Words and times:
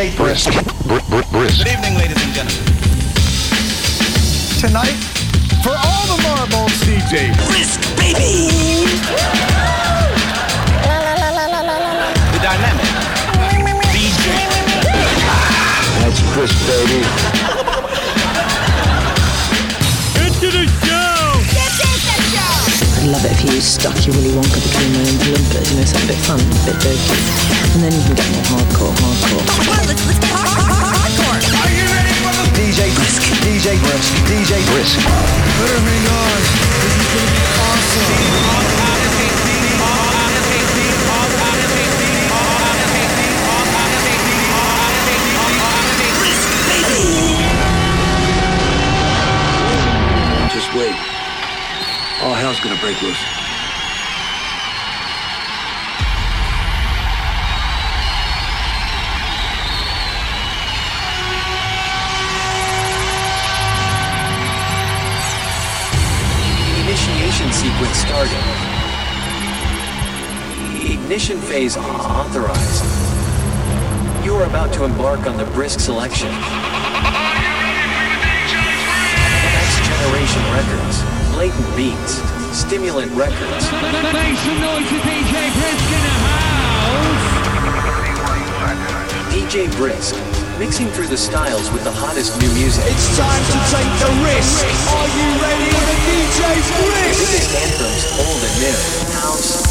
DJ 0.00 0.16
Brisk. 0.16 0.50
Br- 0.86 0.98
br- 1.10 1.28
brisk. 1.30 1.58
Good 1.58 1.72
evening, 1.72 1.94
ladies 1.98 2.16
and 2.24 2.32
gentlemen. 2.32 2.64
Tonight, 4.58 4.96
for 5.62 5.76
all 5.76 6.16
the 6.16 6.22
marbles, 6.22 6.72
DJ 6.84 7.36
Brisk, 7.46 7.82
baby! 7.98 8.48
The 12.32 12.40
dynamic. 12.40 12.86
DJ. 13.92 14.24
That's 16.00 16.20
Brisk, 16.32 16.56
baby. 16.66 17.49
I'd 23.20 23.28
love 23.28 23.36
it 23.36 23.44
if 23.44 23.52
you 23.52 23.60
stuck 23.60 23.92
your 24.06 24.16
Willy 24.16 24.32
Wonka 24.32 24.56
between 24.64 24.96
my 24.96 25.04
own 25.04 25.20
blimpers, 25.20 25.68
you 25.68 25.76
know, 25.76 25.84
something 25.84 26.08
a 26.08 26.12
bit 26.16 26.20
fun, 26.24 26.40
a 26.40 26.56
bit 26.64 26.80
dirty. 26.80 27.20
And 27.76 27.84
then 27.84 27.92
you 27.92 28.00
can 28.00 28.16
get 28.16 28.24
more 28.32 28.48
hardcore, 28.48 28.96
hardcore. 28.96 29.44
Come 29.44 29.68
on, 29.76 29.84
let's, 29.92 30.08
let's 30.08 30.20
get 30.24 30.32
hard, 30.32 30.48
hard, 30.48 30.72
hard, 30.72 30.96
hardcore! 30.96 31.36
Are 31.36 31.68
you 31.68 31.84
ready 31.84 32.16
for 32.24 32.32
the 32.32 32.48
DJ 32.56 32.88
Brisk. 32.96 33.20
DJ 33.44 33.76
Brisk. 33.76 34.08
DJ 34.24 34.56
Brisk. 34.72 34.96
Better 35.04 35.80
hang 35.84 36.06
on. 36.16 36.40
This 36.80 36.96
is 36.96 37.08
gonna 37.12 37.28
be 37.36 37.44
awesome. 37.60 38.99
Hell's 52.50 52.64
gonna 52.64 52.80
break 52.80 53.00
loose. 53.00 53.22
Initiation 66.80 67.52
sequence 67.52 67.98
starting. 67.98 68.36
Ignition 70.90 71.38
phase 71.38 71.76
authorized. 71.76 72.84
You 74.24 74.34
are 74.34 74.44
about 74.46 74.72
to 74.72 74.84
embark 74.84 75.28
on 75.28 75.36
the 75.36 75.44
brisk 75.52 75.78
selection. 75.78 76.32
Next 79.54 79.78
generation 79.86 80.42
records, 80.52 81.04
blatant 81.32 81.76
beats, 81.76 82.29
stimulant 82.70 83.10
records, 83.18 83.66
Make 84.14 84.38
some 84.38 84.60
noise 84.62 84.86
for 84.86 85.02
DJ 85.02 85.34
Brisk 85.58 85.90
in 85.90 86.02
the 86.06 86.14
house! 86.22 87.26
DJ 89.34 89.66
Brisk, 89.74 90.14
mixing 90.56 90.86
through 90.94 91.08
the 91.08 91.16
styles 91.16 91.68
with 91.72 91.82
the 91.82 91.90
hottest 91.90 92.38
new 92.40 92.46
music. 92.54 92.84
It's 92.86 93.18
time 93.18 93.42
to 93.42 93.58
take 93.74 93.90
the 93.98 94.14
risk. 94.22 94.62
Are 94.86 95.10
you 95.18 95.26
ready 95.42 95.66
for 95.66 95.82
the 95.82 95.98
DJ 96.14 96.46
Brisk? 96.78 97.18
Biggest 97.18 97.50
anthems, 97.58 98.06
old 98.22 98.38
and 98.38 98.54
new. 98.62 98.78
House, 99.18 99.66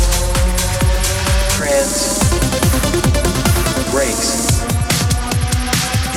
trance, 1.56 2.20
breaks, 3.96 4.60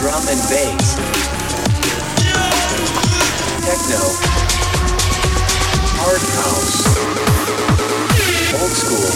drum 0.03 0.27
and 0.27 0.43
bass, 0.51 0.99
techno, 3.63 4.32
hard 6.03 6.19
house, 6.35 6.83
old 8.59 8.75
school, 8.75 9.07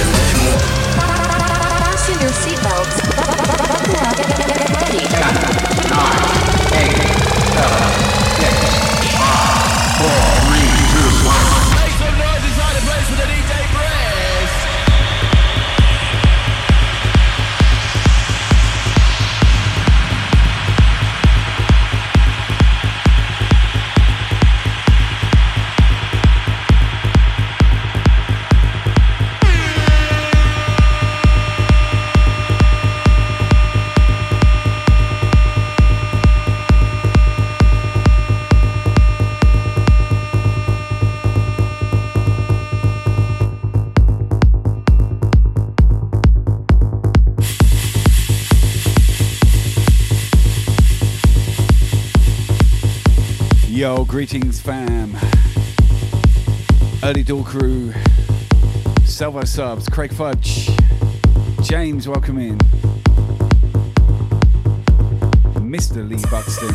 and 0.00 0.08
much 0.16 0.32
more. 0.40 0.56
Fasten 1.84 2.16
your 2.24 2.32
seatbelts. 2.32 2.96
Buckle 3.12 4.00
up. 4.00 4.16
Get 4.48 4.72
ready. 4.80 5.04
Make 6.72 7.87
greetings, 54.18 54.60
fam. 54.60 55.16
Early 57.04 57.22
Door 57.22 57.44
Crew, 57.44 57.94
Salvo 59.04 59.44
Subs, 59.44 59.88
Craig 59.88 60.12
Fudge, 60.12 60.68
James, 61.62 62.08
welcome 62.08 62.36
in. 62.40 62.58
Mr. 65.62 65.98
Lee 66.08 66.20
Buxton. 66.32 66.74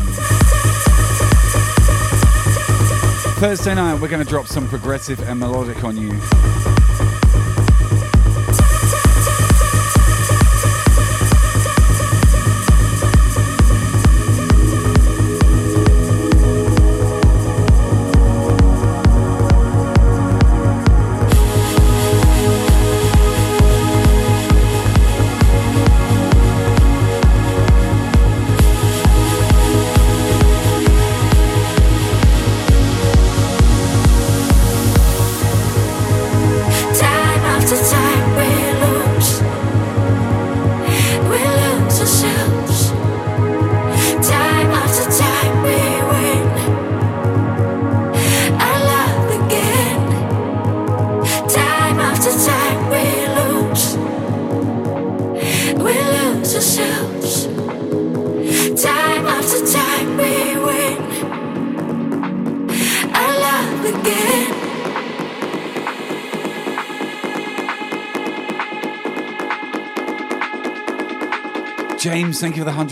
Thursday 3.42 3.74
night, 3.74 4.00
we're 4.00 4.08
going 4.08 4.24
to 4.24 4.30
drop 4.30 4.46
some 4.46 4.66
progressive 4.66 5.20
and 5.28 5.38
melodic 5.38 5.84
on 5.84 5.98
you. 5.98 6.73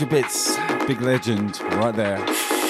Thank 0.05 0.25
you 0.25 0.29
for 0.29 0.47
the 0.49 0.57
100 0.57 0.79
bits. 0.79 0.87
Big 0.87 1.01
legend, 1.01 1.61
right 1.77 1.95
there. 1.95 2.62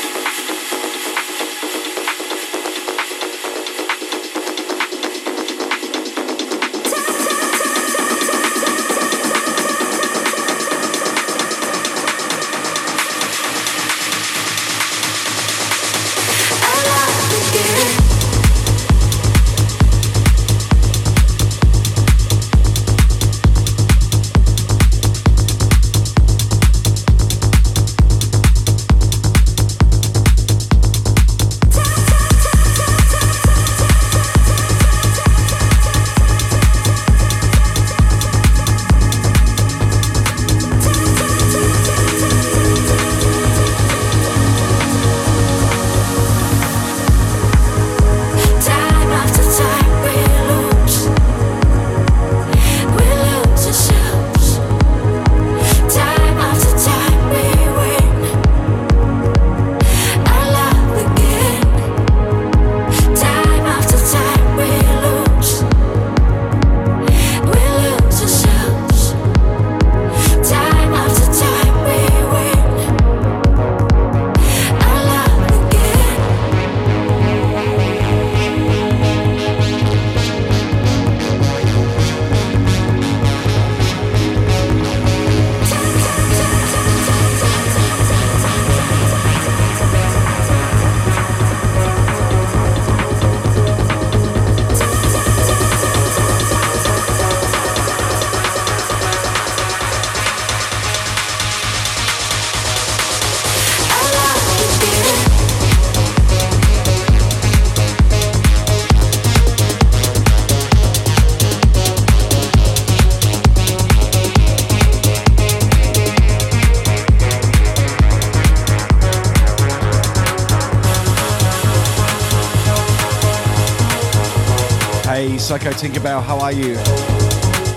Tinkerbell, 125.74 126.24
how 126.24 126.40
are 126.40 126.52
you? 126.52 126.76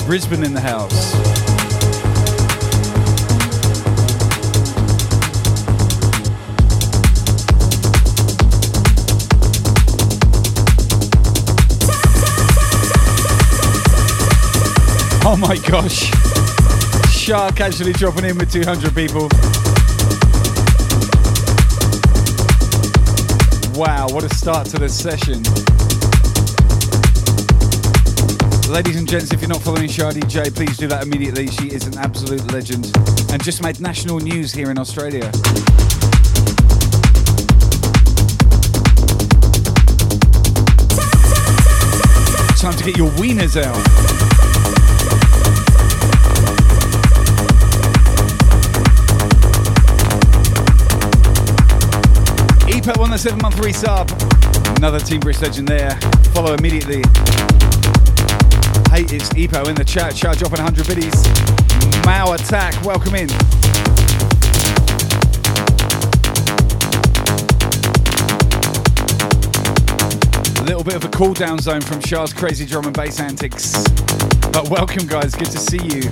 Brisbane 0.06 0.44
in 0.44 0.52
the 0.52 0.60
house. 0.60 1.14
Oh 15.24 15.36
my 15.36 15.56
gosh. 15.58 16.10
Shark 17.10 17.60
actually 17.60 17.92
dropping 17.92 18.26
in 18.26 18.38
with 18.38 18.52
200 18.52 18.94
people. 18.94 19.28
Wow, 23.74 24.06
what 24.10 24.24
a 24.24 24.34
start 24.34 24.68
to 24.68 24.78
this 24.78 24.98
session. 24.98 25.42
Ladies 28.68 28.96
and 28.96 29.08
gents, 29.08 29.32
if 29.32 29.40
you're 29.40 29.48
not 29.48 29.62
following 29.62 29.88
Shah 29.88 30.10
DJ, 30.10 30.52
please 30.52 30.76
do 30.76 30.88
that 30.88 31.04
immediately. 31.04 31.46
She 31.46 31.68
is 31.68 31.86
an 31.86 31.96
absolute 31.98 32.52
legend 32.52 32.90
and 33.30 33.42
just 33.42 33.62
made 33.62 33.80
national 33.80 34.18
news 34.18 34.52
here 34.52 34.72
in 34.72 34.78
Australia. 34.78 35.30
Time 42.58 42.76
to 42.76 42.84
get 42.84 42.96
your 42.96 43.10
wieners 43.12 43.56
out. 43.62 43.76
EPO 52.68 52.98
on 53.00 53.10
the 53.10 53.18
seven 53.18 53.38
month 53.40 53.56
resub. 53.56 54.10
Another 54.78 54.98
Team 54.98 55.20
British 55.20 55.40
legend 55.40 55.68
there. 55.68 55.92
Follow 56.34 56.54
immediately. 56.54 57.02
It's 59.08 59.28
EPO 59.28 59.68
in 59.68 59.76
the 59.76 59.84
chat. 59.84 60.16
Charge 60.16 60.38
dropping 60.38 60.64
100 60.64 60.84
biddies. 60.88 61.14
Mao 62.04 62.32
attack. 62.32 62.74
Welcome 62.84 63.14
in. 63.14 63.30
A 70.58 70.64
little 70.66 70.82
bit 70.82 70.96
of 70.96 71.04
a 71.04 71.08
cool 71.10 71.34
down 71.34 71.60
zone 71.60 71.82
from 71.82 72.00
Shah's 72.00 72.32
crazy 72.32 72.66
drum 72.66 72.86
and 72.86 72.96
bass 72.96 73.20
antics. 73.20 73.72
But 74.50 74.68
welcome, 74.70 75.06
guys. 75.06 75.36
Good 75.36 75.52
to 75.52 75.58
see 75.58 75.78
you. 75.78 76.02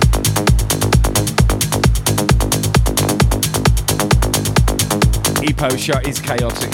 Epo 5.43 5.77
shot 5.77 6.07
is 6.07 6.19
chaotic. 6.21 6.71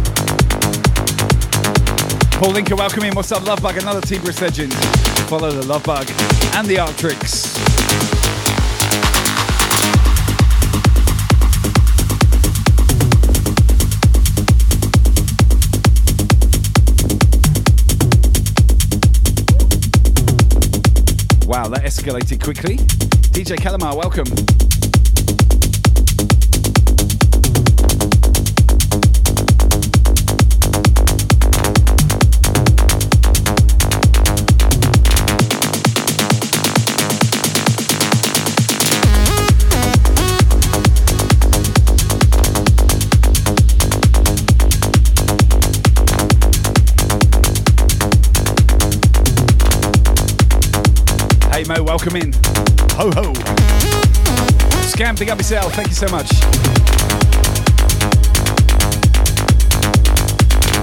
Paul 2.44 2.52
Linker, 2.52 2.76
welcome 2.76 3.04
in. 3.04 3.14
What's 3.14 3.30
up, 3.30 3.46
Love 3.46 3.62
Bug? 3.62 3.76
Another 3.76 4.00
British 4.00 4.40
legend. 4.40 5.03
Follow 5.28 5.50
the 5.50 5.66
Love 5.66 5.82
Bug 5.84 6.06
and 6.54 6.68
the 6.68 6.76
Arctrix. 6.76 7.56
Wow, 21.48 21.68
that 21.68 21.82
escalated 21.84 22.42
quickly. 22.42 22.76
DJ 23.32 23.56
Calamar, 23.56 23.96
welcome. 23.96 24.73
Hey 51.64 51.78
Mo, 51.78 51.82
welcome 51.82 52.16
in. 52.16 52.30
Ho 52.96 53.10
ho. 53.10 53.32
Scam, 54.84 55.18
big 55.18 55.30
up 55.30 55.38
yourself. 55.38 55.72
Thank 55.72 55.88
you 55.88 55.94
so 55.94 56.08
much. 56.08 56.30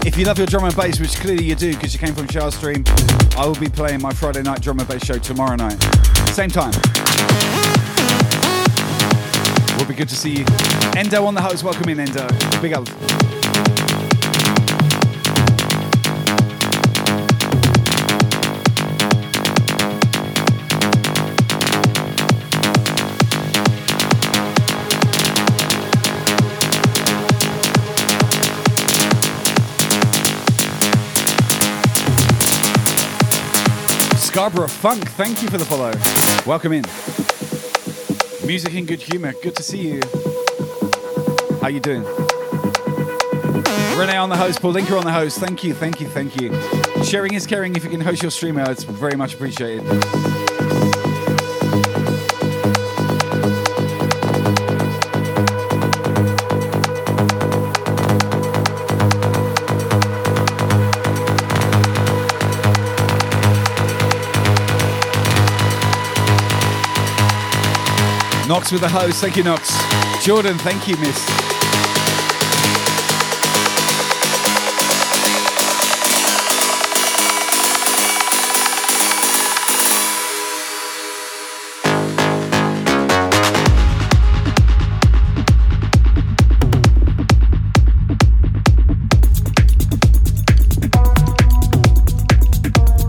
If 0.08 0.18
you 0.18 0.26
love 0.26 0.40
your 0.40 0.48
drum 0.48 0.64
and 0.64 0.76
bass, 0.76 1.00
which 1.00 1.16
clearly 1.18 1.44
you 1.44 1.54
do 1.54 1.74
because 1.74 1.94
you 1.94 2.00
came 2.00 2.16
from 2.16 2.28
Shah 2.28 2.50
Stream, 2.50 2.84
I 3.38 3.46
will 3.46 3.54
be 3.54 3.70
playing 3.70 4.02
my 4.02 4.12
Friday 4.12 4.42
night 4.42 4.62
drum 4.62 4.80
and 4.80 4.88
bass 4.88 5.06
show 5.06 5.20
tomorrow 5.20 5.56
night. 5.56 5.80
Same 6.30 6.50
time. 6.50 6.74
We'll 9.78 9.88
be 9.88 9.94
good 9.94 10.10
to 10.10 10.16
see 10.16 10.38
you. 10.38 10.46
Endo 10.98 11.24
on 11.26 11.36
the 11.36 11.42
host. 11.44 11.64
Welcome 11.64 11.90
in, 11.90 12.00
Endo. 12.00 12.28
Big 12.60 12.74
up. 12.74 12.88
Scarborough 34.42 34.68
Funk, 34.68 35.08
thank 35.12 35.44
you 35.44 35.50
for 35.50 35.60
the 35.60 35.66
follow. 35.66 35.94
Welcome 36.48 36.74
in. 36.74 36.84
Music 38.48 38.74
in 38.74 38.88
good 38.88 39.00
humor. 39.00 39.34
Good 39.34 39.56
to 39.58 39.62
see 39.62 39.78
you. 39.88 40.02
How 41.62 41.68
you 41.68 41.80
doing? 41.80 42.04
Renee 43.96 44.18
on 44.18 44.30
the 44.30 44.36
host, 44.36 44.60
Paul 44.60 44.74
Linker 44.74 44.98
on 44.98 45.06
the 45.06 45.12
host. 45.12 45.38
Thank 45.38 45.64
you, 45.64 45.76
thank 45.76 46.02
you, 46.02 46.08
thank 46.08 46.42
you. 46.42 46.60
Sharing 47.04 47.36
is 47.36 47.46
caring. 47.46 47.76
If 47.76 47.84
you 47.84 47.92
can 47.92 48.02
host 48.02 48.24
your 48.24 48.32
stream 48.32 48.58
out, 48.58 48.70
it's 48.70 48.82
very 48.82 49.16
much 49.16 49.36
appreciated. 49.36 49.86
Knox 68.62 68.72
with 68.72 68.82
the 68.82 68.90
host. 68.90 69.20
Thank 69.22 69.38
you, 69.38 69.44
Knox. 69.44 69.74
Jordan, 70.24 70.56
thank 70.60 70.88
you, 70.88 70.96
miss. 70.98 71.18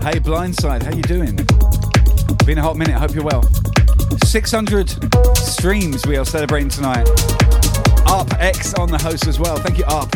Hey, 0.01 0.19
Blindside, 0.19 0.81
how 0.81 0.95
you 0.95 1.03
doing? 1.03 1.35
Been 2.43 2.57
a 2.57 2.63
hot 2.63 2.75
minute. 2.75 2.95
Hope 2.95 3.13
you're 3.13 3.23
well. 3.23 3.62
600 4.33 4.89
streams 5.37 6.07
we 6.07 6.17
are 6.17 6.25
celebrating 6.25 6.67
tonight. 6.67 7.07
Up 8.07 8.27
X 8.39 8.73
on 8.73 8.89
the 8.89 8.97
host 8.99 9.27
as 9.27 9.39
well. 9.39 9.57
Thank 9.57 9.77
you, 9.77 9.85
Up. 9.85 10.12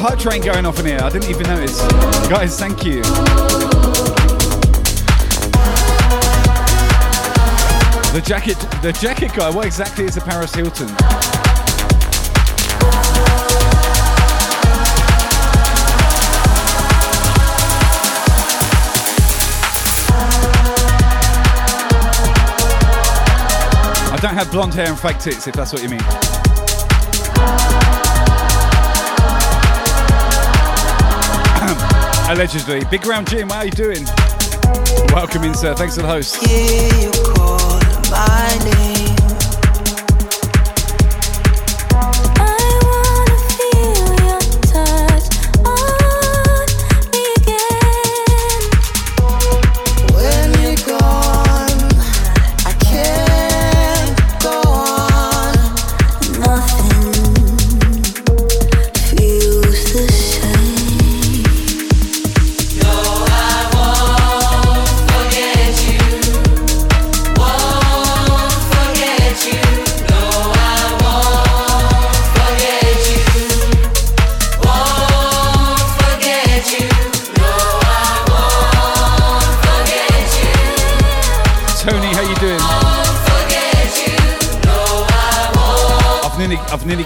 hot 0.00 0.18
train 0.18 0.40
going 0.40 0.64
off 0.64 0.80
in 0.80 0.86
here. 0.86 0.98
I 0.98 1.10
didn't 1.10 1.28
even 1.28 1.46
notice. 1.46 1.78
Guys, 2.28 2.58
thank 2.58 2.84
you. 2.84 3.02
The 8.12 8.22
jacket, 8.24 8.58
the 8.80 8.96
jacket 8.98 9.32
guy. 9.34 9.50
What 9.50 9.66
exactly 9.66 10.06
is 10.06 10.16
a 10.16 10.22
Paris 10.22 10.54
Hilton? 10.54 10.88
I 24.12 24.18
don't 24.22 24.34
have 24.34 24.50
blonde 24.50 24.72
hair 24.72 24.88
and 24.88 24.98
fake 24.98 25.18
tits, 25.18 25.46
if 25.46 25.54
that's 25.54 25.72
what 25.74 25.82
you 25.82 25.90
mean. 25.90 26.00
Allegedly. 32.30 32.84
Big 32.92 33.04
Round 33.06 33.28
Jim, 33.28 33.48
how 33.48 33.56
are 33.56 33.64
you 33.64 33.72
doing? 33.72 34.04
Welcome 35.12 35.42
in, 35.42 35.52
sir. 35.52 35.74
Thanks 35.74 35.96
for 35.96 36.02
the 36.02 36.08
host. 36.08 36.38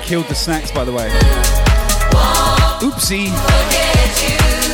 Killed 0.04 0.26
the 0.26 0.34
snacks, 0.34 0.70
by 0.70 0.84
the 0.84 0.92
way. 0.92 1.08
Oopsie. 2.80 4.73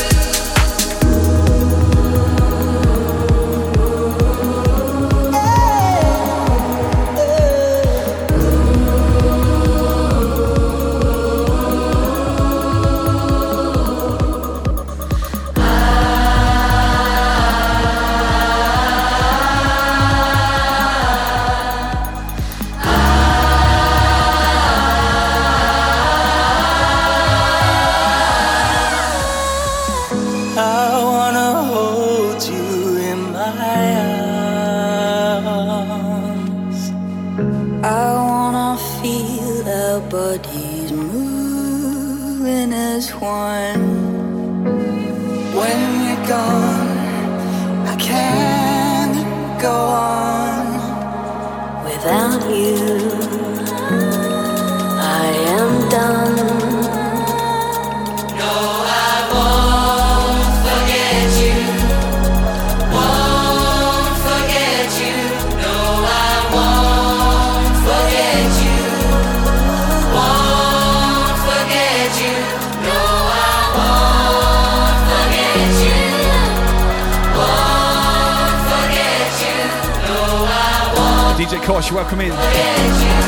Welcome 82.11 82.26
in. 82.26 82.37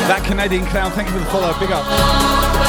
That 0.07 0.23
Canadian 0.25 0.65
clown, 0.65 0.91
thank 0.91 1.07
you 1.07 1.13
for 1.13 1.19
the 1.19 1.25
follow. 1.25 1.57
Big 1.59 1.71
up. 1.71 2.62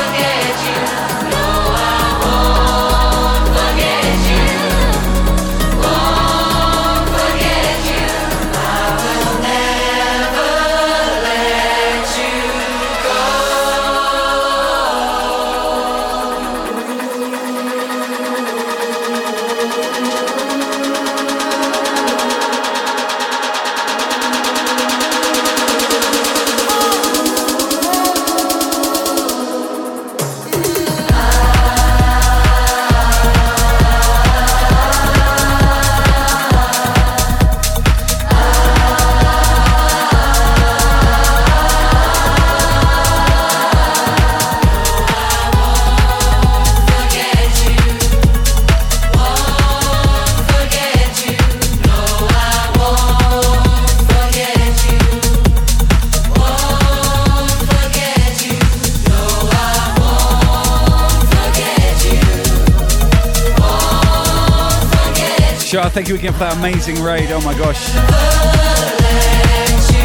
Shah, 65.74 65.88
thank 65.88 66.08
you 66.08 66.14
again 66.14 66.32
for 66.32 66.38
that 66.38 66.56
amazing 66.56 67.02
raid. 67.02 67.32
Oh 67.32 67.40
my 67.40 67.52
gosh. 67.58 67.88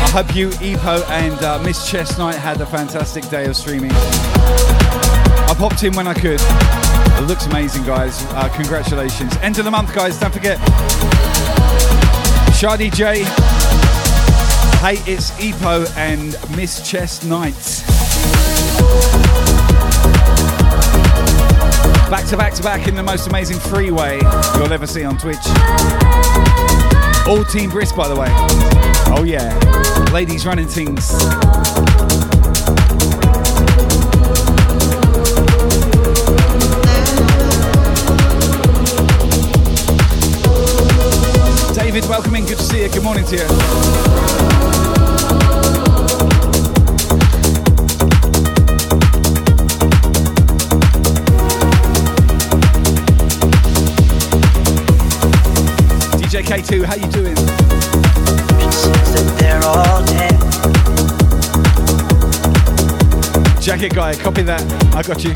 I 0.02 0.10
hope 0.10 0.36
you, 0.36 0.50
Epo, 0.50 1.08
and 1.12 1.40
uh, 1.44 1.62
Miss 1.62 1.88
Chestnut 1.88 2.34
had 2.34 2.60
a 2.60 2.66
fantastic 2.66 3.30
day 3.30 3.46
of 3.46 3.56
streaming. 3.56 3.92
I 3.92 5.54
popped 5.56 5.84
in 5.84 5.94
when 5.94 6.08
I 6.08 6.16
could. 6.16 6.42
It 6.42 7.28
looks 7.28 7.46
amazing, 7.46 7.84
guys. 7.84 8.26
Uh, 8.32 8.50
congratulations. 8.52 9.38
End 9.44 9.60
of 9.60 9.66
the 9.66 9.70
month, 9.70 9.94
guys. 9.94 10.20
Don't 10.20 10.34
forget. 10.34 10.58
Shah 12.58 12.76
DJ. 12.76 13.26
Hey, 14.82 14.98
it's 15.06 15.30
Epo 15.34 15.86
and 15.96 16.36
Miss 16.58 16.82
Chestnut. 16.90 17.54
To 22.30 22.38
back 22.38 22.54
to 22.54 22.62
back 22.62 22.88
in 22.88 22.94
the 22.94 23.02
most 23.02 23.26
amazing 23.26 23.58
freeway 23.58 24.20
you'll 24.56 24.72
ever 24.72 24.86
see 24.86 25.04
on 25.04 25.18
Twitch. 25.18 25.38
All 27.28 27.44
Team 27.44 27.72
Brisk, 27.72 27.96
by 27.96 28.08
the 28.08 28.16
way. 28.16 28.28
Oh, 29.18 29.24
yeah. 29.26 29.58
Ladies 30.14 30.46
running 30.46 30.68
things. 30.68 31.10
David, 41.74 42.08
welcome 42.08 42.36
in. 42.36 42.46
Good 42.46 42.58
to 42.58 42.64
see 42.64 42.84
you. 42.84 42.90
Good 42.90 43.04
morning 43.04 43.26
to 43.26 43.38
you. 43.38 44.89
K2, 56.50 56.84
how 56.84 56.96
you 56.96 57.08
doing? 57.10 57.36
Jacket 63.62 63.94
guy, 63.94 64.16
copy 64.16 64.42
that. 64.42 64.64
I 64.96 65.04
got 65.04 65.24
you. 65.24 65.36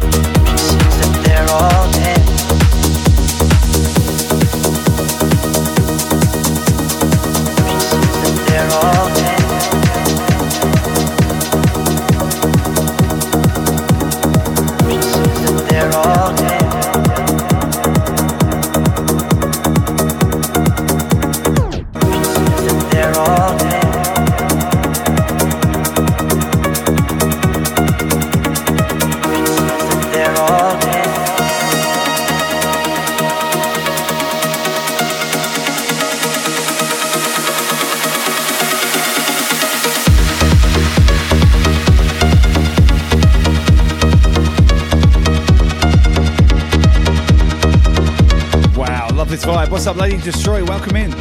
What's 49.84 49.98
up, 49.98 50.02
Lady 50.02 50.16
Destroy? 50.16 50.64
Welcome 50.64 50.96
in. 50.96 51.12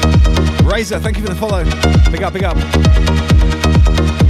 Razor, 0.65 1.01
thank 1.01 1.17
you 1.17 1.25
for 1.25 1.31
the 1.31 1.35
follow. 1.35 1.65
Big 2.13 2.23
up, 2.23 2.33
big 2.33 2.45
up. 2.45 4.22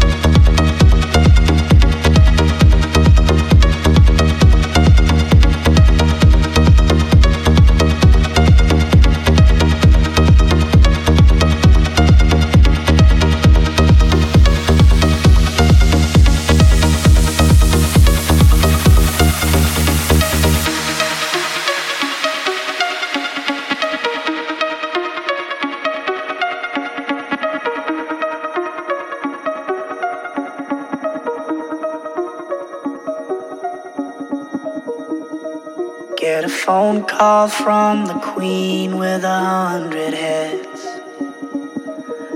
Get 36.42 36.50
a 36.50 36.54
phone 36.54 37.04
call 37.04 37.46
from 37.46 38.06
the 38.06 38.14
queen 38.14 38.98
with 38.98 39.22
a 39.22 39.38
hundred 39.38 40.12
heads. 40.12 40.82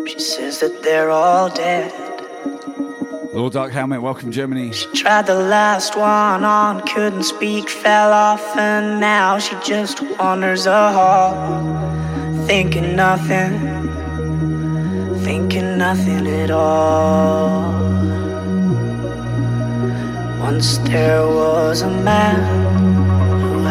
She 0.09 0.21
says 0.21 0.61
that 0.61 0.81
they're 0.85 1.11
all 1.11 1.49
dead. 1.49 1.93
Lord 3.35 3.55
Dark 3.55 3.73
Helmet, 3.73 4.01
welcome 4.01 4.31
Germany. 4.31 4.71
She 4.71 4.87
Tried 4.93 5.27
the 5.27 5.35
last 5.35 5.97
one 5.97 6.45
on, 6.45 6.83
couldn't 6.83 7.25
speak, 7.25 7.69
fell 7.69 8.13
off, 8.13 8.57
and 8.57 9.01
now 9.01 9.41
she 9.41 9.57
just 9.65 10.01
wanders 10.21 10.67
a 10.67 10.93
hall. 10.93 11.35
Thinking 12.47 12.95
nothing, 12.95 13.59
thinking 15.25 15.79
nothing 15.79 16.29
at 16.29 16.53
all. 16.53 17.73
Once 20.39 20.79
there 20.79 21.27
was 21.27 21.83
a 21.83 21.91
man 21.91 22.76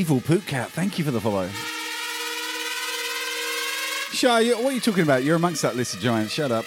Evil 0.00 0.22
Poot 0.22 0.46
Cat, 0.46 0.70
thank 0.70 0.98
you 0.98 1.04
for 1.04 1.10
the 1.10 1.20
follow. 1.20 1.46
Shy, 4.12 4.50
what 4.54 4.64
are 4.64 4.72
you 4.72 4.80
talking 4.80 5.02
about? 5.02 5.24
You're 5.24 5.36
amongst 5.36 5.60
that 5.60 5.76
list 5.76 5.92
of 5.92 6.00
giants. 6.00 6.32
Shut 6.32 6.50
up. 6.50 6.64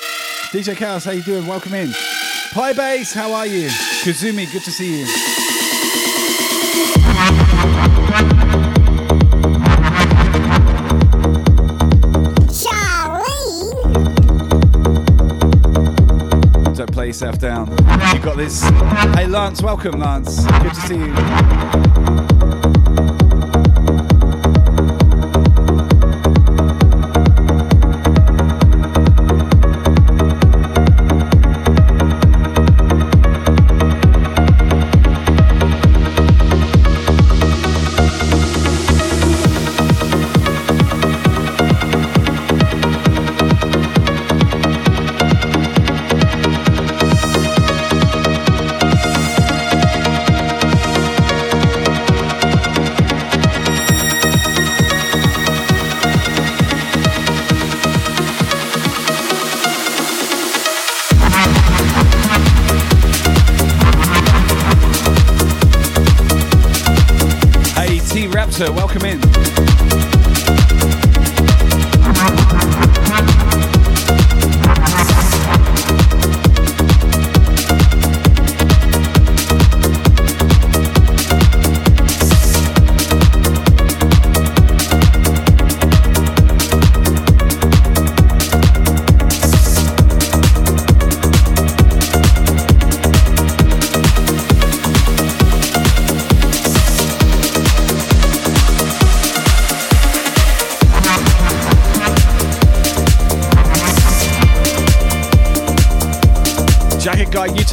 DJ 0.52 0.78
Chaos, 0.78 1.06
how 1.06 1.14
you 1.14 1.24
doing? 1.24 1.48
Welcome 1.48 1.74
in. 1.74 1.92
Pie 2.52 2.74
Base, 2.74 3.12
how 3.12 3.34
are 3.34 3.48
you? 3.48 3.70
Kazumi, 4.04 4.54
good 4.54 4.62
to 4.62 4.70
see 4.70 5.00
you. 5.00 5.08
Don't 16.76 16.92
play 16.94 17.08
yourself 17.08 17.40
down. 17.40 17.70
You've 18.14 18.22
got 18.22 18.38
this. 18.38 18.62
Hey, 19.16 19.26
Lance, 19.26 19.64
welcome, 19.64 20.00
Lance. 20.00 20.46
Good 20.46 20.76
to 20.76 20.82
see 20.82 20.98
you. 20.98 21.93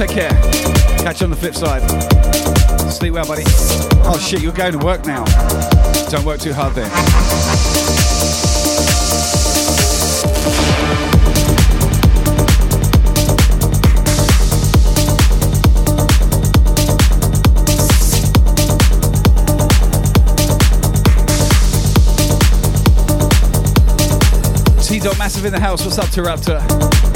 Take 0.07 0.17
care. 0.17 0.31
Catch 1.03 1.21
you 1.21 1.25
on 1.25 1.31
the 1.31 1.37
flip 1.37 1.55
side. 1.55 1.83
Sleep 2.91 3.13
well, 3.13 3.27
buddy. 3.27 3.43
Oh 4.07 4.19
shit, 4.19 4.41
you're 4.41 4.51
going 4.51 4.73
to 4.73 4.79
work 4.79 5.05
now. 5.05 5.27
Don't 6.09 6.25
work 6.25 6.41
too 6.41 6.55
hard 6.55 6.75
there. 6.75 6.89
T 24.83 24.99
Dot 24.99 25.19
Massive 25.19 25.45
in 25.45 25.53
the 25.53 25.61
house. 25.61 25.85
What's 25.85 25.99
up, 25.99 26.09
to 26.09 27.10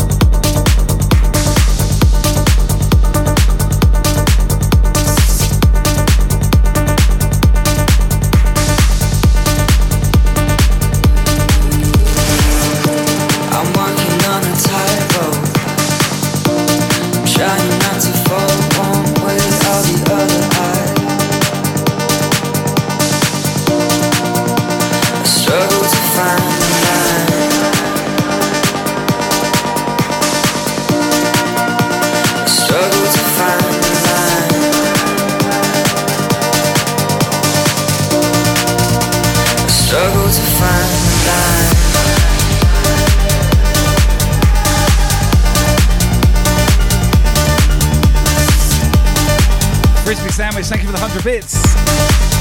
bits. 51.24 51.54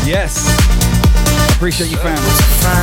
Yes. 0.05 0.35
Appreciate 1.55 1.89
you, 1.89 1.97
fam. 1.97 2.82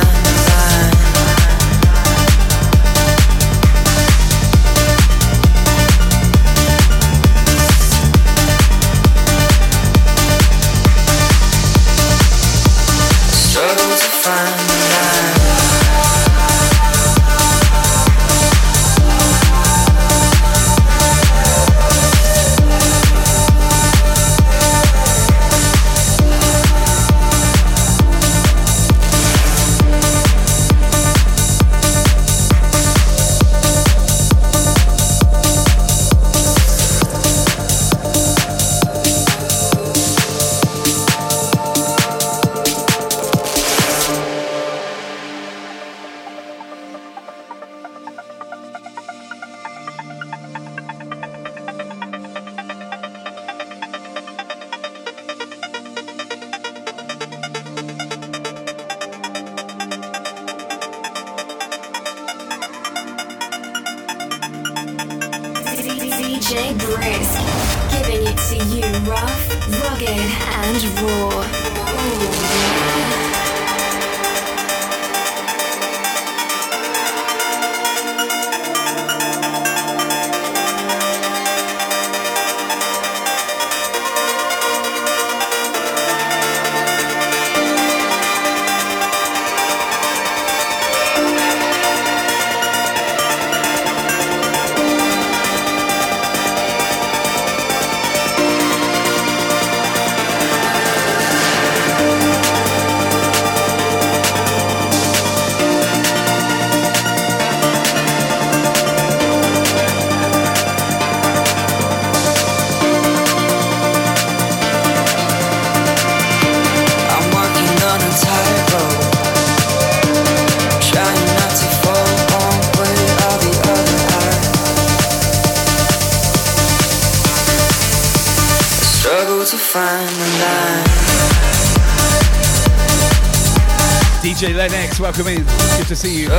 Welcome 135.11 135.27
in. 135.27 135.43
Good 135.77 135.87
to 135.87 135.95
see 135.95 136.21
you. 136.21 136.29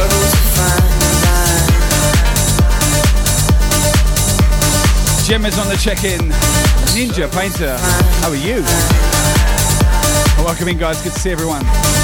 Gemma's 5.26 5.58
on 5.58 5.68
the 5.68 5.76
check-in. 5.78 6.30
Ninja 6.96 7.30
Painter, 7.30 7.76
how 8.20 8.30
are 8.30 8.34
you? 8.34 8.62
Welcome 10.42 10.68
in, 10.68 10.78
guys. 10.78 11.02
Good 11.02 11.12
to 11.12 11.20
see 11.20 11.32
everyone. 11.32 12.01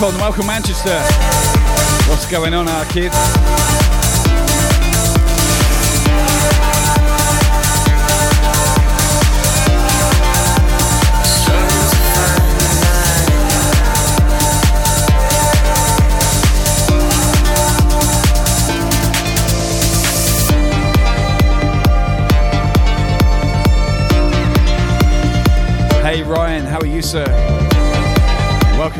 Meathon, 0.00 0.18
welcome 0.18 0.46
Manchester. 0.46 0.98
What's 2.08 2.24
going 2.30 2.54
on, 2.54 2.68
our 2.68 2.86
kids? 2.86 3.14
Hey 26.02 26.22
Ryan, 26.22 26.64
how 26.64 26.78
are 26.78 26.86
you, 26.86 27.02
sir? 27.02 27.59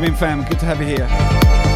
Welcome 0.00 0.14
in, 0.14 0.18
fam. 0.18 0.44
Good 0.44 0.58
to 0.60 0.64
have 0.64 0.80
you 0.80 0.86
here. 0.86 1.69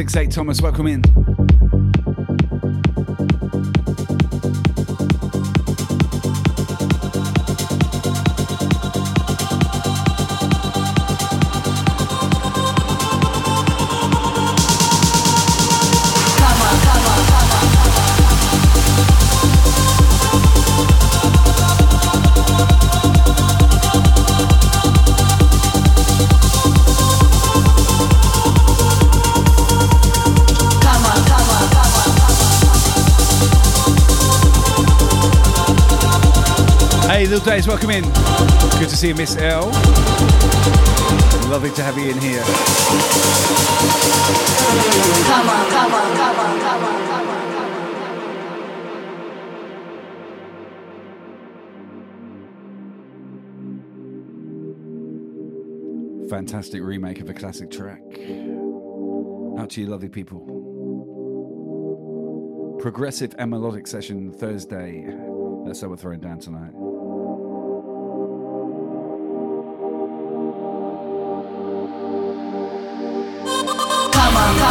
168 0.00 0.30
Thomas, 0.30 0.62
welcome 0.62 0.86
in. 0.86 1.19
Little 37.30 37.46
days, 37.46 37.68
welcome 37.68 37.90
in. 37.90 38.02
Good 38.02 38.88
to 38.88 38.96
see 38.96 39.06
you, 39.08 39.14
Miss 39.14 39.36
L. 39.36 39.66
Lovely 41.48 41.70
to 41.70 41.82
have 41.84 41.96
you 41.96 42.10
in 42.10 42.18
here. 42.18 42.42
Come 45.22 45.48
on, 45.48 45.70
come 45.70 45.94
on, 45.94 46.16
come 46.16 46.40
on, 46.40 46.58
come 46.60 46.84
on. 46.84 47.00
Fantastic 56.28 56.82
remake 56.82 57.20
of 57.20 57.30
a 57.30 57.34
classic 57.34 57.70
track. 57.70 58.02
Out 59.56 59.70
to 59.70 59.80
you, 59.80 59.86
lovely 59.86 60.08
people. 60.08 60.40
Progressive 62.80 63.36
and 63.38 63.52
melodic 63.52 63.86
session 63.86 64.32
Thursday. 64.32 65.04
That's 65.64 65.80
what 65.82 65.90
we're 65.90 65.96
throwing 65.96 66.20
down 66.20 66.40
tonight. 66.40 66.72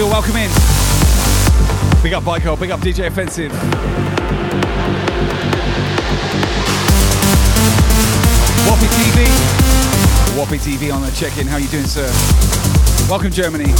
Zickfield, 0.00 0.10
welcome 0.10 0.36
in. 0.36 0.50
Big 2.02 2.14
up 2.14 2.24
Bico, 2.24 2.58
big 2.58 2.70
up 2.70 2.80
DJ 2.80 3.06
Offensive. 3.06 3.52
Whoppy 8.66 8.86
TV. 8.86 9.26
Whoppy 10.38 10.58
TV 10.58 10.94
on 10.94 11.02
the 11.02 11.10
check-in. 11.10 11.46
How 11.46 11.58
you 11.58 11.68
doing, 11.68 11.84
sir? 11.84 12.08
Welcome, 13.10 13.30
Germany. 13.30 13.72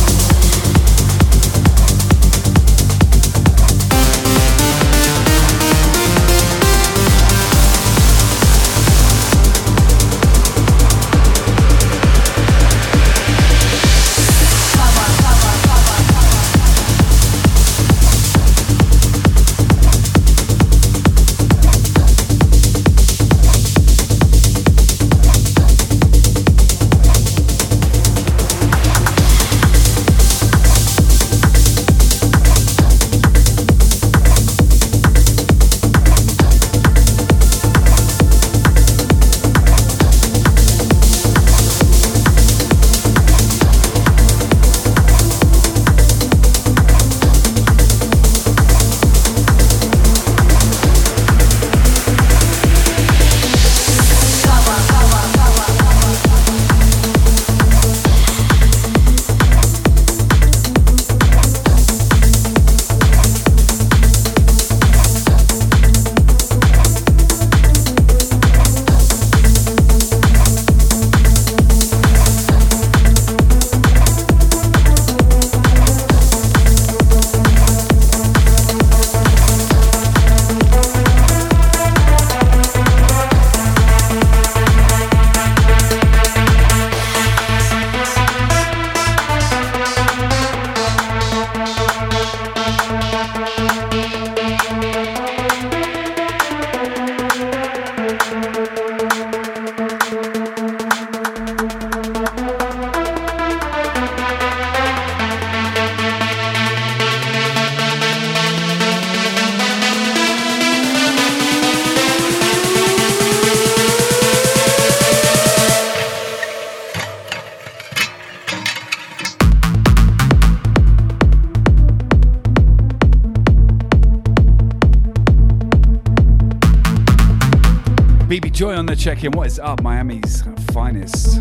Check 129.00 129.24
in. 129.24 129.32
What 129.32 129.46
is 129.46 129.58
up, 129.58 129.82
Miami's 129.82 130.42
finest? 130.72 131.36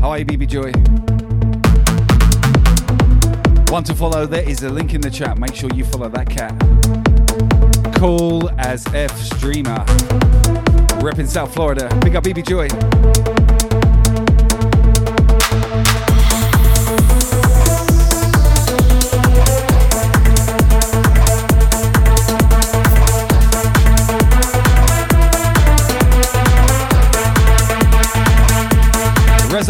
How 0.00 0.12
are 0.12 0.18
you, 0.18 0.24
BB 0.24 0.48
Joy? 0.48 0.72
One 3.70 3.84
to 3.84 3.94
follow, 3.94 4.24
there 4.24 4.48
is 4.48 4.62
a 4.62 4.70
link 4.70 4.94
in 4.94 5.02
the 5.02 5.10
chat. 5.10 5.36
Make 5.36 5.54
sure 5.54 5.68
you 5.74 5.84
follow 5.84 6.08
that 6.08 6.30
cat. 6.30 6.54
Cool 7.96 8.48
as 8.58 8.86
F 8.94 9.14
streamer. 9.18 9.84
Repping 11.02 11.28
South 11.28 11.52
Florida. 11.52 11.94
Big 12.02 12.16
up 12.16 12.24
BB 12.24 12.46
Joy. 12.46 13.19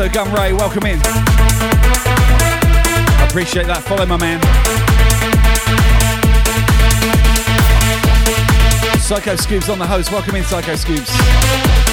Rezo 0.01 0.13
Gun 0.15 0.33
Ray, 0.33 0.55
welcome 0.55 0.87
in. 0.87 0.99
I 1.05 1.27
appreciate 3.29 3.67
that. 3.67 3.83
Follow 3.83 4.07
my 4.07 4.17
man. 4.17 4.41
Psycho 8.99 9.37
Scoops 9.37 9.69
on 9.69 9.79
the 9.79 9.87
host. 9.87 10.11
Welcome 10.11 10.37
in, 10.37 10.45
Psycho 10.45 10.75
Scoops. 10.77 11.15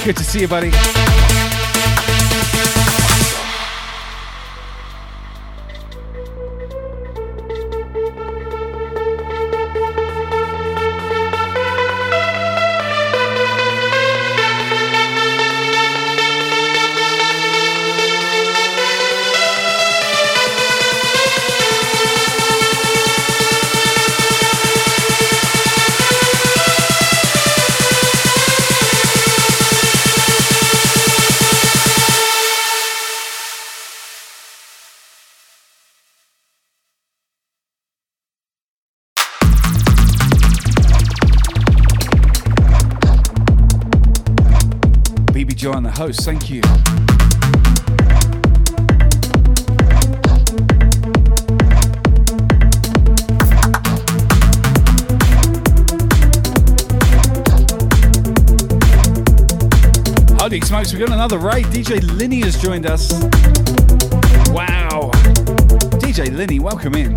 Good 0.06 0.15
to 0.15 0.24
see 0.24 0.39
you, 0.39 0.48
buddy. 0.48 0.72
Thank 46.13 46.49
you. 46.49 46.62
Holy 60.39 60.62
smokes, 60.62 60.93
we 60.93 60.99
got 60.99 61.12
another 61.12 61.39
raid. 61.39 61.65
DJ 61.65 62.01
Linny 62.17 62.39
has 62.39 62.55
joined 62.62 62.85
us. 62.85 63.12
Wow. 64.51 65.12
DJ 65.99 66.33
Linny, 66.33 66.60
welcome 66.60 66.95
in. 66.95 67.17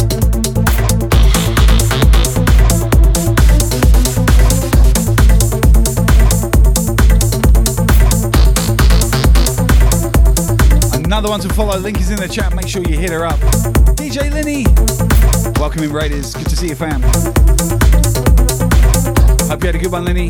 Another 11.21 11.33
one 11.33 11.41
to 11.41 11.53
follow. 11.53 11.77
Link 11.77 12.01
is 12.01 12.09
in 12.09 12.17
the 12.17 12.27
chat. 12.27 12.55
Make 12.55 12.67
sure 12.67 12.83
you 12.83 12.99
hit 12.99 13.11
her 13.11 13.27
up. 13.27 13.39
DJ 13.95 14.33
Linny. 14.33 14.65
Welcome 15.61 15.83
in, 15.83 15.93
Raiders. 15.93 16.33
Good 16.33 16.49
to 16.49 16.57
see 16.57 16.69
you, 16.69 16.75
fam. 16.75 17.03
Hope 19.47 19.61
you 19.61 19.67
had 19.67 19.75
a 19.75 19.79
good 19.79 19.93
one, 19.93 20.07
Linny. 20.07 20.29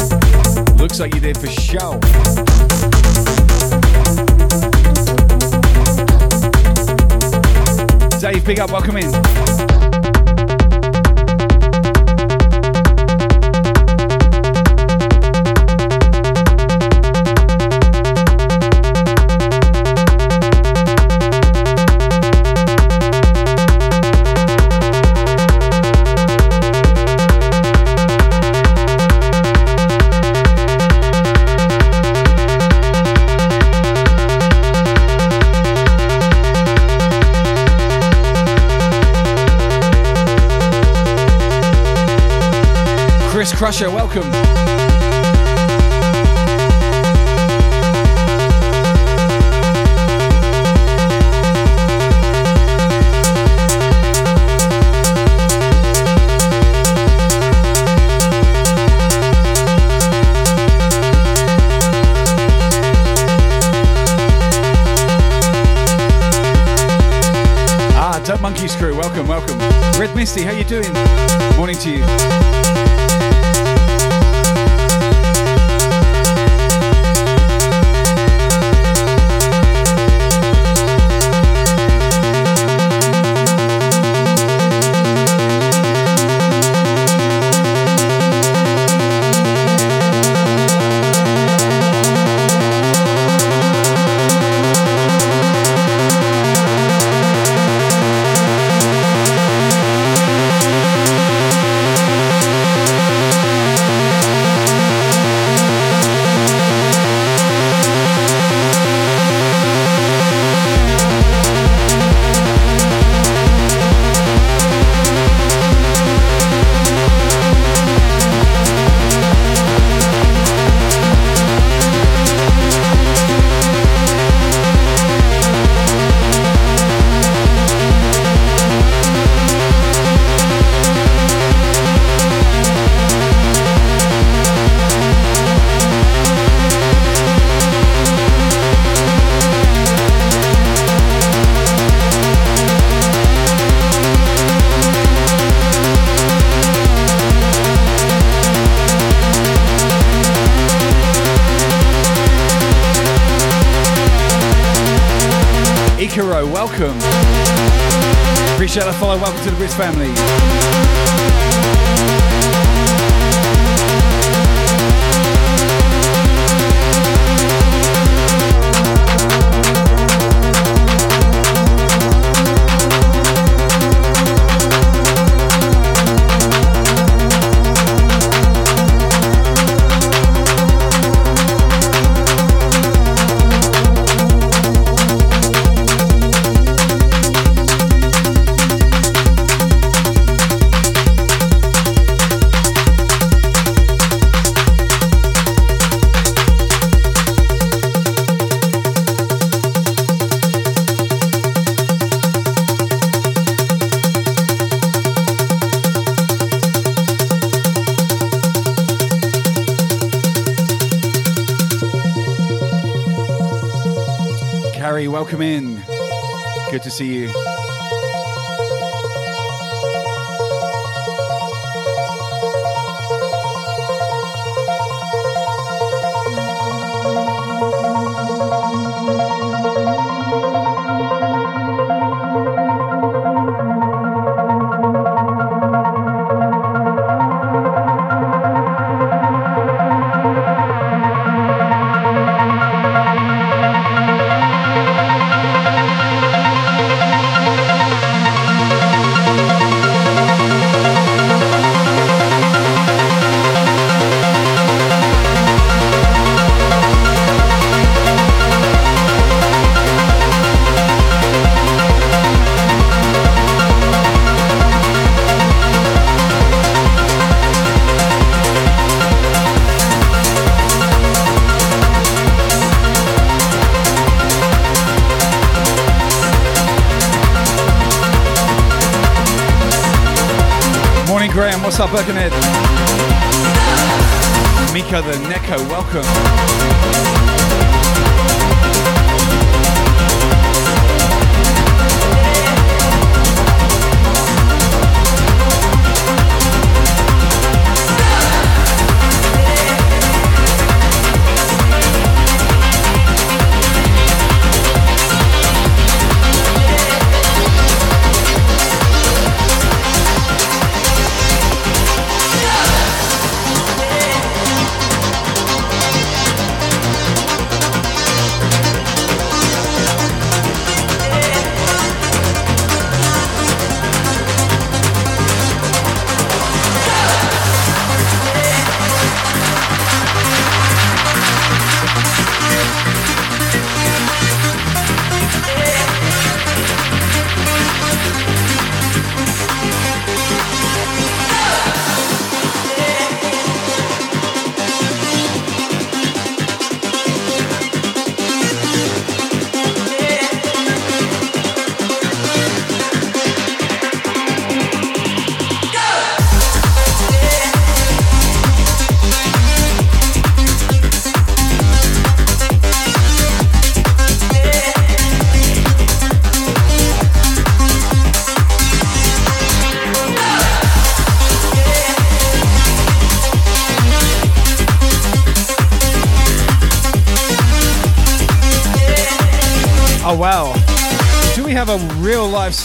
Looks 0.83 0.99
like 0.99 1.15
you 1.15 1.21
did 1.21 1.39
for 1.39 1.47
sure. 1.47 2.01
Dave, 8.19 8.45
big 8.45 8.59
up. 8.59 8.73
Welcome 8.73 8.97
in. 8.97 9.70
Crusher, 43.61 43.91
welcome. 43.91 44.23
Ah, 67.93 68.39
Monkeys 68.41 68.75
crew, 68.75 68.97
welcome, 68.97 69.29
welcome. 69.29 69.59
Red 70.01 70.17
Misty, 70.17 70.45
how 70.45 70.53
you 70.53 70.65
doing? 70.65 70.91
Morning 71.59 71.77
to 71.77 71.91
you. 71.91 73.30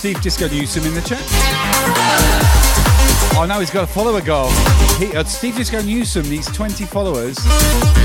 Steve 0.06 0.22
Disco 0.22 0.48
Newsom 0.50 0.86
in 0.86 0.94
the 0.94 1.02
chat? 1.02 1.20
Oh 3.36 3.48
no, 3.50 3.60
he's 3.60 3.72
got 3.72 3.86
a 3.86 3.88
follower 3.88 4.22
goal. 4.22 4.52
He, 5.00 5.12
uh, 5.18 5.24
Steve 5.24 5.56
Disco 5.56 5.82
Newsom 5.82 6.30
needs 6.30 6.46
20 6.54 6.86
followers 6.86 7.38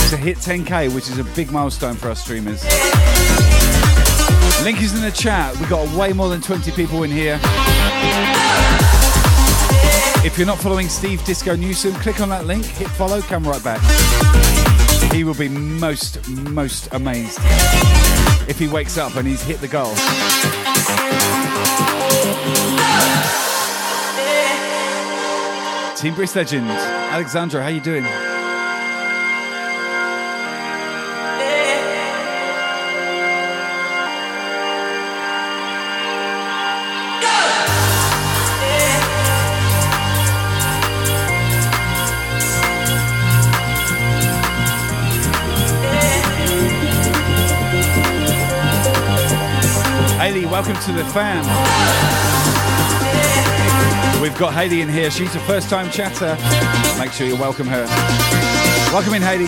to 0.08 0.16
hit 0.16 0.38
10k, 0.38 0.94
which 0.94 1.10
is 1.10 1.18
a 1.18 1.24
big 1.36 1.52
milestone 1.52 1.96
for 1.96 2.08
us 2.08 2.22
streamers. 2.22 2.64
Link 4.64 4.80
is 4.80 4.94
in 4.94 5.02
the 5.02 5.12
chat. 5.14 5.54
We've 5.58 5.68
got 5.68 5.94
way 5.94 6.14
more 6.14 6.30
than 6.30 6.40
20 6.40 6.70
people 6.70 7.02
in 7.02 7.10
here. 7.10 7.38
If 10.24 10.38
you're 10.38 10.46
not 10.46 10.56
following 10.56 10.88
Steve 10.88 11.22
Disco 11.26 11.54
Newsom, 11.54 11.92
click 11.96 12.22
on 12.22 12.30
that 12.30 12.46
link, 12.46 12.64
hit 12.64 12.88
follow, 12.88 13.20
come 13.20 13.46
right 13.46 13.62
back. 13.62 13.82
He 15.12 15.22
will 15.22 15.34
be 15.34 15.50
most, 15.50 16.26
most 16.30 16.88
amazed 16.94 17.40
if 18.48 18.58
he 18.58 18.68
wakes 18.68 18.96
up 18.96 19.16
and 19.16 19.28
he's 19.28 19.42
hit 19.42 19.60
the 19.60 19.68
goal. 19.68 19.92
Team 26.00 26.14
Brisk 26.14 26.34
Legend, 26.34 26.66
Alexandra, 26.66 27.62
how 27.62 27.68
you 27.68 27.78
doing? 27.78 28.04
Haley, 50.16 50.46
welcome 50.46 50.76
to 50.76 50.92
the 50.92 51.04
fam. 51.12 52.69
We've 54.20 54.36
got 54.36 54.52
Haley 54.52 54.82
in 54.82 54.88
here. 54.90 55.10
She's 55.10 55.34
a 55.34 55.40
first 55.40 55.70
time 55.70 55.90
chatter. 55.90 56.36
Make 56.98 57.10
sure 57.12 57.26
you 57.26 57.36
welcome 57.36 57.66
her. 57.66 57.86
Welcome 58.92 59.14
in, 59.14 59.22
Haley. 59.22 59.46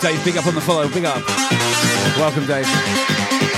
Dave, 0.00 0.24
big 0.24 0.38
up 0.38 0.46
on 0.46 0.54
the 0.54 0.62
follow. 0.62 0.88
Big 0.88 1.04
up. 1.04 1.22
Welcome, 2.16 2.46
Dave. 2.46 3.57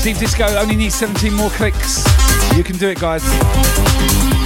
Steve 0.00 0.18
Disco 0.18 0.46
only 0.56 0.76
needs 0.76 0.94
17 0.94 1.30
more 1.34 1.50
clicks. 1.50 2.06
You 2.56 2.64
can 2.64 2.78
do 2.78 2.88
it, 2.88 2.98
guys. 2.98 4.39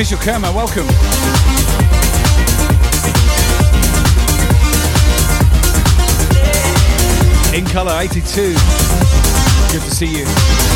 Official 0.00 0.16
Kerma, 0.16 0.50
welcome. 0.52 0.86
In 7.54 7.66
Color 7.66 8.00
82. 8.00 8.54
Good 9.70 9.82
to 9.82 9.90
see 9.90 10.06
you. 10.06 10.69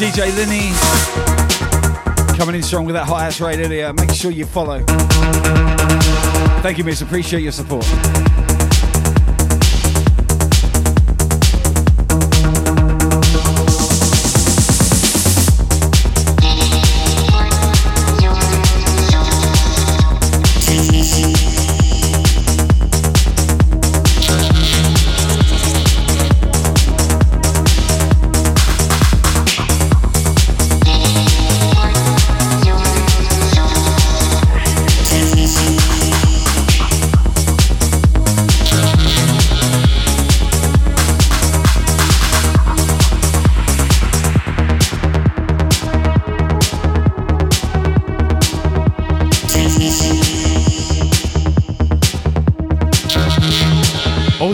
DJ 0.00 0.34
Linny. 0.34 0.72
Coming 2.38 2.54
in 2.54 2.62
strong 2.62 2.86
with 2.86 2.94
that 2.94 3.04
hot 3.06 3.20
ass 3.20 3.38
raid 3.38 3.60
earlier. 3.60 3.92
Make 3.92 4.12
sure 4.12 4.30
you 4.30 4.46
follow. 4.46 4.82
Thank 6.62 6.78
you, 6.78 6.84
miss. 6.84 7.02
Appreciate 7.02 7.42
your 7.42 7.52
support. 7.52 7.84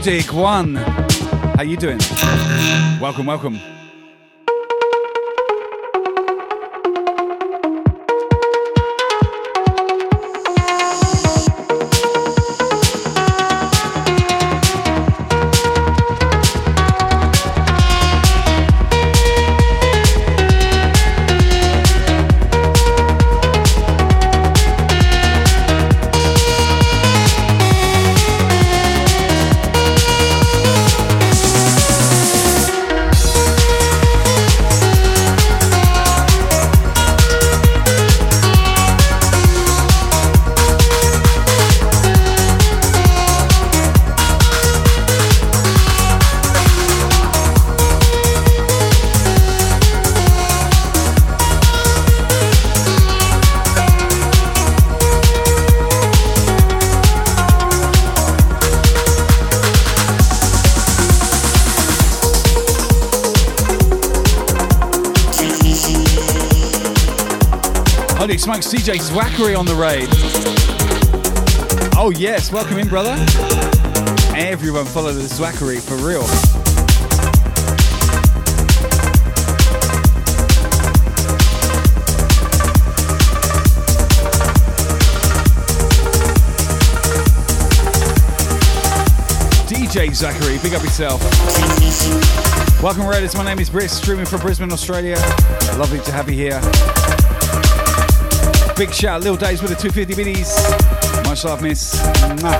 Odig 0.06 0.32
One. 0.32 0.76
How 1.56 1.64
you 1.64 1.76
doing? 1.76 1.98
Welcome, 3.00 3.26
welcome. 3.26 3.75
CJ 68.66 68.98
Zwackery 68.98 69.56
on 69.56 69.64
the 69.64 69.76
raid. 69.76 70.08
Oh, 71.96 72.10
yes, 72.10 72.50
welcome 72.50 72.78
in, 72.78 72.88
brother. 72.88 73.12
Everyone 74.36 74.84
follow 74.84 75.12
the 75.12 75.22
Zwackery 75.22 75.80
for 75.80 75.94
real. 75.94 76.24
DJ 89.68 90.12
Zachary, 90.12 90.58
big 90.58 90.74
up 90.74 90.82
yourself. 90.82 91.22
Welcome, 92.82 93.06
Raiders. 93.06 93.36
My 93.36 93.44
name 93.44 93.60
is 93.60 93.70
Brisk, 93.70 94.02
streaming 94.02 94.26
from 94.26 94.40
Brisbane, 94.40 94.72
Australia. 94.72 95.14
Lovely 95.78 96.00
to 96.00 96.10
have 96.10 96.28
you 96.28 96.34
here. 96.34 96.60
Big 98.76 98.92
shout, 98.92 99.22
Lil 99.22 99.36
Days 99.36 99.62
with 99.62 99.70
the 99.70 99.76
250 99.76 100.14
biddies. 100.14 100.54
Much 101.24 101.44
love, 101.44 101.62
miss. 101.62 101.96
Mwah. 101.96 102.58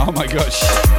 Oh 0.00 0.12
my 0.12 0.26
gosh. 0.26 0.97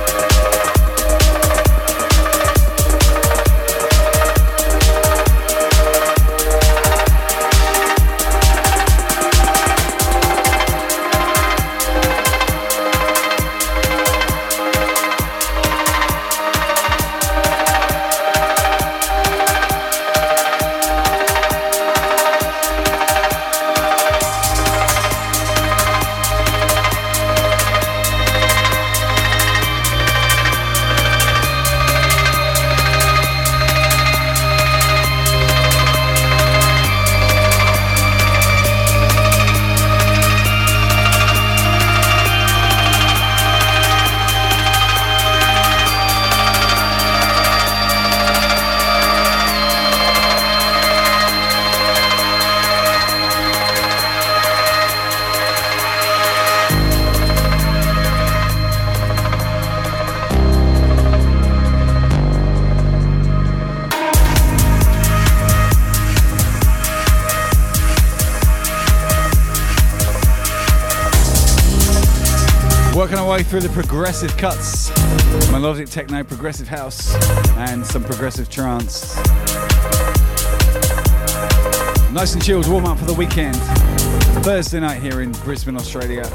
Through 73.49 73.61
the 73.61 73.69
progressive 73.69 74.37
cuts, 74.37 74.91
melodic 75.51 75.89
techno, 75.89 76.23
progressive 76.23 76.67
house, 76.67 77.15
and 77.57 77.83
some 77.83 78.03
progressive 78.03 78.47
trance. 78.47 79.15
Nice 82.13 82.35
and 82.35 82.43
chilled, 82.43 82.67
warm 82.67 82.85
up 82.85 82.99
for 82.99 83.05
the 83.05 83.13
weekend. 83.15 83.55
Thursday 84.45 84.79
night 84.79 85.01
here 85.01 85.21
in 85.21 85.31
Brisbane, 85.31 85.77
Australia. 85.77 86.25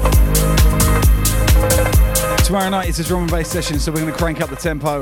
Tomorrow 2.43 2.69
night 2.69 2.89
is 2.89 2.99
a 2.99 3.03
drum 3.05 3.21
and 3.21 3.31
bass 3.31 3.47
session, 3.47 3.79
so 3.79 3.93
we're 3.93 4.01
going 4.01 4.11
to 4.11 4.17
crank 4.17 4.41
up 4.41 4.49
the 4.49 4.57
tempo. 4.57 4.99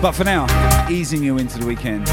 But 0.00 0.12
for 0.12 0.24
now, 0.24 0.46
easing 0.88 1.22
you 1.22 1.36
into 1.36 1.58
the 1.58 1.66
weekend. 1.66 2.08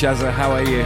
Shazza, 0.00 0.32
how 0.32 0.50
are 0.52 0.62
you? 0.62 0.82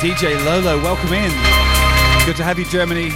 DJ 0.00 0.38
Lolo, 0.44 0.80
welcome 0.80 1.12
in. 1.12 1.32
Good 2.24 2.36
to 2.36 2.44
have 2.44 2.60
you, 2.60 2.64
Germany. 2.66 3.10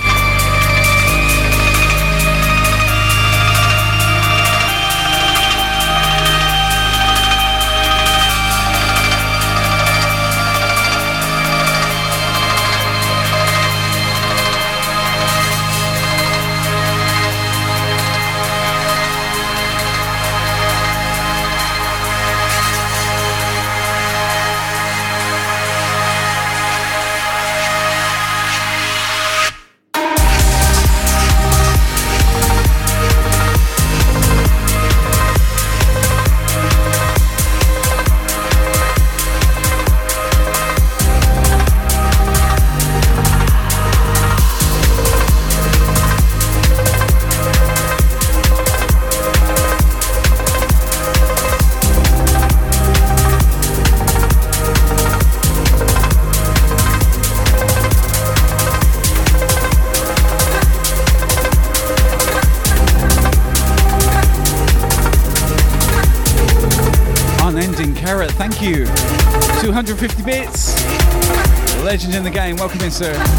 Game, 72.84 72.90
sir. 72.90 73.33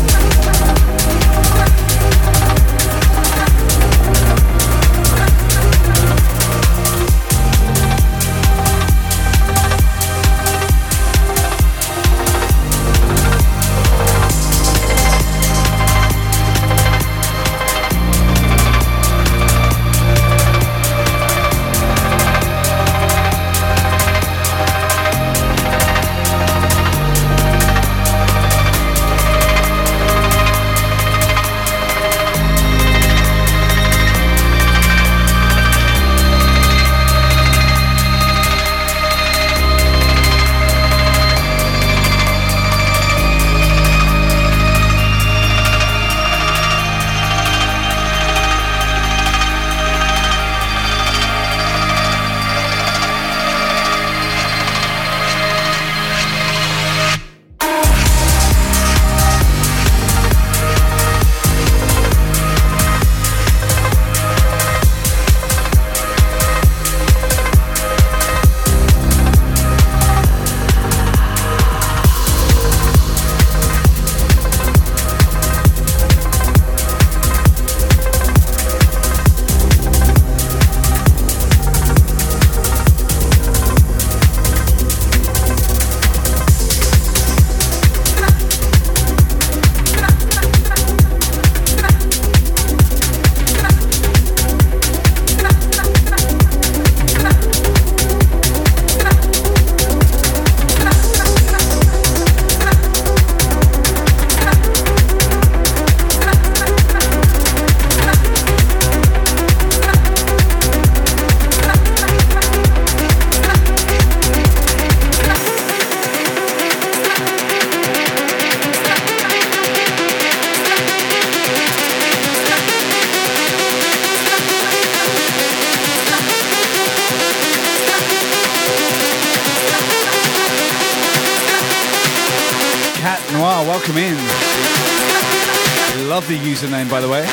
Username, 136.56 136.90
by 136.90 137.02
the 137.02 137.10
way. 137.10 137.26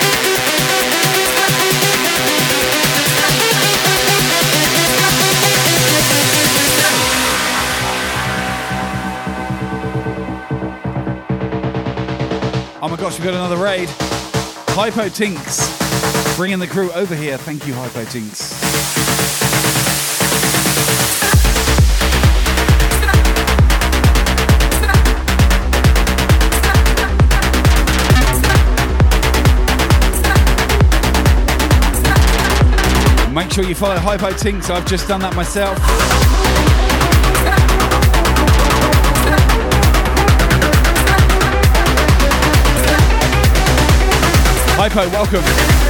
Oh 12.81 12.89
my 12.89 12.97
gosh, 12.97 13.17
we've 13.19 13.25
got 13.25 13.35
another 13.35 13.57
raid. 13.57 13.89
Hypo 14.71 15.09
Tinks. 15.09 16.37
Bringing 16.37 16.59
the 16.59 16.67
crew 16.67 16.91
over 16.93 17.15
here. 17.15 17.39
Thank 17.39 17.67
you, 17.67 17.75
Hypo 17.75 18.05
Tinks. 18.05 18.62
Make 33.53 33.57
sure 33.57 33.69
you 33.69 33.75
follow 33.75 33.99
Hypo 33.99 34.31
Tinks. 34.31 34.71
I've 34.71 34.87
just 34.87 35.07
done 35.09 35.21
that 35.21 35.37
myself. 35.37 35.77
Hypo, 44.79 45.07
welcome. 45.11 45.82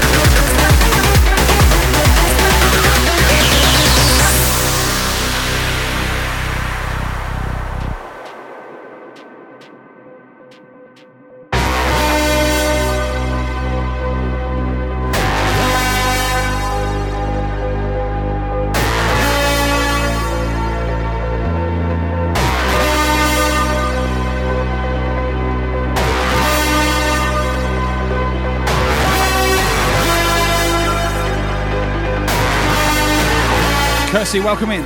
Welcome 34.41 34.71
in. 34.71 34.83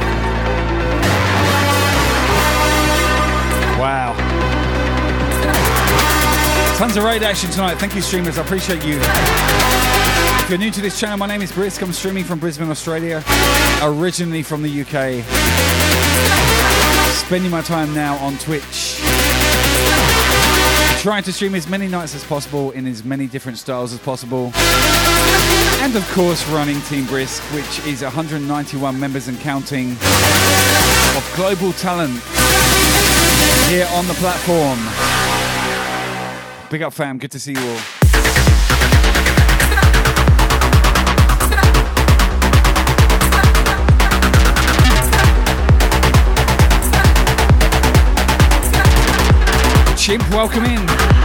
Wow. 3.78 4.14
Tons 6.76 6.96
of 6.96 7.04
raid 7.04 7.22
action 7.22 7.50
tonight. 7.50 7.76
Thank 7.76 7.94
you, 7.94 8.02
streamers. 8.02 8.38
I 8.38 8.42
appreciate 8.42 8.84
you. 8.84 8.98
If 8.98 10.50
you're 10.50 10.58
new 10.58 10.72
to 10.72 10.80
this 10.80 10.98
channel, 10.98 11.16
my 11.16 11.26
name 11.26 11.42
is 11.42 11.52
Brisk. 11.52 11.80
I'm 11.80 11.92
streaming 11.92 12.24
from 12.24 12.40
Brisbane, 12.40 12.70
Australia, 12.70 13.22
originally 13.82 14.42
from 14.42 14.62
the 14.62 14.80
UK. 14.82 15.24
Spending 17.14 17.50
my 17.52 17.62
time 17.62 17.94
now 17.94 18.16
on 18.16 18.36
Twitch. 18.38 19.00
Trying 21.06 21.22
to 21.22 21.32
stream 21.32 21.54
as 21.54 21.68
many 21.68 21.86
nights 21.86 22.16
as 22.16 22.24
possible 22.24 22.72
in 22.72 22.84
as 22.84 23.04
many 23.04 23.28
different 23.28 23.58
styles 23.58 23.92
as 23.92 24.00
possible. 24.00 24.50
And 25.80 25.94
of 25.94 26.04
course, 26.10 26.44
running 26.48 26.80
Team 26.80 27.06
Brisk, 27.06 27.40
which 27.54 27.78
is 27.86 28.02
191 28.02 28.98
members 28.98 29.28
and 29.28 29.38
counting 29.38 29.92
of 29.92 31.32
global 31.36 31.72
talent 31.74 32.20
here 33.68 33.86
on 33.92 34.08
the 34.08 34.14
platform. 34.14 34.80
Big 36.70 36.82
up, 36.82 36.92
fam. 36.92 37.18
Good 37.18 37.30
to 37.30 37.38
see 37.38 37.52
you 37.52 37.60
all. 37.60 37.95
Chimp, 50.06 50.22
welcome 50.30 50.64
in. 50.66 51.15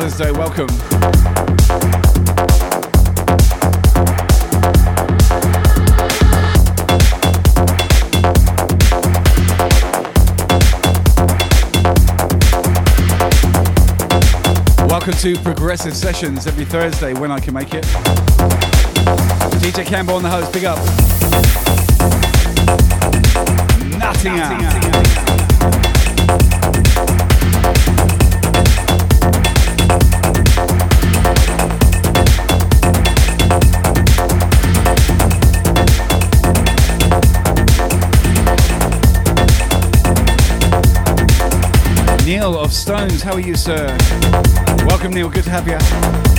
Father's 0.00 0.16
Day. 0.16 0.32
Welcome. 0.32 0.66
Welcome 14.88 15.12
to 15.12 15.36
Progressive 15.40 15.94
Sessions 15.94 16.46
every 16.46 16.64
Thursday 16.64 17.12
when 17.12 17.30
I 17.30 17.38
can 17.38 17.52
make 17.52 17.74
it. 17.74 17.84
DJ 19.60 19.84
Campbell 19.84 20.14
on 20.14 20.22
the 20.22 20.30
host, 20.30 20.50
big 20.54 20.64
up. 20.64 20.78
Nottingham. 23.98 25.19
Neil 42.30 42.56
of 42.56 42.72
Stones, 42.72 43.22
how 43.22 43.32
are 43.32 43.40
you, 43.40 43.56
sir? 43.56 43.88
Welcome, 44.86 45.12
Neil. 45.12 45.28
Good 45.28 45.42
to 45.42 45.50
have 45.50 45.66
you. 45.66 46.29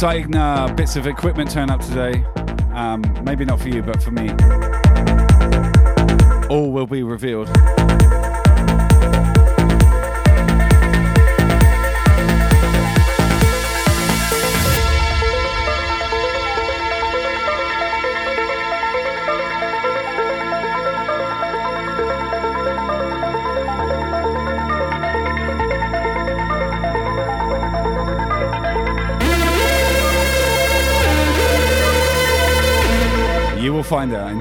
Exciting 0.00 0.34
uh, 0.34 0.66
bits 0.78 0.96
of 0.96 1.06
equipment 1.06 1.50
turn 1.50 1.68
up 1.68 1.78
today. 1.82 2.24
Um, 2.72 3.02
maybe 3.22 3.44
not 3.44 3.60
for 3.60 3.68
you, 3.68 3.82
but 3.82 4.02
for 4.02 4.10
me. 4.10 4.30
All 6.48 6.72
will 6.72 6.86
be 6.86 7.02
revealed. 7.02 7.50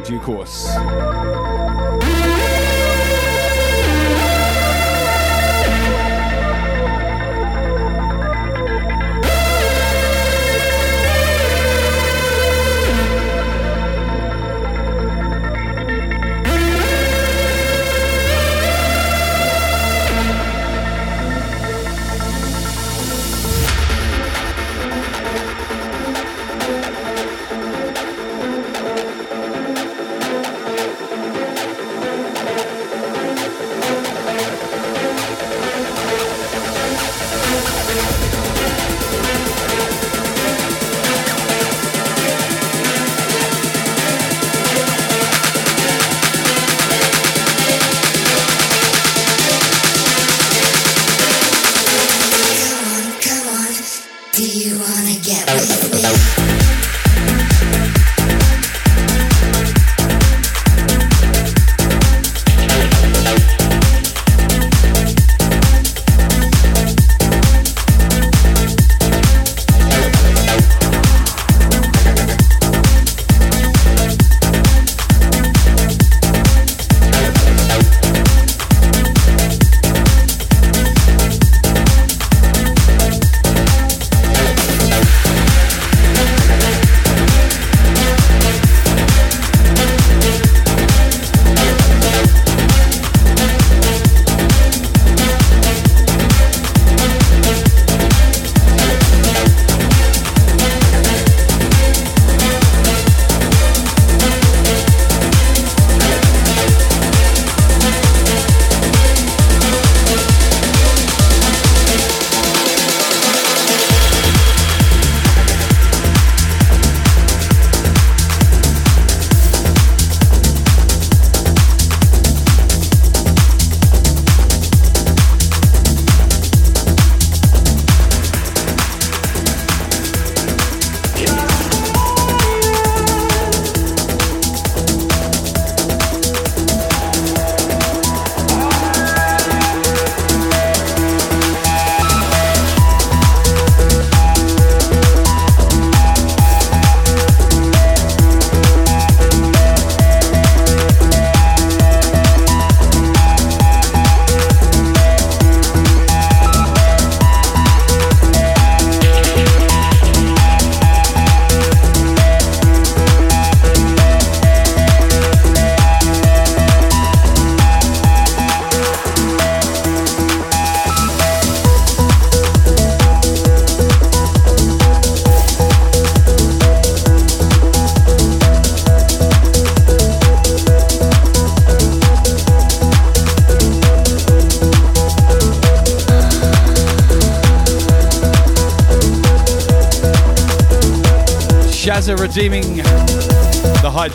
Due 0.09 0.19
course. 0.19 0.68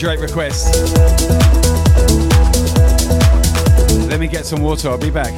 Great 0.05 0.21
request. 0.21 0.75
Let 4.07 4.21
me 4.21 4.27
get 4.27 4.45
some 4.45 4.61
water, 4.61 4.91
I'll 4.91 4.99
be 4.99 5.09
back. 5.09 5.33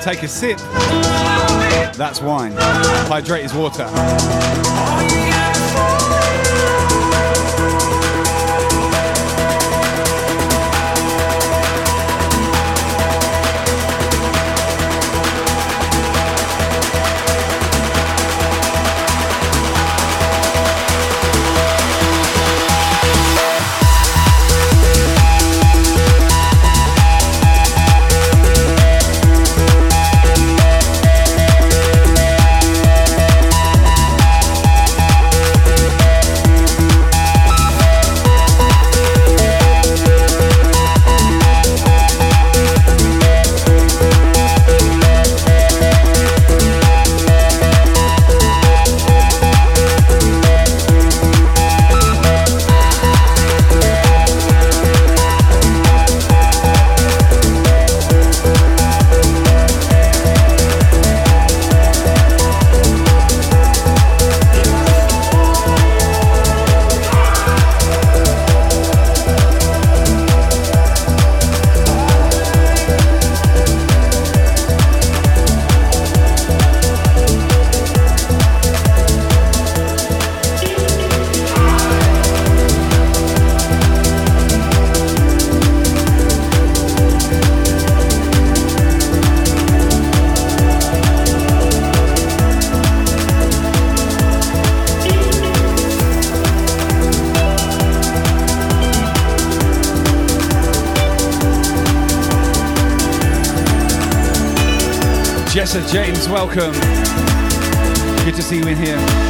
take 0.00 0.22
a 0.22 0.28
sip. 0.28 0.58
That's 1.96 2.20
wine. 2.22 2.52
Hydrate 2.56 3.44
is 3.44 3.54
water. 3.54 3.86
James, 105.88 106.28
welcome. 106.28 106.72
Good 108.24 108.34
to 108.34 108.42
see 108.42 108.58
you 108.58 108.66
in 108.66 108.76
here. 108.76 109.29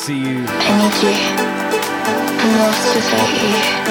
see 0.00 0.14
you. 0.14 0.46
I 0.48 0.70
need 0.78 0.96
you. 1.02 1.12
I'm 2.40 2.58
lost 2.58 2.94
without 2.94 3.84
you. 3.84 3.89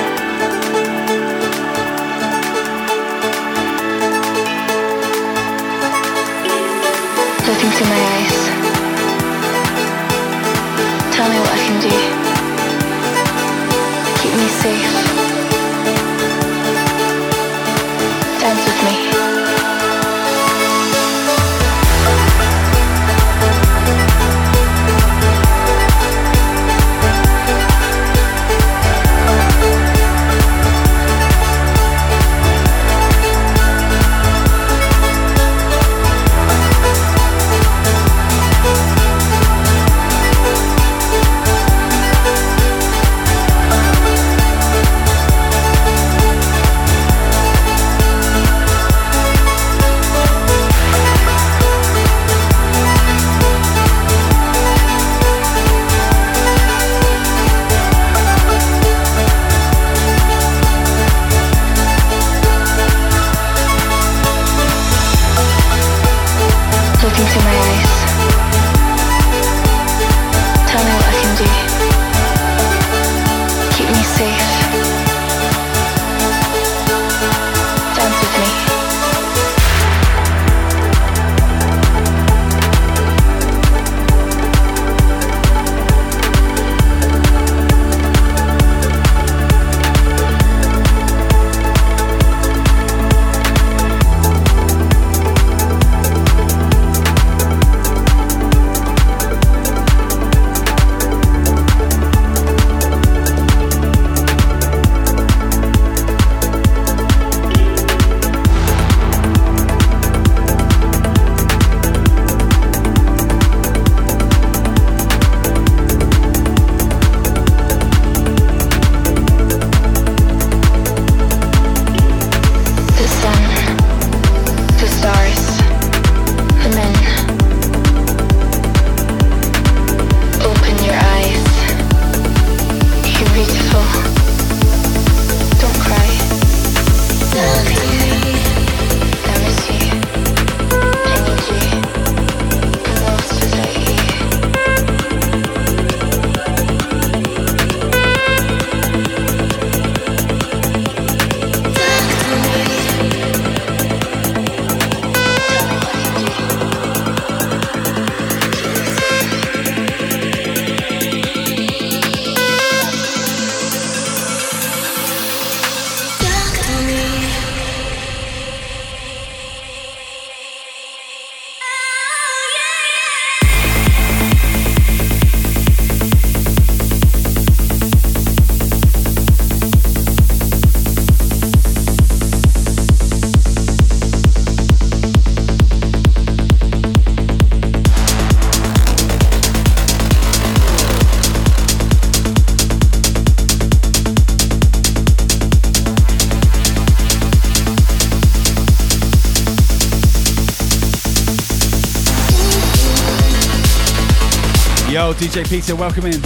DJ 205.19 205.45
Peter, 205.49 205.75
welcome 205.75 206.05
in. 206.05 206.21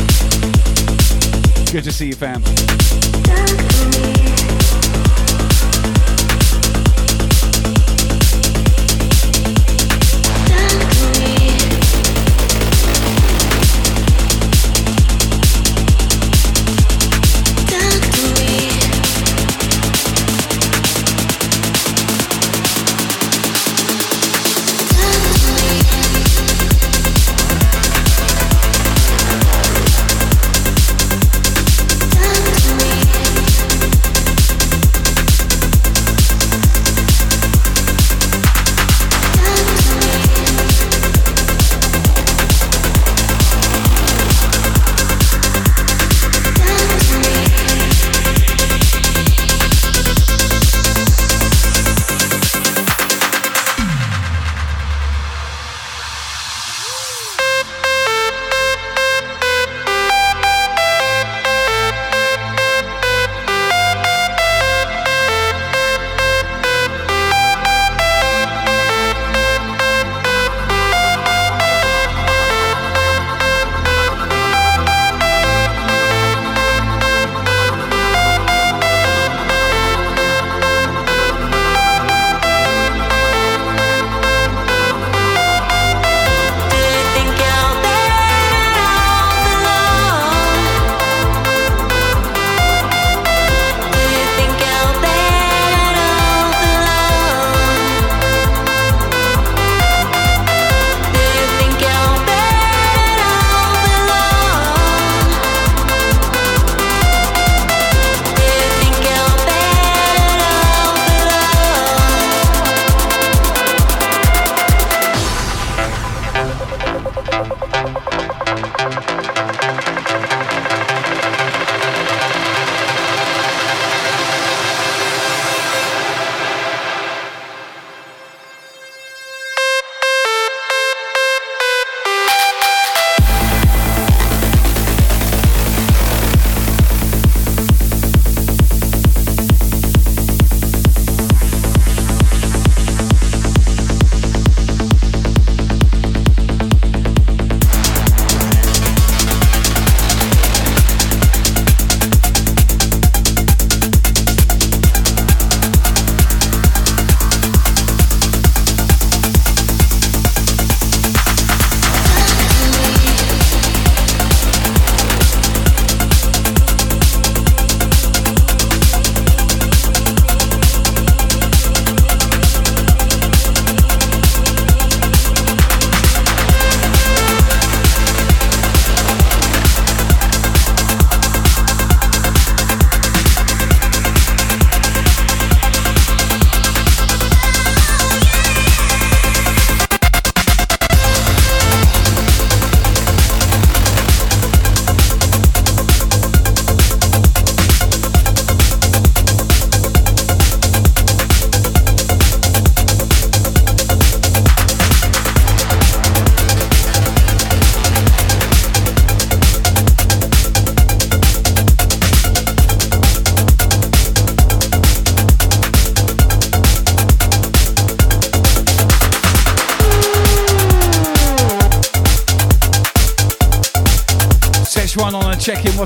Good 1.71 1.83
to 1.85 1.91
see 1.91 2.09
you, 2.09 2.13
fam. 2.13 2.43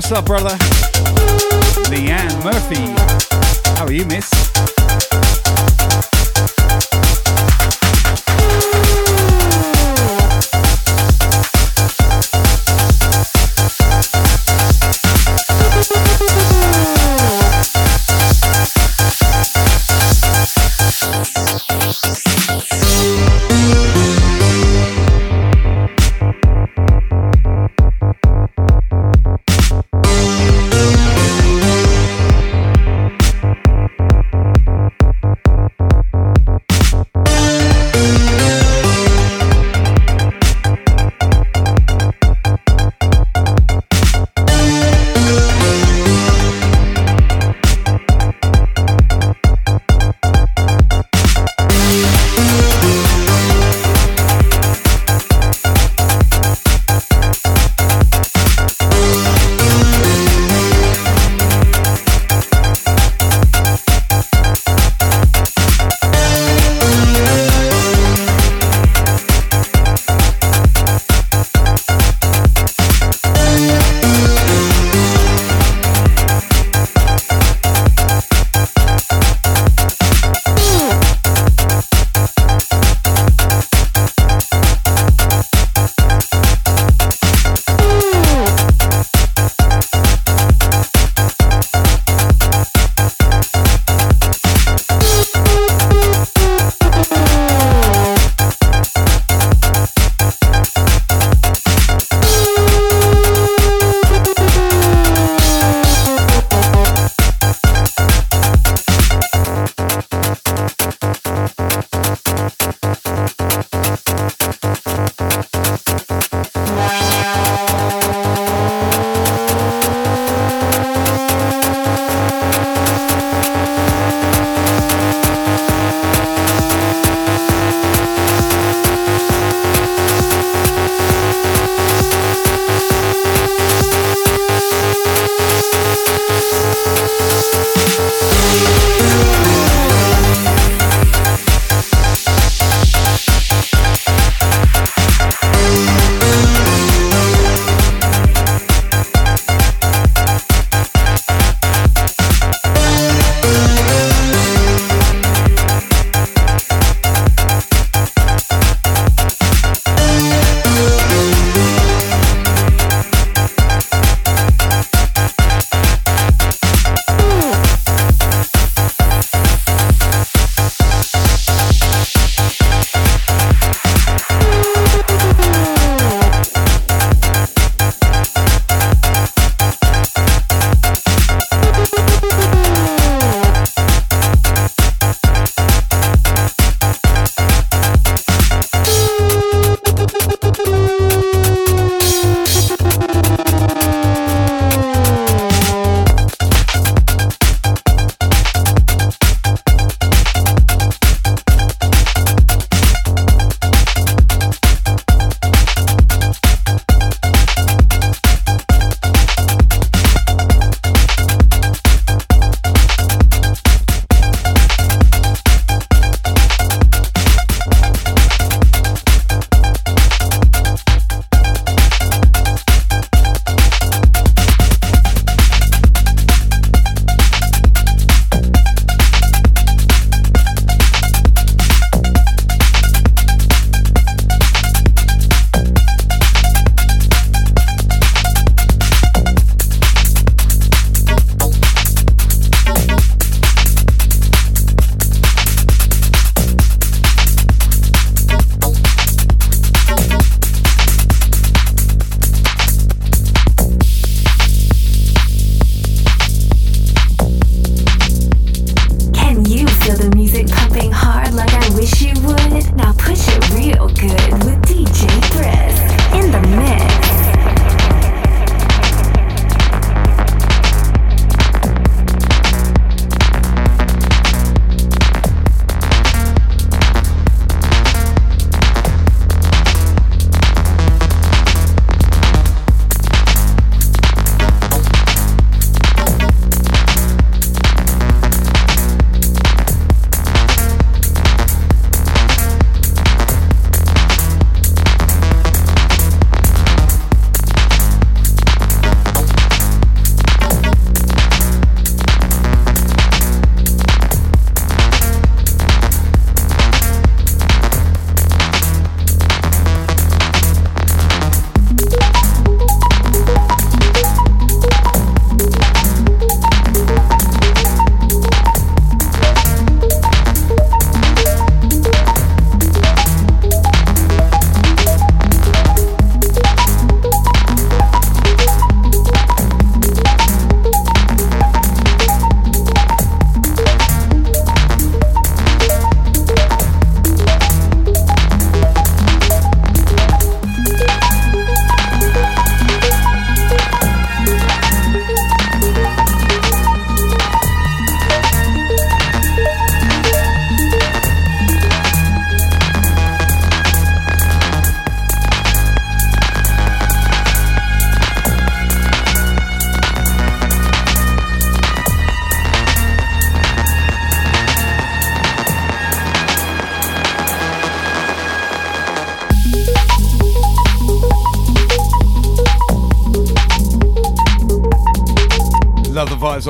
What's 0.08 0.20
up, 0.20 0.24
brother? 0.24 0.67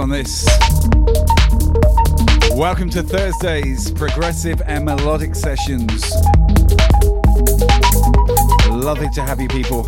On 0.09 0.19
this. 0.19 0.47
Welcome 2.53 2.91
to 2.91 3.03
Thursday's 3.03 3.91
progressive 3.91 4.63
and 4.67 4.85
melodic 4.85 5.35
sessions. 5.35 6.13
Lovely 8.71 9.09
to 9.11 9.23
have 9.23 9.41
you 9.41 9.49
people. 9.49 9.87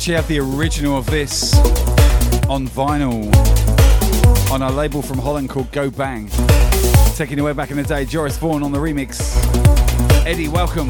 Actually 0.00 0.16
have 0.16 0.28
the 0.28 0.38
original 0.38 0.96
of 0.96 1.04
this 1.04 1.54
on 2.48 2.66
vinyl 2.68 3.30
on 4.50 4.62
a 4.62 4.70
label 4.70 5.02
from 5.02 5.18
Holland 5.18 5.50
called 5.50 5.70
Go 5.72 5.90
Bang. 5.90 6.30
Taking 7.16 7.38
away 7.38 7.52
back 7.52 7.70
in 7.70 7.76
the 7.76 7.82
day, 7.82 8.06
Joris 8.06 8.38
Voorn 8.38 8.62
on 8.62 8.72
the 8.72 8.78
remix. 8.78 9.20
Eddie, 10.24 10.48
welcome. 10.48 10.88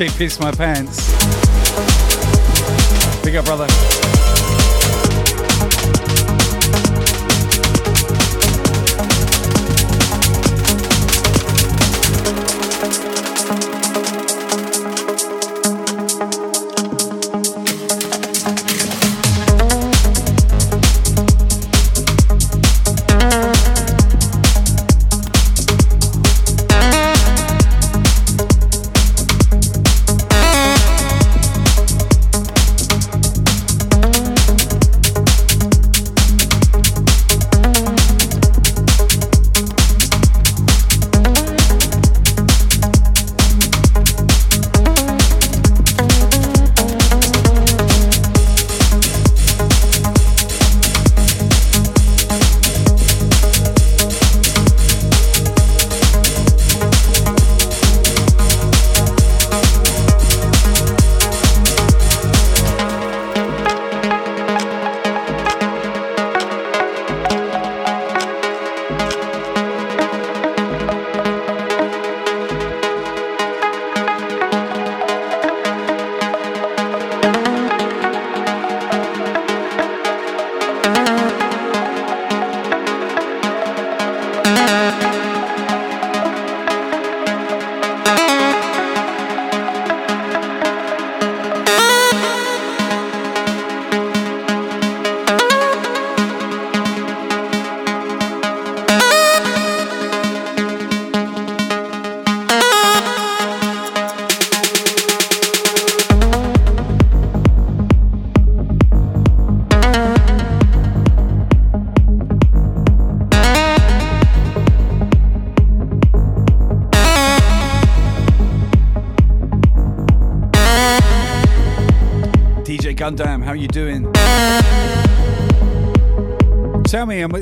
DJ 0.00 0.16
Piss 0.16 0.40
My 0.40 0.50
Pants. 0.50 1.12
Big 3.22 3.36
up, 3.36 3.44
brother. 3.44 3.66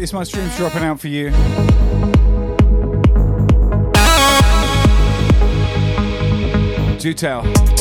Is 0.08 0.14
my 0.14 0.24
streams 0.24 0.56
dropping 0.56 0.84
out 0.84 0.98
for 0.98 1.08
you? 1.08 1.28
Do 6.98 7.12
tell. 7.12 7.77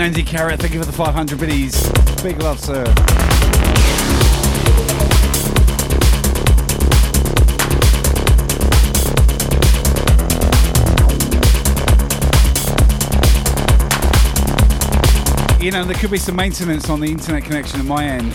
Unknown 0.00 0.24
Carrot, 0.24 0.60
thank 0.60 0.72
you 0.72 0.78
for 0.78 0.86
the 0.86 0.92
500 0.92 1.40
biddies. 1.40 1.90
Big 2.22 2.40
love, 2.40 2.60
sir. 2.60 2.84
You 15.60 15.72
know, 15.72 15.84
there 15.84 15.96
could 15.96 16.12
be 16.12 16.18
some 16.18 16.36
maintenance 16.36 16.88
on 16.88 17.00
the 17.00 17.10
internet 17.10 17.42
connection 17.42 17.80
at 17.80 17.86
my 17.86 18.04
end. 18.04 18.32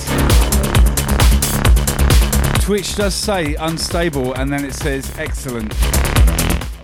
Twitch 2.61 2.98
does 2.98 3.15
say 3.15 3.56
unstable 3.56 4.34
and 4.34 4.52
then 4.52 4.65
it 4.65 4.73
says 4.73 5.18
excellent. 5.18 5.73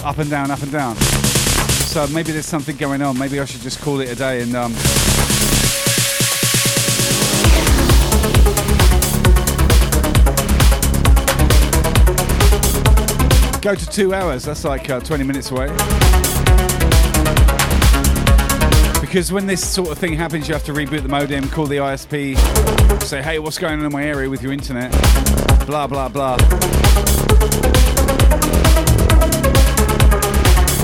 Up 0.06 0.20
and 0.20 0.30
down, 0.30 0.52
up 0.52 0.62
and 0.62 0.72
down. 0.72 1.29
So 1.90 2.06
maybe 2.10 2.32
there's 2.32 2.46
something 2.46 2.78
going 2.78 3.02
on. 3.02 3.18
Maybe 3.18 3.40
I 3.40 3.46
should 3.46 3.62
just 3.62 3.82
call 3.82 4.00
it 4.00 4.10
a 4.10 4.16
day 4.16 4.44
and 4.44 4.56
um, 4.56 4.74
go 13.60 13.74
to 13.74 13.86
two 13.88 14.14
hours. 14.14 14.46
That's 14.46 14.64
like 14.66 14.88
uh, 14.92 15.00
20 15.00 15.24
minutes 15.24 15.50
away. 15.50 15.66
Because 19.02 19.32
when 19.32 19.48
this 19.48 19.68
sort 19.68 19.90
of 19.90 19.98
thing 19.98 20.14
happens, 20.14 20.48
you 20.48 20.54
have 20.54 20.66
to 20.66 20.74
reboot 20.74 21.02
the 21.02 21.10
modem, 21.10 21.50
call 21.50 21.66
the 21.66 21.78
ISP, 21.78 22.38
say, 23.02 23.24
hey, 23.24 23.40
what's 23.40 23.58
going 23.58 23.80
on 23.80 23.86
in 23.88 23.92
my 23.92 24.04
area 24.04 24.30
with 24.30 24.44
your 24.44 24.54
internet? 24.54 24.92
Blah, 25.66 25.88
blah, 25.88 26.08
blah. 26.08 26.38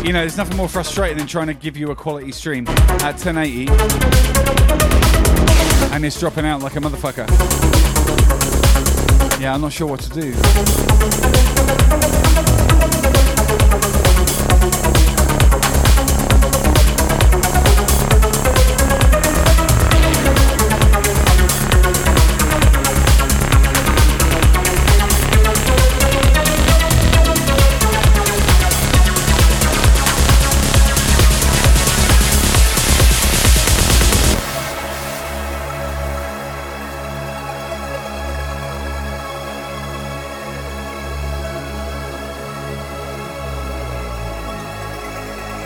You 0.06 0.14
know, 0.14 0.20
there's 0.20 0.38
nothing 0.38 0.56
more 0.56 0.70
frustrating 0.70 1.18
than 1.18 1.26
trying 1.26 1.48
to 1.48 1.56
give 1.56 1.76
you 1.76 1.90
a 1.90 1.96
quality 1.96 2.32
stream 2.32 2.68
at 2.68 3.16
1080 3.16 3.68
and 5.92 6.06
it's 6.06 6.20
dropping 6.20 6.46
out 6.46 6.62
like 6.62 6.76
a 6.76 6.80
motherfucker. 6.80 7.28
Yeah, 9.42 9.56
I'm 9.56 9.62
not 9.62 9.74
sure 9.74 9.88
what 9.88 10.02
to 10.02 10.10
do. 10.12 12.15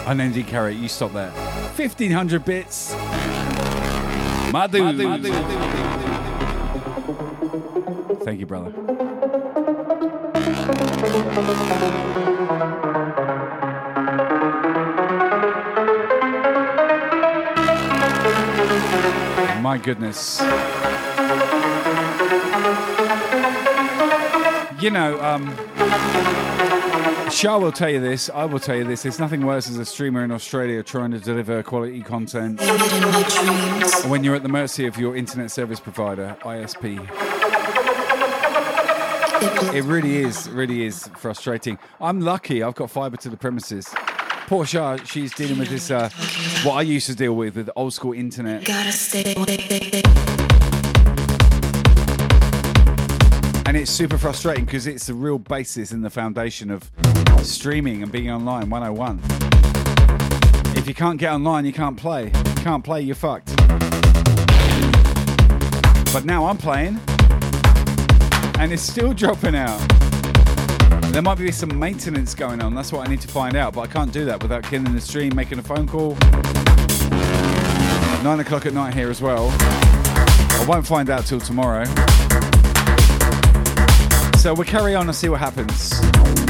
Unending 0.10 0.44
carrot, 0.46 0.76
you 0.76 0.88
stop 0.88 1.14
there. 1.14 1.30
1500 1.30 2.44
bits. 2.44 2.96
My 4.52 4.66
dude. 4.66 5.00
Thank 8.24 8.40
you, 8.40 8.48
brother. 8.48 8.72
My 19.62 19.78
goodness. 19.78 20.42
You 24.82 24.90
know, 24.90 25.22
um, 25.22 25.56
Shah 27.32 27.58
will 27.58 27.72
tell 27.72 27.90
you 27.90 28.02
this, 28.02 28.30
I 28.30 28.46
will 28.46 28.60
tell 28.60 28.76
you 28.76 28.84
this. 28.84 29.04
There's 29.04 29.20
nothing 29.20 29.46
worse 29.46 29.70
as 29.70 29.78
a 29.78 29.86
streamer 29.86 30.24
in 30.24 30.32
Australia 30.32 30.82
trying 30.84 31.12
to 31.12 31.20
deliver 31.20 31.62
quality 31.64 32.02
content 32.02 32.60
when 34.08 34.24
you're 34.24 34.36
at 34.36 34.44
the 34.44 34.50
mercy 34.50 34.88
of 34.88 34.98
your 34.98 35.16
internet 35.16 35.52
service 35.52 35.80
provider, 35.80 36.36
ISP. 36.42 36.98
It 39.74 39.84
really 39.84 40.18
is, 40.18 40.50
really 40.50 40.86
is 40.86 41.08
frustrating. 41.18 41.78
I'm 42.02 42.20
lucky 42.20 42.64
I've 42.64 42.76
got 42.76 42.90
fibre 42.90 43.18
to 43.18 43.30
the 43.30 43.38
premises. 43.38 43.88
Poor 44.48 44.66
Shah, 44.66 44.98
she's 44.98 45.34
dealing 45.34 45.60
with 45.60 45.70
this, 45.70 45.92
uh, 45.92 46.10
what 46.64 46.74
I 46.74 46.82
used 46.82 47.08
to 47.08 47.16
deal 47.16 47.36
with, 47.36 47.56
with 47.56 47.70
old 47.76 47.94
school 47.94 48.14
internet. 48.14 48.66
And 53.70 53.78
it's 53.78 53.92
super 53.92 54.18
frustrating 54.18 54.66
because 54.66 54.88
it's 54.88 55.06
the 55.06 55.14
real 55.14 55.38
basis 55.38 55.92
and 55.92 56.04
the 56.04 56.10
foundation 56.10 56.72
of 56.72 56.90
streaming 57.44 58.02
and 58.02 58.12
being 58.12 58.32
online 58.32 58.68
101. 58.68 59.20
If 60.76 60.88
you 60.88 60.96
can't 60.96 61.20
get 61.20 61.32
online, 61.32 61.66
you 61.66 61.72
can't 61.72 61.96
play. 61.96 62.32
You 62.34 62.64
can't 62.64 62.84
play, 62.84 63.02
you're 63.02 63.16
fucked. 63.16 63.56
But 66.12 66.26
now 66.26 66.48
I'm 66.48 66.58
playing 66.58 67.00
and 68.58 68.74
it's 68.74 68.82
still 68.82 69.14
dropping 69.24 69.54
out. 69.54 69.78
There 71.12 71.22
might 71.22 71.38
be 71.38 71.52
some 71.52 71.78
maintenance 71.78 72.34
going 72.34 72.64
on. 72.64 72.74
That's 72.74 72.92
what 72.92 73.08
I 73.08 73.12
need 73.12 73.22
to 73.22 73.28
find 73.28 73.56
out. 73.56 73.76
But 73.76 73.82
I 73.82 73.88
can't 73.88 74.12
do 74.12 74.26
that 74.26 74.42
without 74.42 74.64
killing 74.64 74.96
the 74.96 75.00
stream, 75.00 75.36
making 75.36 75.60
a 75.60 75.64
phone 75.64 75.88
call. 75.88 76.18
Nine 78.24 78.40
o'clock 78.40 78.66
at 78.66 78.74
night 78.74 78.96
here 78.96 79.12
as 79.12 79.22
well. 79.22 79.50
I 79.62 80.66
won't 80.68 80.88
find 80.88 81.12
out 81.12 81.28
till 81.28 81.40
tomorrow. 81.40 81.86
So 84.40 84.54
we'll 84.54 84.64
carry 84.64 84.96
on 84.96 85.06
and 85.06 85.14
see 85.14 85.28
what 85.28 85.42
happens. 85.42 86.49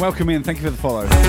Welcome 0.00 0.30
in. 0.30 0.42
Thank 0.42 0.58
you 0.58 0.64
for 0.64 0.70
the 0.70 0.76
follow. 0.78 1.19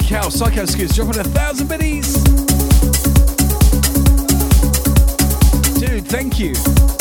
Cal, 0.00 0.30
Psycho 0.30 0.64
Scoots, 0.64 0.94
dropping 0.94 1.20
a 1.20 1.24
thousand 1.24 1.68
biddies. 1.68 2.14
Dude, 5.78 6.06
thank 6.06 6.38
you. 6.38 6.91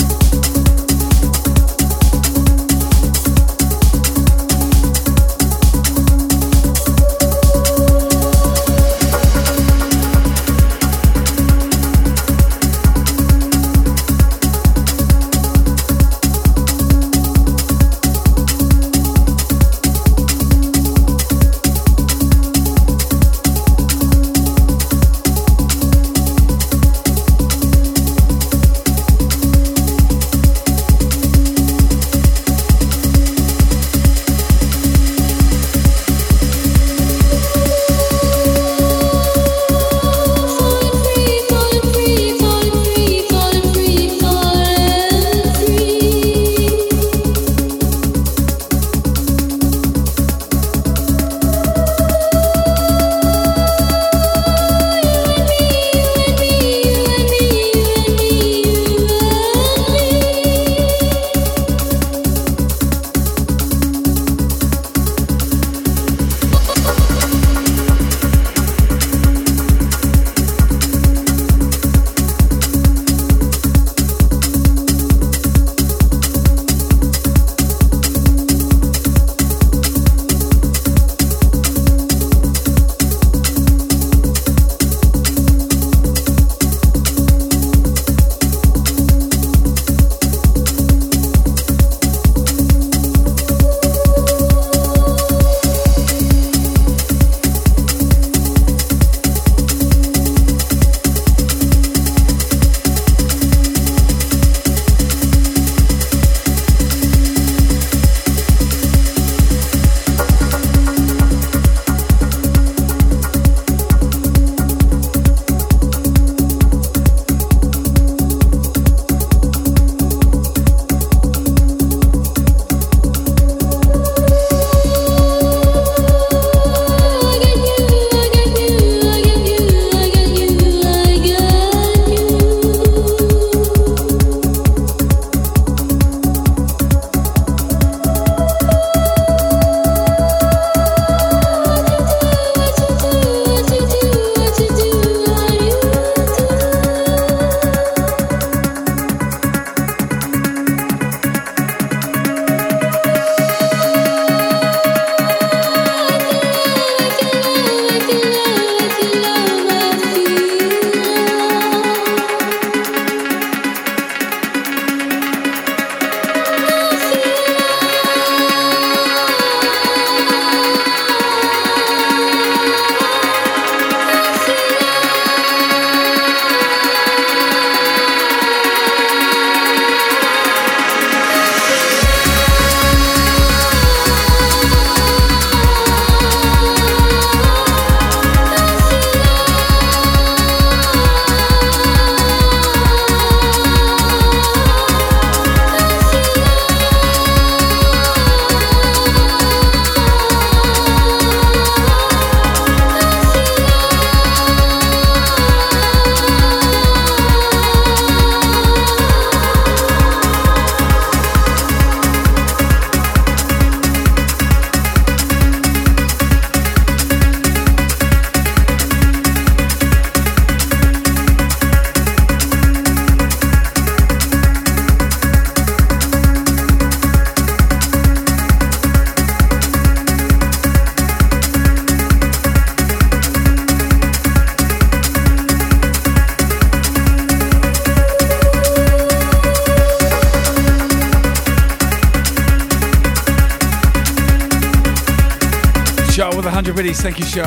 Hey, 247.34 247.40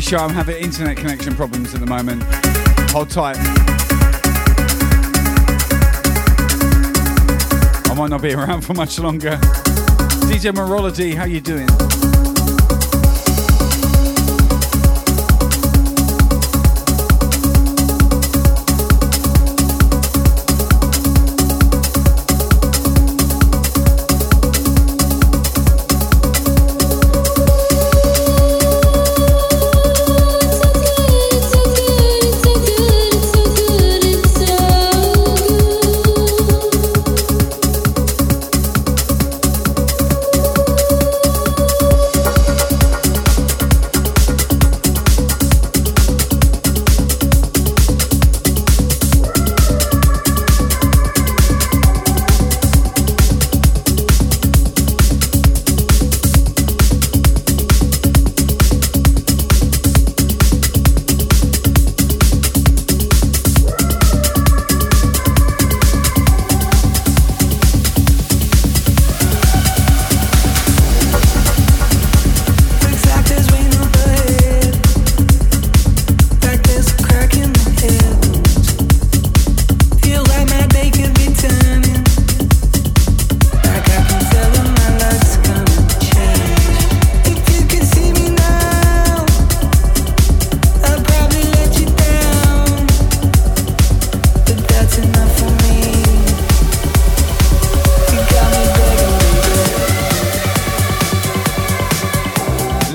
Shah, 0.00 0.24
I'm 0.24 0.30
having 0.30 0.56
internet 0.56 0.96
connection 0.96 1.36
problems 1.36 1.72
at 1.72 1.78
the 1.78 1.86
moment. 1.86 2.24
Hold 2.90 3.10
tight. 3.10 3.36
I 7.88 7.94
might 7.96 8.10
not 8.10 8.20
be 8.20 8.32
around 8.34 8.62
for 8.62 8.74
much 8.74 8.98
longer. 8.98 9.36
DJ 10.26 10.52
Morology, 10.52 11.14
how 11.14 11.24
you 11.24 11.40
doing? 11.40 11.68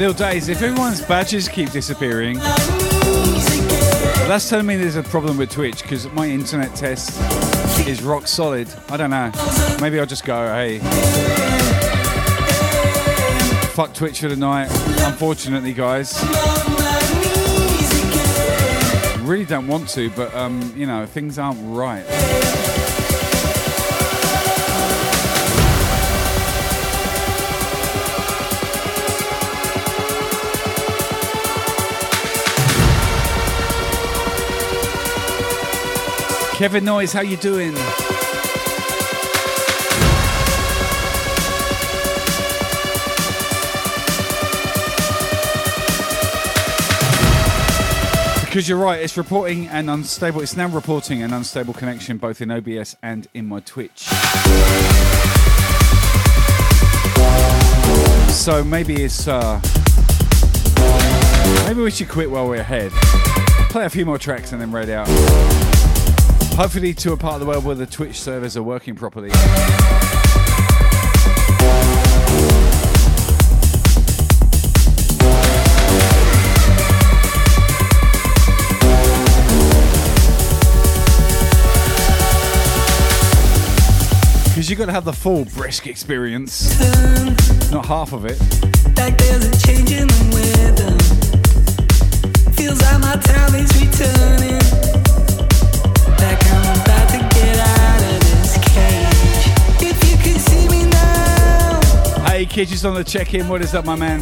Lil 0.05 0.13
Days, 0.13 0.49
if 0.49 0.61
everyone's 0.61 1.01
badges 1.01 1.47
keep 1.47 1.71
disappearing, 1.71 2.37
that's 4.27 4.47
telling 4.47 4.67
me 4.67 4.75
there's 4.75 4.97
a 4.97 5.01
problem 5.01 5.35
with 5.35 5.49
Twitch 5.49 5.81
because 5.81 6.07
my 6.11 6.27
internet 6.27 6.75
test 6.75 7.19
is 7.87 8.03
rock 8.03 8.27
solid. 8.27 8.71
I 8.89 8.97
don't 8.97 9.09
know. 9.09 9.31
Maybe 9.81 9.99
I'll 9.99 10.05
just 10.05 10.23
go, 10.23 10.45
hey. 10.53 10.77
Fuck 13.69 13.95
Twitch 13.95 14.19
for 14.19 14.27
the 14.27 14.35
night. 14.35 14.67
Unfortunately, 15.07 15.73
guys. 15.73 16.13
Really 19.27 19.45
don't 19.45 19.65
want 19.65 19.89
to, 19.89 20.11
but 20.11 20.31
um, 20.35 20.71
you 20.75 20.85
know, 20.85 21.07
things 21.07 21.39
aren't 21.39 21.57
right. 21.75 22.84
Kevin 36.55 36.85
Noyes, 36.85 37.11
how 37.11 37.19
you 37.19 37.35
doing? 37.35 37.73
Because 48.45 48.69
you're 48.69 48.77
right, 48.77 49.01
it's 49.01 49.17
reporting 49.17 49.67
an 49.67 49.89
unstable. 49.89 50.39
It's 50.39 50.55
now 50.55 50.69
reporting 50.69 51.21
an 51.23 51.33
unstable 51.33 51.73
connection 51.73 52.17
both 52.17 52.39
in 52.39 52.49
OBS 52.51 52.95
and 53.03 53.27
in 53.33 53.47
my 53.47 53.59
Twitch. 53.59 54.03
So 58.31 58.63
maybe 58.63 59.03
it's 59.03 59.27
uh, 59.27 59.59
maybe 61.67 61.81
we 61.81 61.91
should 61.91 62.07
quit 62.07 62.31
while 62.31 62.47
we're 62.47 62.61
ahead. 62.61 62.93
Play 63.71 63.83
a 63.83 63.89
few 63.89 64.05
more 64.05 64.17
tracks 64.17 64.53
and 64.53 64.61
then 64.61 64.71
raid 64.71 64.89
out. 64.89 65.74
Hopefully, 66.55 66.93
to 66.93 67.11
a 67.11 67.17
part 67.17 67.33
of 67.33 67.41
the 67.41 67.45
world 67.45 67.65
where 67.65 67.75
the 67.75 67.85
Twitch 67.85 68.17
servers 68.17 68.55
are 68.55 68.63
working 68.63 68.95
properly. 68.95 69.27
Because 84.47 84.69
you've 84.69 84.79
got 84.79 84.85
to 84.85 84.93
have 84.93 85.03
the 85.03 85.11
full 85.11 85.43
brisk 85.43 85.87
experience, 85.87 86.79
not 87.69 87.85
half 87.85 88.13
of 88.13 88.23
it. 88.23 88.39
Like 88.97 89.17
there's 89.17 89.45
a 89.45 89.67
change 89.67 89.91
in 89.91 90.07
the 90.07 90.29
weather. 90.31 90.97
Feels 92.53 92.81
like 92.81 93.01
my 93.01 93.17
time 93.17 93.55
is 93.55 93.69
returning. 93.81 94.94
Hey, 102.35 102.45
kids, 102.45 102.71
just 102.71 102.85
on 102.85 102.95
the 102.95 103.03
check 103.03 103.33
in. 103.33 103.47
What 103.47 103.61
is 103.61 103.73
up, 103.73 103.85
my 103.85 103.95
man? 103.95 104.21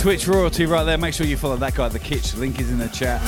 Twitch 0.00 0.28
royalty 0.28 0.64
right 0.64 0.84
there. 0.84 0.96
Make 0.96 1.12
sure 1.12 1.26
you 1.26 1.36
follow 1.36 1.56
that 1.56 1.74
guy, 1.74 1.88
the 1.88 1.98
Kitch. 1.98 2.34
Link 2.34 2.60
is 2.60 2.70
in 2.70 2.78
the 2.78 2.88
chat. 2.88 3.20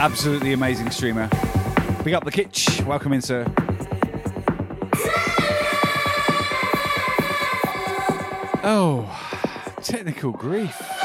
Absolutely 0.00 0.52
amazing 0.52 0.90
streamer. 0.90 1.28
Big 2.02 2.14
up 2.14 2.24
the 2.24 2.32
Kitch. 2.32 2.82
Welcome 2.82 3.12
in, 3.12 3.22
sir. 3.22 3.46
Oh, 8.64 9.08
technical 9.82 10.32
grief. 10.32 10.95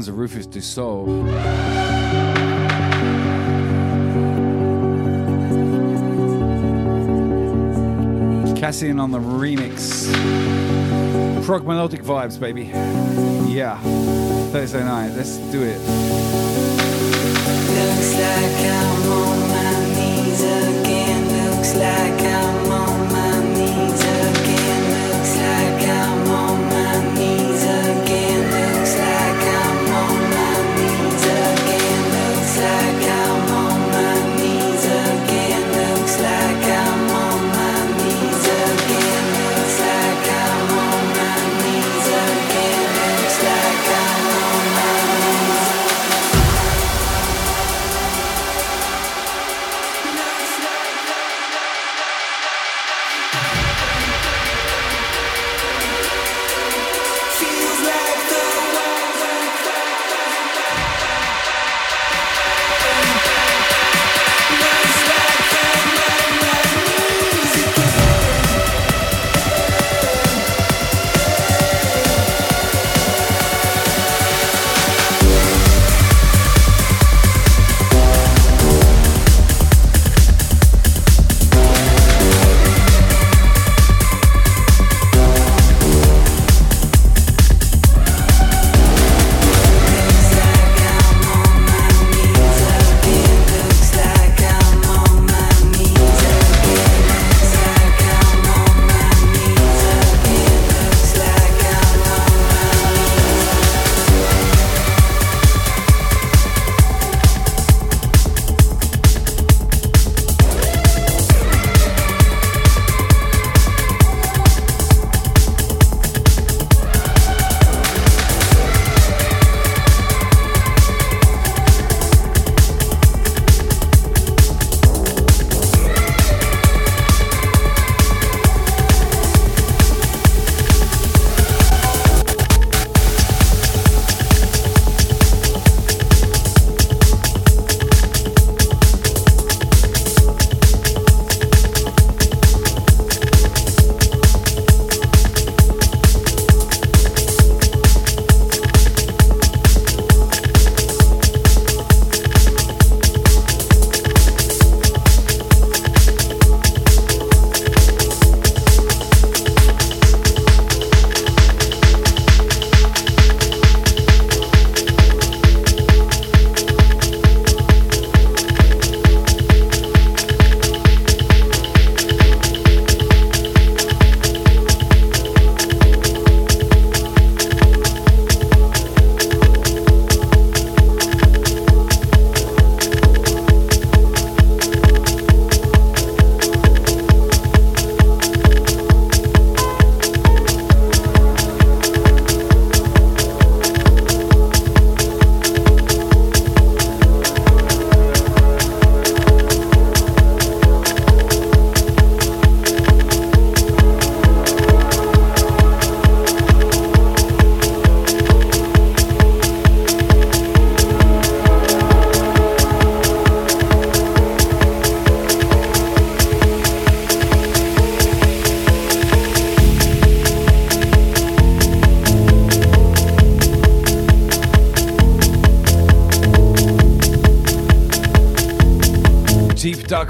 Sounds 0.00 0.08
of 0.08 0.16
Rufus 0.16 0.46
Du. 0.46 0.62
Cassian 8.58 8.98
on 8.98 9.10
the 9.10 9.18
remix. 9.18 10.10
Prog 11.44 11.66
melodic 11.66 12.00
vibes, 12.02 12.40
baby. 12.40 12.70
Yeah. 13.52 13.78
Thursday 14.52 14.82
night. 14.82 15.10
Let's 15.10 15.36
do 15.36 15.64
it. 15.64 15.78
looks 17.76 18.14
like 18.14 18.64
I'm 18.72 19.12
on 19.12 19.48
my 19.50 19.74
knees 19.96 20.42
again. 20.42 21.56
Looks 21.56 21.74
like 21.74 22.22
I'm 22.22 22.49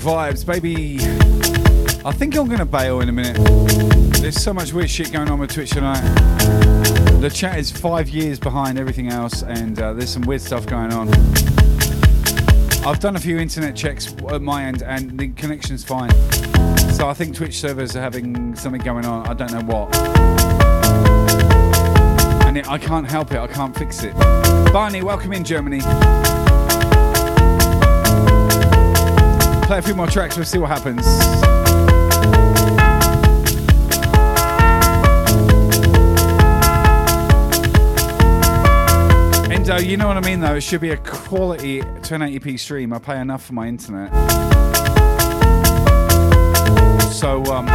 vibes, 0.01 0.47
baby. 0.47 0.99
I 2.05 2.13
think 2.13 2.35
I'm 2.37 2.49
gonna 2.49 2.65
bail 2.65 3.01
in 3.01 3.09
a 3.09 3.13
minute. 3.13 3.37
There's 4.21 4.43
so 4.43 4.55
much 4.55 4.73
weird 4.73 4.89
shit 4.89 5.13
going 5.13 5.31
on 5.31 5.39
with 5.39 5.53
Twitch 5.53 5.71
tonight. 5.71 6.01
The 7.21 7.31
chat 7.33 7.59
is 7.59 7.71
five 7.71 8.09
years 8.09 8.39
behind 8.39 8.79
everything 8.79 9.09
else, 9.09 9.43
and 9.43 9.79
uh, 9.81 9.93
there's 9.93 10.11
some 10.11 10.23
weird 10.23 10.41
stuff 10.41 10.67
going 10.67 10.93
on. 10.93 11.09
I've 12.87 12.99
done 12.99 13.17
a 13.17 13.21
few 13.21 13.39
internet 13.39 13.77
checks 13.77 14.15
at 14.31 14.41
my 14.41 14.65
end, 14.65 14.83
and 14.83 15.19
the 15.19 15.29
connection's 15.29 15.85
fine. 15.85 16.11
So 16.95 17.07
I 17.07 17.15
think 17.15 17.35
Twitch 17.35 17.61
servers 17.61 17.95
are 17.95 18.01
having 18.01 18.57
something 18.57 18.81
going 18.81 19.05
on. 19.05 19.27
I 19.27 19.35
don't 19.35 19.53
know 19.53 19.75
what. 19.75 19.95
And 22.47 22.57
it, 22.57 22.69
I 22.69 22.79
can't 22.79 23.09
help 23.09 23.33
it. 23.33 23.39
I 23.39 23.47
can't 23.47 23.77
fix 23.77 24.03
it. 24.03 24.15
Barney, 24.73 25.03
welcome 25.03 25.35
in 25.35 25.45
Germany. 25.45 25.81
Play 29.71 29.79
a 29.79 29.83
few 29.83 29.95
more 29.95 30.09
tracks. 30.09 30.35
We'll 30.35 30.45
see 30.45 30.59
what 30.59 30.69
happens. 30.69 31.07
Endo, 39.49 39.77
you 39.77 39.97
know 39.97 40.09
what 40.09 40.17
I 40.17 40.23
mean 40.23 40.41
though. 40.41 40.57
It 40.57 40.63
should 40.63 40.81
be 40.81 40.91
a 40.91 40.97
quality 40.97 41.83
1080p 41.83 42.59
stream. 42.59 42.93
I 42.93 42.99
pay 42.99 43.21
enough 43.21 43.45
for 43.45 43.53
my 43.53 43.69
internet. 43.69 44.11
So 47.13 47.45
um, 47.45 47.69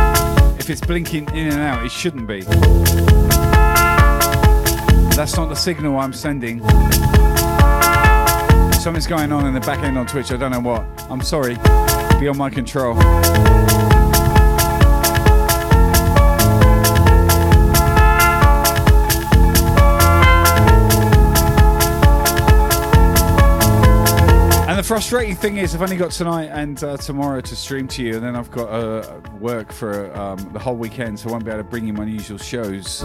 if 0.59 0.69
it's 0.69 0.81
blinking 0.81 1.29
in 1.29 1.47
and 1.47 1.61
out, 1.61 1.85
it 1.85 1.93
shouldn't 1.93 2.27
be. 2.27 2.41
That's 5.15 5.37
not 5.37 5.47
the 5.47 5.55
signal 5.55 5.97
I'm 5.97 6.11
sending. 6.11 6.59
Something's 8.73 9.07
going 9.07 9.31
on 9.31 9.47
in 9.47 9.53
the 9.53 9.61
back 9.61 9.79
end 9.79 9.97
on 9.97 10.05
Twitch. 10.05 10.33
I 10.33 10.35
don't 10.35 10.51
know 10.51 10.59
what. 10.59 10.85
I'm 11.09 11.21
sorry. 11.21 11.55
Beyond 12.19 12.37
my 12.37 12.49
control. 12.49 12.95
And 24.67 24.79
the 24.79 24.83
frustrating 24.83 25.35
thing 25.35 25.57
is, 25.57 25.75
I've 25.75 25.81
only 25.81 25.95
got 25.95 26.11
tonight 26.11 26.49
and 26.51 26.83
uh, 26.83 26.97
tomorrow 26.97 27.41
to 27.41 27.55
stream 27.55 27.87
to 27.89 28.03
you, 28.03 28.15
and 28.15 28.23
then 28.23 28.35
I've 28.35 28.51
got 28.51 28.69
uh, 28.69 29.21
work 29.39 29.71
for 29.71 30.13
um, 30.17 30.37
the 30.51 30.59
whole 30.59 30.75
weekend, 30.75 31.19
so 31.19 31.29
I 31.29 31.33
won't 31.33 31.45
be 31.45 31.51
able 31.51 31.63
to 31.63 31.69
bring 31.69 31.85
you 31.85 31.93
my 31.93 32.05
usual 32.05 32.37
shows, 32.37 33.03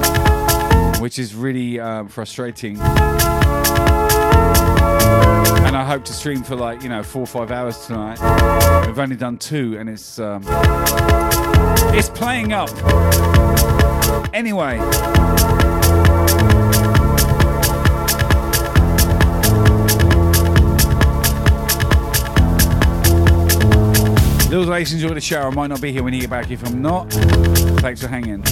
which 1.11 1.19
is 1.19 1.35
really 1.35 1.81
um, 1.81 2.09
frustrating. 2.09 2.79
And 5.63 5.77
I 5.77 5.85
hope 5.85 6.05
to 6.05 6.13
stream 6.13 6.43
for 6.43 6.57
like 6.57 6.83
you 6.83 6.89
know 6.89 7.03
four 7.03 7.23
or 7.23 7.27
five 7.27 7.51
hours 7.51 7.87
tonight. 7.87 8.19
We've 8.87 8.99
only 8.99 9.17
done 9.17 9.39
two, 9.39 9.79
and 9.79 9.89
it's 9.89 10.19
um, 10.19 10.43
it's 11.95 12.11
playing 12.11 12.53
up. 12.53 12.71
Anyway. 14.35 14.79
Little 24.51 24.65
ladies, 24.65 24.93
enjoy 24.93 25.15
the 25.15 25.21
show. 25.21 25.43
I 25.43 25.51
might 25.51 25.69
not 25.69 25.81
be 25.81 25.93
here 25.93 26.03
when 26.03 26.13
you 26.13 26.21
get 26.21 26.31
back. 26.31 26.51
If 26.51 26.67
I'm 26.67 26.83
not, 26.83 27.11
thanks 27.81 28.03
for 28.03 28.09
hanging. 28.09 28.43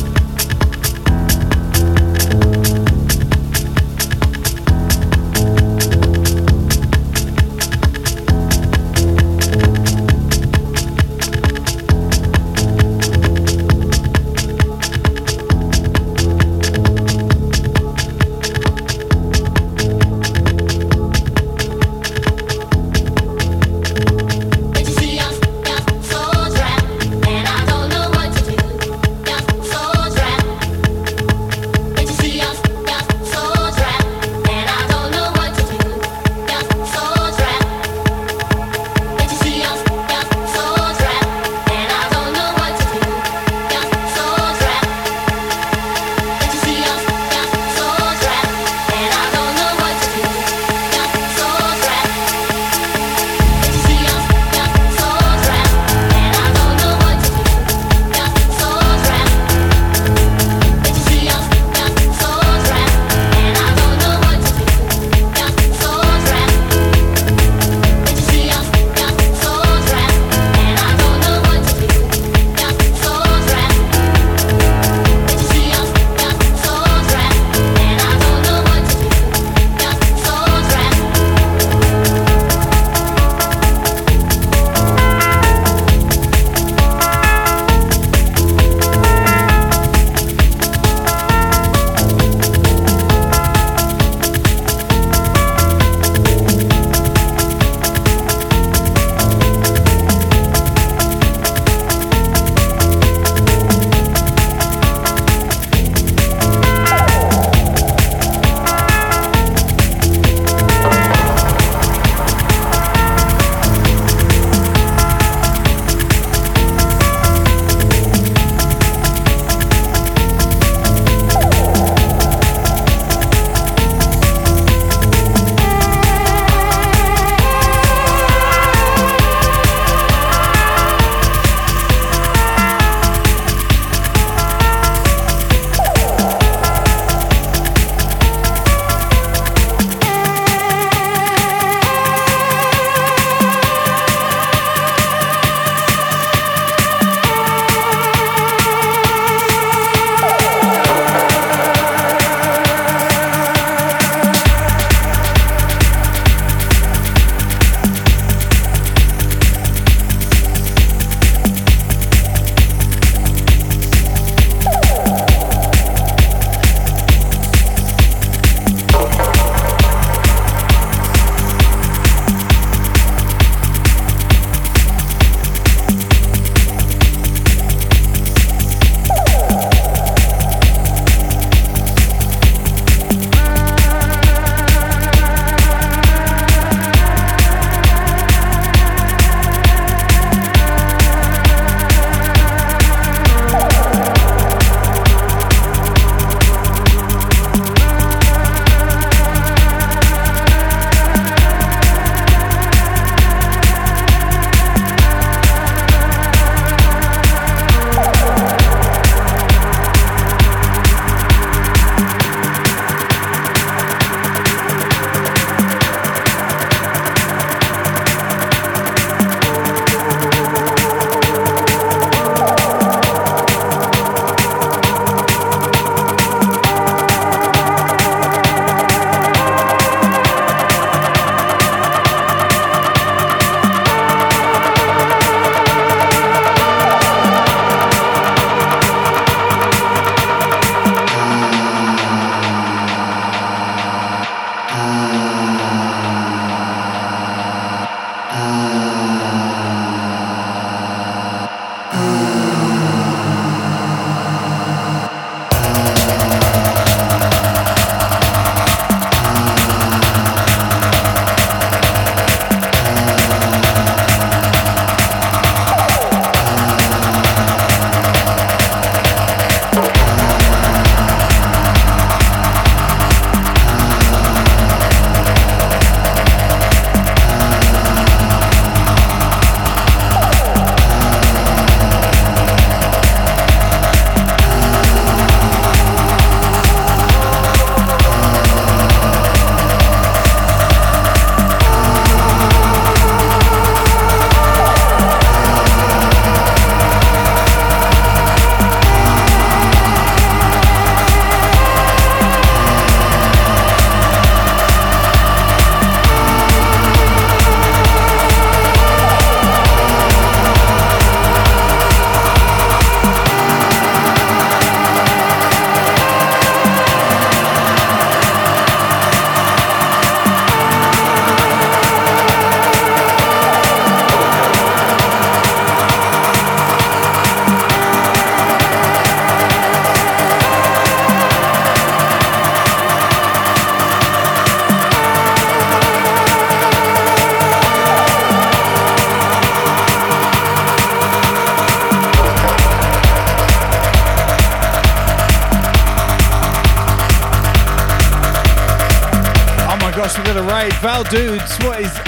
Val 350.98 351.04
Dudes, 351.12 351.56
what 351.58 351.80
is 351.80 352.07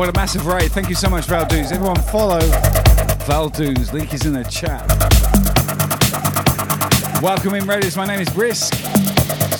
what 0.00 0.08
a 0.08 0.18
massive 0.18 0.46
raid. 0.46 0.72
Thank 0.72 0.88
you 0.88 0.94
so 0.94 1.10
much, 1.10 1.26
Valdoons. 1.26 1.72
Everyone 1.72 1.94
follow 1.94 2.40
Valdoons. 3.28 3.92
Link 3.92 4.14
is 4.14 4.24
in 4.24 4.32
the 4.32 4.44
chat. 4.44 4.88
Welcome 7.20 7.52
in, 7.52 7.66
Raiders. 7.66 7.98
My 7.98 8.06
name 8.06 8.18
is 8.18 8.30
Brisk. 8.30 8.72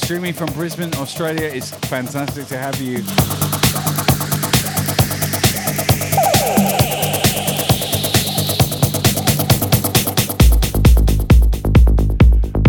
Streaming 0.02 0.32
from 0.32 0.50
Brisbane, 0.54 0.94
Australia. 0.94 1.44
It's 1.44 1.72
fantastic 1.88 2.46
to 2.46 2.56
have 2.56 2.80
you. 2.80 3.02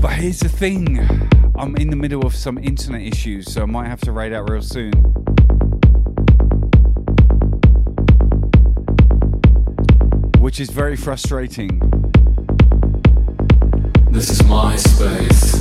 But 0.01 0.11
here's 0.11 0.41
the 0.41 0.49
thing 0.49 0.99
I'm 1.55 1.77
in 1.77 1.89
the 1.89 1.95
middle 1.95 2.25
of 2.25 2.35
some 2.35 2.57
internet 2.57 3.01
issues, 3.01 3.49
so 3.49 3.61
I 3.61 3.65
might 3.65 3.87
have 3.87 4.01
to 4.01 4.11
raid 4.11 4.33
out 4.33 4.49
real 4.49 4.61
soon. 4.61 5.20
Which 10.51 10.59
is 10.59 10.69
very 10.69 10.97
frustrating. 10.97 11.79
This 14.11 14.29
is 14.29 14.43
my 14.43 14.75
space. 14.75 15.60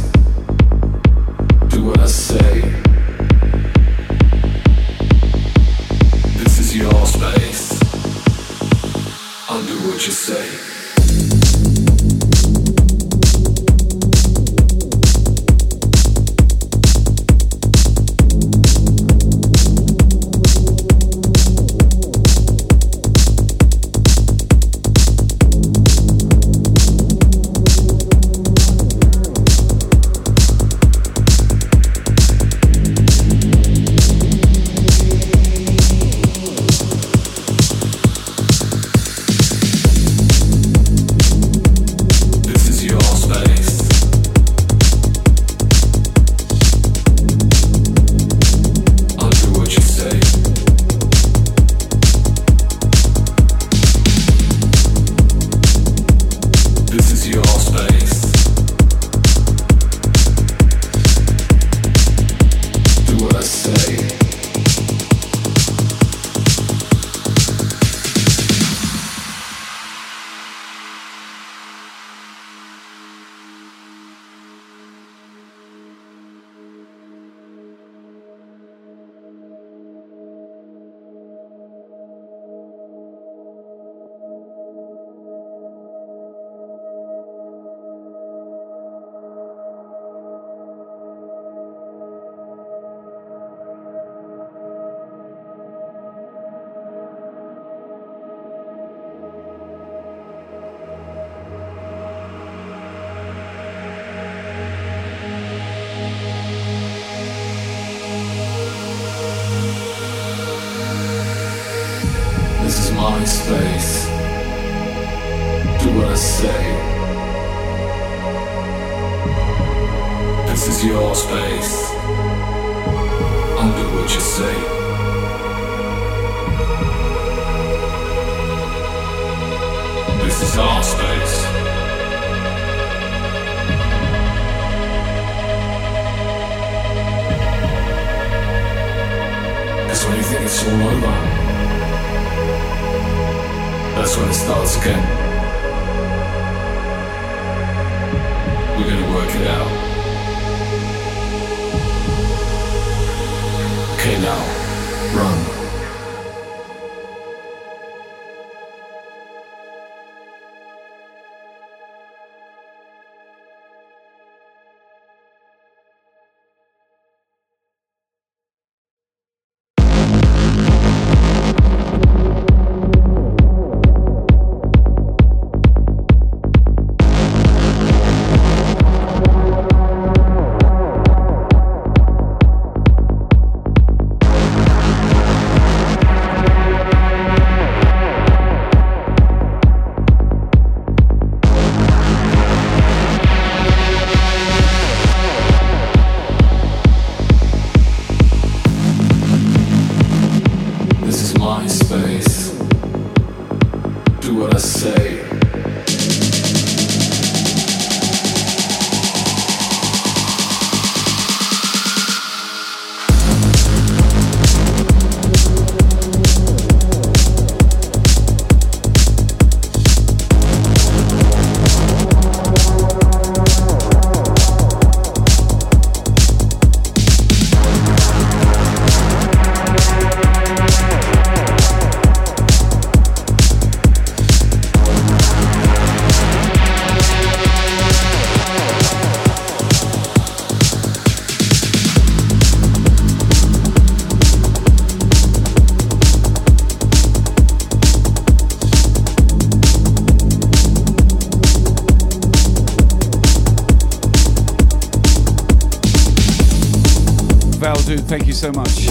So 258.41 258.51
much. 258.53 258.87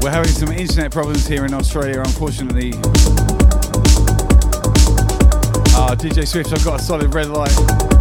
We're 0.00 0.10
having 0.10 0.30
some 0.30 0.52
internet 0.52 0.92
problems 0.92 1.26
here 1.26 1.44
in 1.44 1.52
Australia, 1.52 1.98
unfortunately. 1.98 2.74
Ah, 5.74 5.96
DJ 5.98 6.24
Swift, 6.24 6.52
I've 6.52 6.64
got 6.64 6.78
a 6.78 6.82
solid 6.84 7.12
red 7.12 7.26
light. 7.30 7.97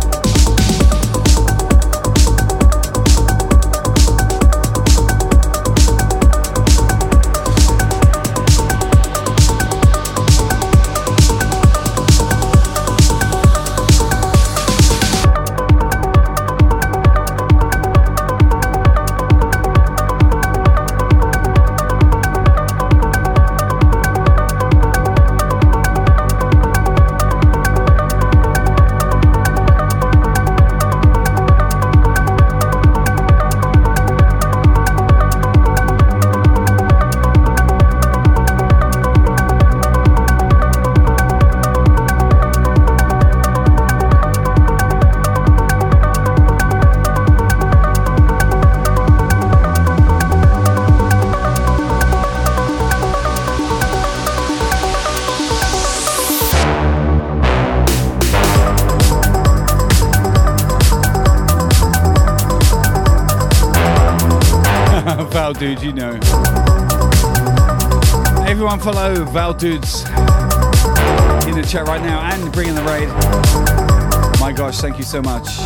Follow 68.94 69.26
Val 69.26 69.54
Dudes 69.54 70.04
in 70.06 71.56
the 71.56 71.68
chat 71.70 71.86
right 71.90 72.02
now 72.02 72.22
and 72.22 72.54
bringing 72.54 72.74
the 72.74 72.82
raid. 72.84 73.10
My 74.40 74.54
gosh, 74.54 74.78
thank 74.78 74.98
you 74.98 75.04
so 75.04 75.22
much. 75.22 75.58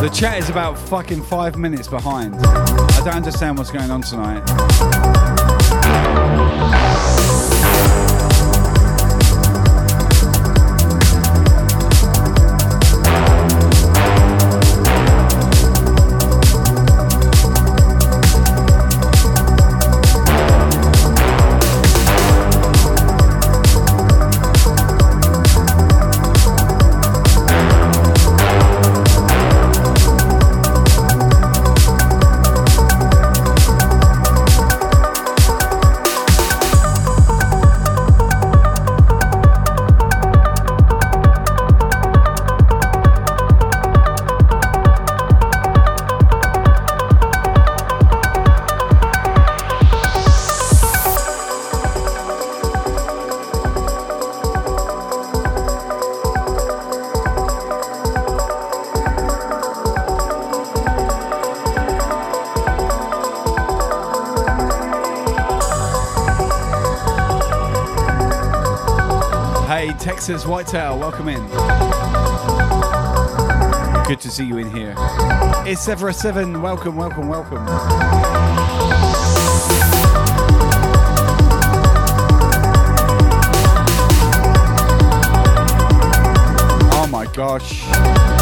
The 0.00 0.10
chat 0.12 0.38
is 0.38 0.50
about 0.50 0.76
fucking 0.76 1.22
five 1.22 1.56
minutes 1.56 1.86
behind. 1.86 2.34
I 2.44 3.02
don't 3.04 3.14
understand 3.14 3.56
what's 3.56 3.70
going 3.70 3.92
on 3.92 4.02
tonight. 4.02 4.42
Texas 70.30 70.46
Whitetail, 70.46 70.96
welcome 70.96 71.28
in. 71.28 71.44
Good 74.04 74.20
to 74.20 74.30
see 74.30 74.44
you 74.44 74.58
in 74.58 74.70
here. 74.70 74.94
It's 75.66 75.82
Severa 75.82 76.12
7, 76.12 76.62
welcome, 76.62 76.94
welcome, 76.94 77.26
welcome. 77.26 77.66
Oh 86.92 87.08
my 87.10 87.26
gosh. 87.34 88.39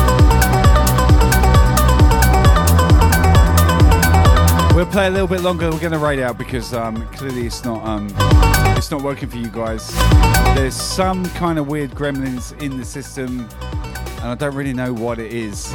We'll 4.79 4.87
play 4.87 5.09
a 5.09 5.11
little 5.11 5.27
bit 5.27 5.41
longer. 5.41 5.69
We're 5.73 5.81
going 5.81 5.91
to 5.91 5.99
raid 5.99 6.21
out 6.21 6.39
because 6.39 6.73
um, 6.73 7.05
clearly 7.09 7.47
it's 7.47 7.65
not 7.65 7.85
um, 7.85 8.07
it's 8.77 8.93
not 8.93 9.03
working 9.03 9.29
for 9.29 9.37
you 9.37 9.49
guys. 9.49 9.91
There's 10.55 10.77
some 10.77 11.25
kind 11.31 11.59
of 11.59 11.67
weird 11.67 11.91
gremlins 11.91 12.57
in 12.63 12.79
the 12.79 12.85
system, 12.85 13.49
and 14.21 14.27
I 14.27 14.37
don't 14.37 14.55
really 14.55 14.73
know 14.73 14.95
what 14.95 15.19
it 15.19 15.33
is. 15.33 15.67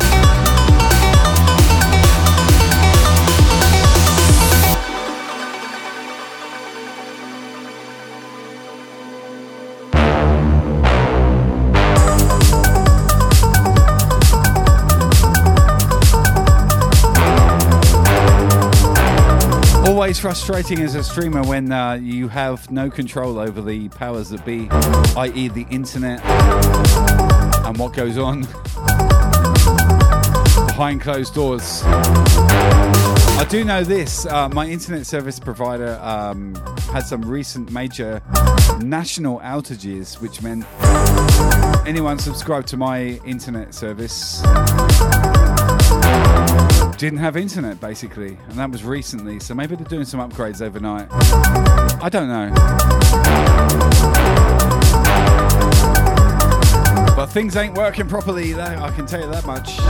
Frustrating 20.23 20.79
as 20.79 20.95
a 20.95 21.03
streamer 21.03 21.43
when 21.43 21.69
uh, 21.73 21.95
you 21.95 22.29
have 22.29 22.71
no 22.71 22.89
control 22.89 23.37
over 23.37 23.61
the 23.61 23.89
powers 23.89 24.29
that 24.29 24.45
be, 24.45 24.69
i.e., 25.17 25.49
the 25.49 25.65
internet 25.69 26.23
and 27.65 27.77
what 27.77 27.91
goes 27.91 28.17
on 28.17 28.39
behind 30.65 31.01
closed 31.01 31.33
doors. 31.33 31.81
I 31.83 33.45
do 33.49 33.65
know 33.65 33.83
this 33.83 34.25
uh, 34.25 34.47
my 34.47 34.65
internet 34.65 35.05
service 35.05 35.41
provider 35.41 35.99
um, 36.01 36.55
had 36.93 37.01
some 37.01 37.21
recent 37.23 37.73
major 37.73 38.21
national 38.79 39.41
outages, 39.41 40.21
which 40.21 40.41
meant 40.41 40.65
anyone 41.85 42.17
subscribed 42.17 42.69
to 42.69 42.77
my 42.77 43.19
internet 43.25 43.73
service 43.73 44.41
didn't 47.03 47.19
have 47.19 47.35
internet 47.35 47.81
basically, 47.81 48.37
and 48.47 48.57
that 48.57 48.71
was 48.71 48.85
recently. 48.85 49.37
So 49.37 49.53
maybe 49.53 49.75
they're 49.75 49.83
doing 49.85 50.05
some 50.05 50.21
upgrades 50.21 50.61
overnight. 50.61 51.09
I 51.11 52.07
don't 52.09 52.29
know. 52.29 52.49
But 57.13 57.25
things 57.25 57.57
ain't 57.57 57.75
working 57.75 58.07
properly, 58.07 58.53
that- 58.53 58.77
I 58.81 58.89
can 58.91 59.05
tell 59.05 59.19
you 59.19 59.29
that 59.31 59.45
much. 59.45 59.81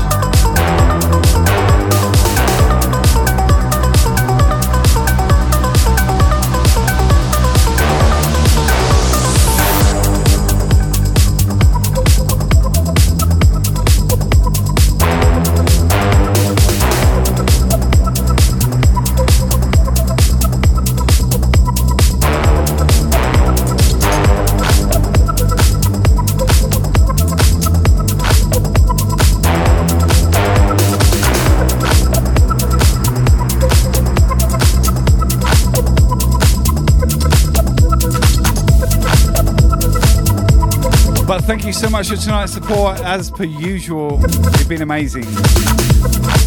Thank 41.54 41.66
you 41.68 41.72
so 41.72 41.88
much 41.88 42.10
for 42.10 42.16
tonight's 42.16 42.52
support. 42.52 43.00
As 43.02 43.30
per 43.30 43.44
usual, 43.44 44.20
you've 44.58 44.68
been 44.68 44.82
amazing. 44.82 45.22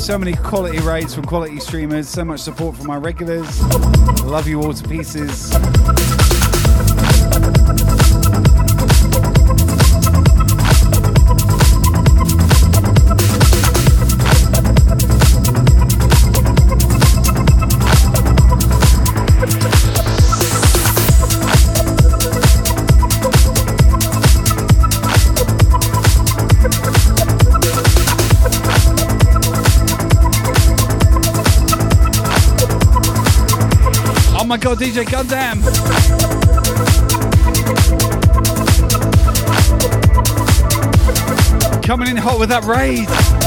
So 0.00 0.18
many 0.18 0.32
quality 0.32 0.80
raids 0.80 1.14
from 1.14 1.24
quality 1.24 1.60
streamers, 1.60 2.08
so 2.08 2.24
much 2.24 2.40
support 2.40 2.74
from 2.74 2.88
my 2.88 2.96
regulars. 2.96 3.62
Love 4.24 4.48
you 4.48 4.60
all 4.60 4.74
to 4.74 4.88
pieces. 4.88 5.52
My 34.56 34.62
god, 34.62 34.78
DJ 34.78 35.04
Gundam! 35.04 35.62
Coming 41.82 42.08
in 42.08 42.16
hot 42.16 42.38
with 42.38 42.48
that 42.48 42.64
raid! 42.64 43.45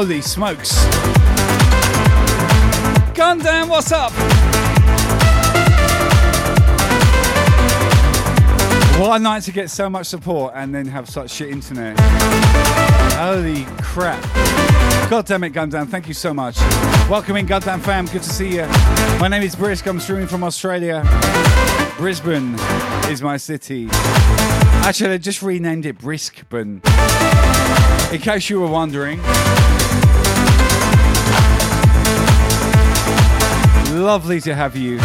Holy 0.00 0.22
smokes! 0.22 0.72
Gundam, 3.12 3.68
what's 3.68 3.92
up? 3.92 4.10
What 8.98 9.16
a 9.16 9.22
night 9.22 9.42
to 9.42 9.52
get 9.52 9.68
so 9.68 9.90
much 9.90 10.06
support 10.06 10.54
and 10.56 10.74
then 10.74 10.86
have 10.86 11.06
such 11.06 11.32
shit 11.32 11.50
internet. 11.50 12.00
Holy 12.00 13.66
crap. 13.82 14.22
God 15.10 15.26
damn 15.26 15.44
it, 15.44 15.52
Gundam, 15.52 15.86
thank 15.86 16.08
you 16.08 16.14
so 16.14 16.32
much. 16.32 16.56
Welcome 17.10 17.36
in, 17.36 17.46
Gundam 17.46 17.82
fam, 17.82 18.06
good 18.06 18.22
to 18.22 18.30
see 18.30 18.54
you. 18.54 18.66
My 19.20 19.28
name 19.28 19.42
is 19.42 19.54
Brisk, 19.54 19.86
I'm 19.86 20.00
streaming 20.00 20.28
from 20.28 20.44
Australia. 20.44 21.02
Brisbane 21.98 22.54
is 23.10 23.20
my 23.20 23.36
city. 23.36 23.90
Actually, 24.82 25.10
I 25.12 25.18
just 25.18 25.42
renamed 25.42 25.84
it 25.84 25.98
Briskburn. 25.98 26.80
In 28.14 28.20
case 28.22 28.48
you 28.48 28.60
were 28.60 28.66
wondering. 28.66 29.20
Lovely 34.00 34.40
to 34.40 34.54
have 34.54 34.76
you. 34.76 34.98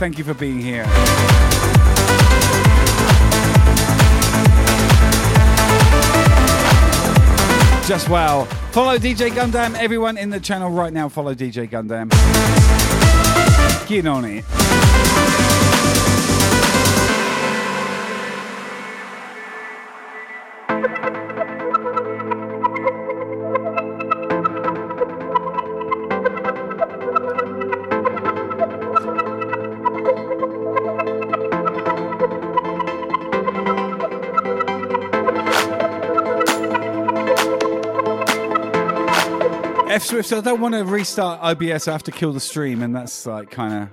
Thank 0.00 0.18
you 0.18 0.24
for 0.24 0.34
being 0.34 0.58
here. 0.58 0.82
Just 7.86 8.08
wow. 8.08 8.46
Follow 8.72 8.98
DJ 8.98 9.30
Gundam. 9.30 9.76
Everyone 9.76 10.18
in 10.18 10.30
the 10.30 10.40
channel 10.40 10.68
right 10.68 10.92
now, 10.92 11.08
follow 11.08 11.32
DJ 11.32 11.70
Gundam. 11.70 12.10
Get 13.86 14.04
on 14.08 14.24
it. 14.24 14.44
Swift, 40.10 40.32
I 40.32 40.40
don't 40.40 40.60
want 40.60 40.74
to 40.74 40.84
restart 40.84 41.38
OBS. 41.40 41.86
I 41.86 41.92
have 41.92 42.02
to 42.02 42.10
kill 42.10 42.32
the 42.32 42.40
stream, 42.40 42.82
and 42.82 42.92
that's 42.96 43.26
like 43.26 43.48
kind 43.48 43.88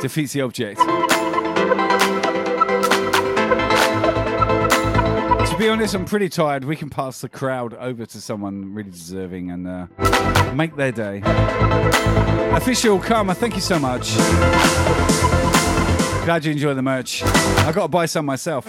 defeats 0.00 0.32
the 0.32 0.42
object. 0.42 0.78
To 5.48 5.56
be 5.58 5.68
honest, 5.68 5.96
I'm 5.96 6.04
pretty 6.04 6.28
tired. 6.28 6.64
We 6.64 6.76
can 6.76 6.88
pass 6.88 7.20
the 7.20 7.28
crowd 7.28 7.74
over 7.74 8.06
to 8.06 8.20
someone 8.20 8.72
really 8.72 8.92
deserving 8.92 9.50
and 9.50 9.66
uh, 9.66 9.88
make 10.54 10.76
their 10.76 10.92
day. 10.92 11.20
Official 12.54 13.00
Karma, 13.00 13.34
thank 13.34 13.56
you 13.56 13.60
so 13.60 13.80
much. 13.80 14.14
Glad 16.24 16.44
you 16.44 16.52
enjoy 16.52 16.74
the 16.74 16.82
merch. 16.82 17.24
I 17.24 17.72
got 17.74 17.82
to 17.82 17.88
buy 17.88 18.06
some 18.06 18.24
myself. 18.24 18.68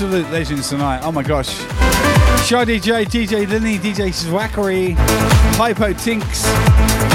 Absolute 0.00 0.30
legends 0.30 0.66
tonight. 0.70 1.02
Oh 1.02 1.12
my 1.12 1.22
gosh. 1.22 1.58
Shy 2.46 2.64
DJ, 2.64 3.04
DJ 3.04 3.46
Linny, 3.46 3.76
DJ 3.76 4.08
Zwackery, 4.08 4.94
Hypo 5.56 5.92
Tinks, 5.92 6.46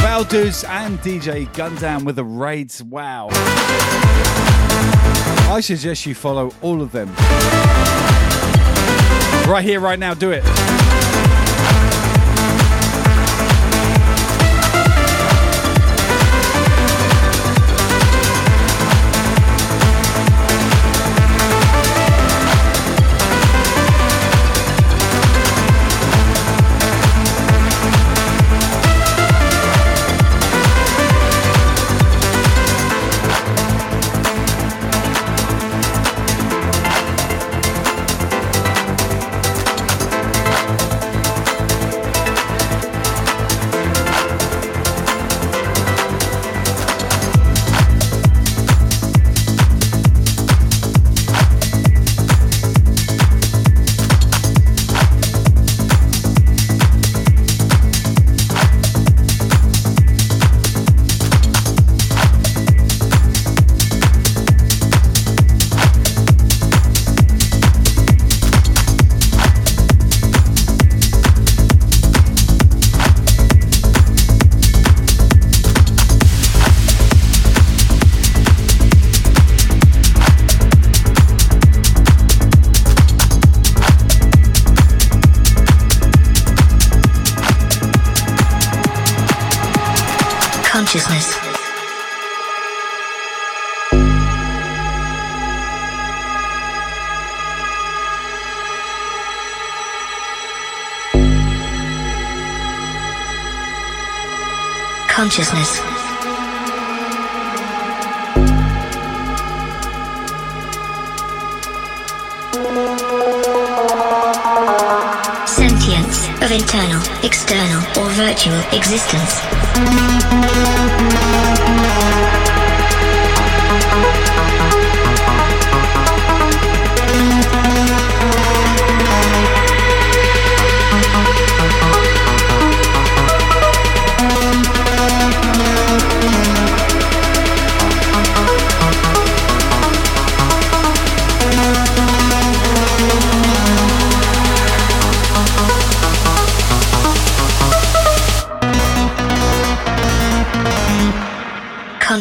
Valduz, 0.03 0.63
and 0.69 0.99
DJ 0.99 1.47
Gundam 1.47 2.03
with 2.03 2.17
the 2.17 2.23
raids. 2.23 2.83
Wow. 2.83 3.29
I 5.49 5.61
suggest 5.63 6.05
you 6.05 6.13
follow 6.13 6.53
all 6.61 6.83
of 6.83 6.91
them. 6.91 7.11
Right 9.49 9.63
here, 9.63 9.79
right 9.79 9.97
now, 9.97 10.13
do 10.13 10.29
it. 10.29 10.43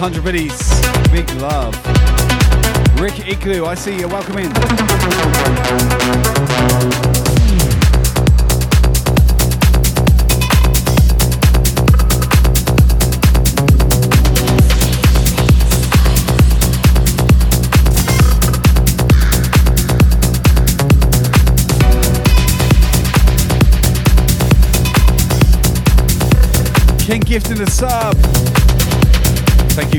100 0.00 0.22
biddies. 0.22 0.80
Big 1.10 1.28
love. 1.40 1.74
Rick 3.00 3.26
Igloo, 3.26 3.66
I 3.66 3.74
see 3.74 3.98
you. 3.98 4.06
Welcome 4.06 4.38
in. 4.38 4.87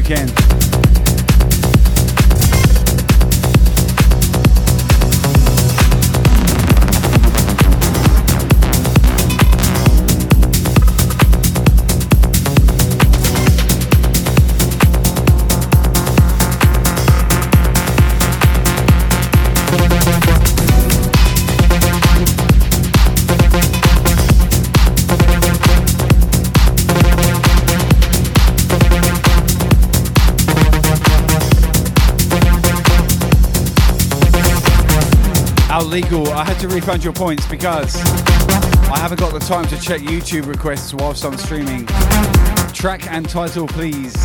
Thank 0.10 0.39
you, 35.83 35.88
legal, 35.88 36.30
I 36.30 36.43
had 36.43 36.59
to 36.59 36.67
refund 36.67 37.03
your 37.03 37.14
points 37.14 37.45
because 37.48 37.95
I 38.90 38.98
haven't 38.98 39.19
got 39.19 39.33
the 39.33 39.40
time 39.40 39.66
to 39.67 39.80
check 39.80 40.01
YouTube 40.01 40.48
requests 40.48 40.93
whilst 40.93 41.24
I'm 41.24 41.38
streaming. 41.38 41.85
Track 42.74 43.11
and 43.11 43.27
title, 43.30 43.67
please. 43.67 44.16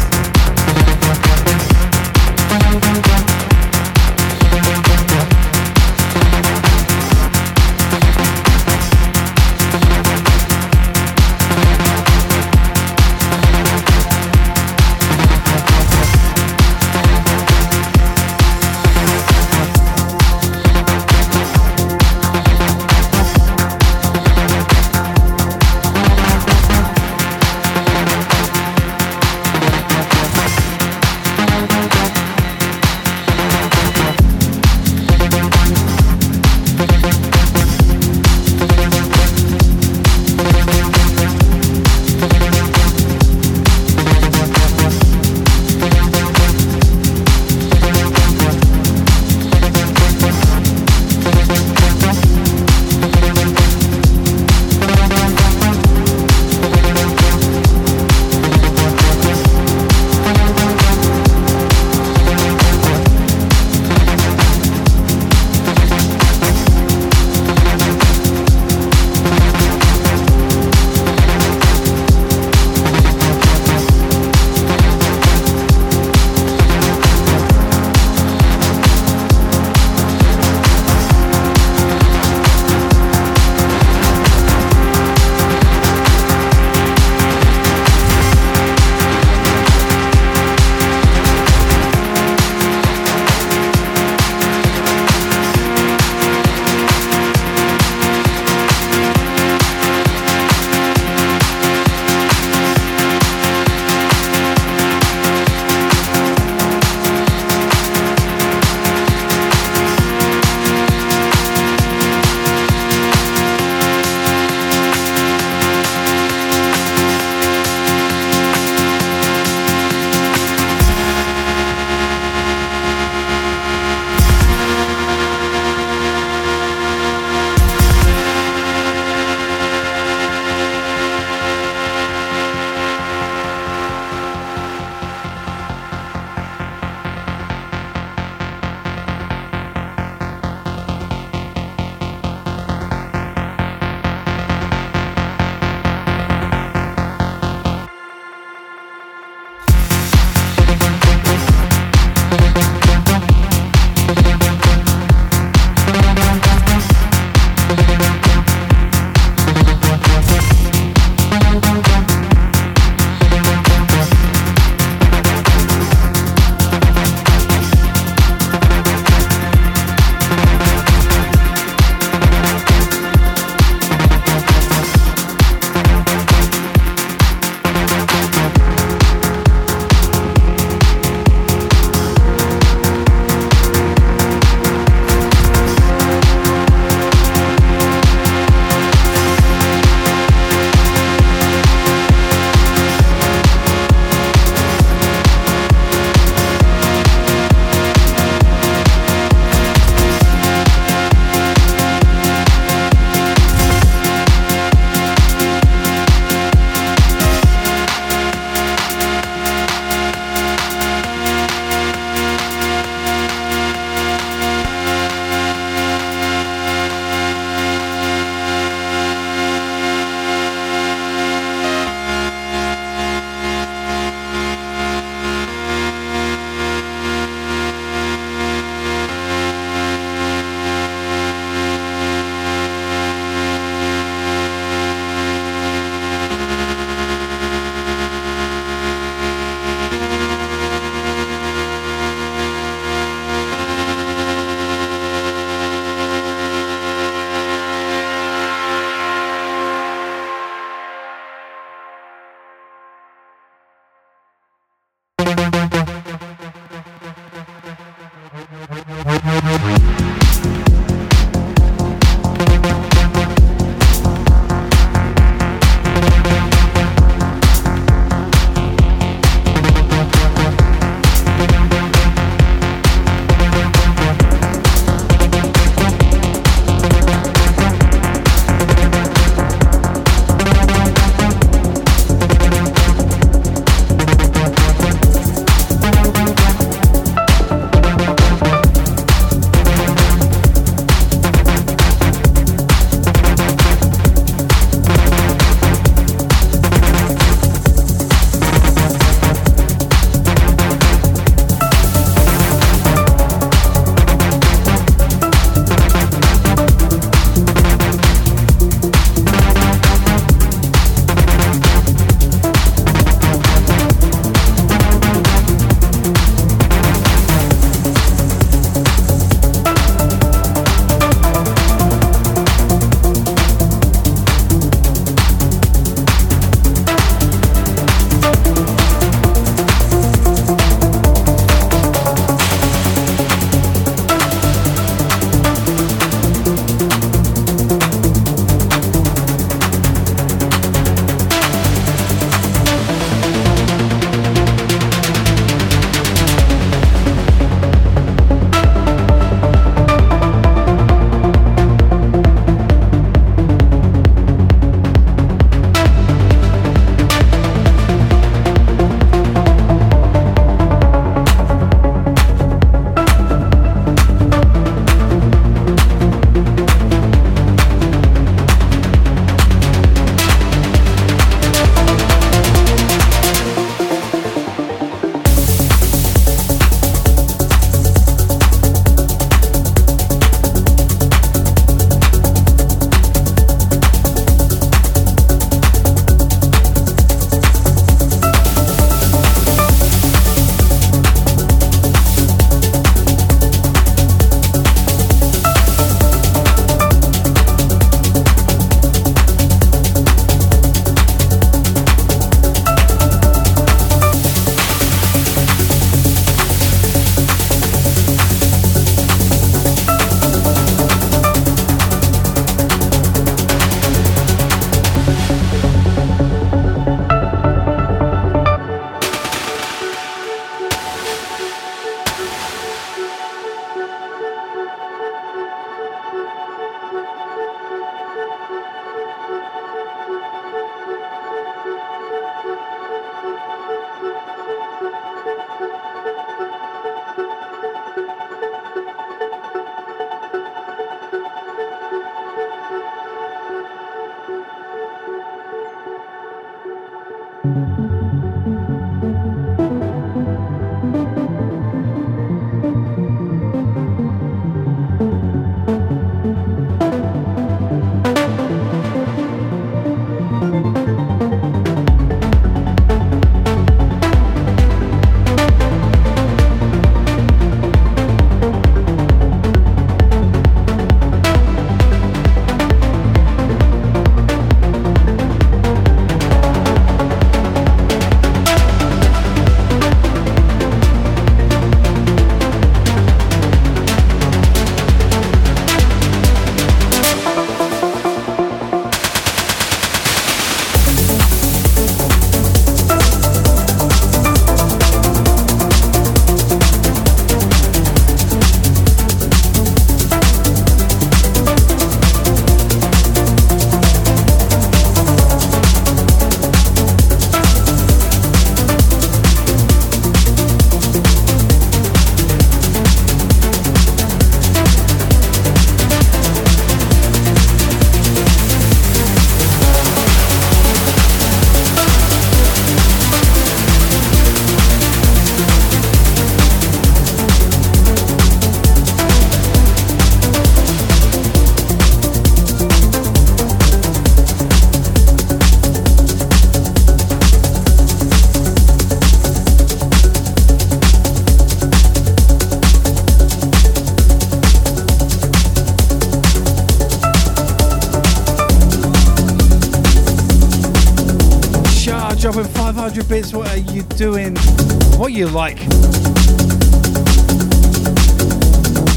What 554.96 555.12
you 555.12 555.26
like? 555.28 555.58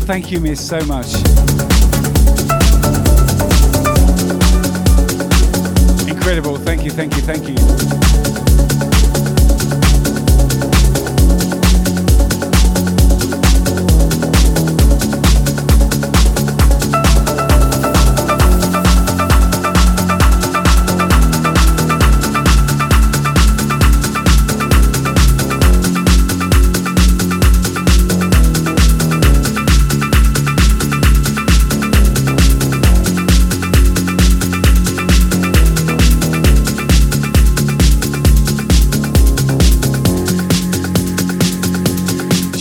Thank 0.05 0.31
you, 0.31 0.39
miss, 0.39 0.65
so 0.65 0.79
much. 0.85 1.15
Incredible. 6.07 6.57
Thank 6.57 6.83
you, 6.83 6.91
thank 6.91 7.15
you, 7.15 7.21
thank 7.23 7.49
you. 7.49 8.46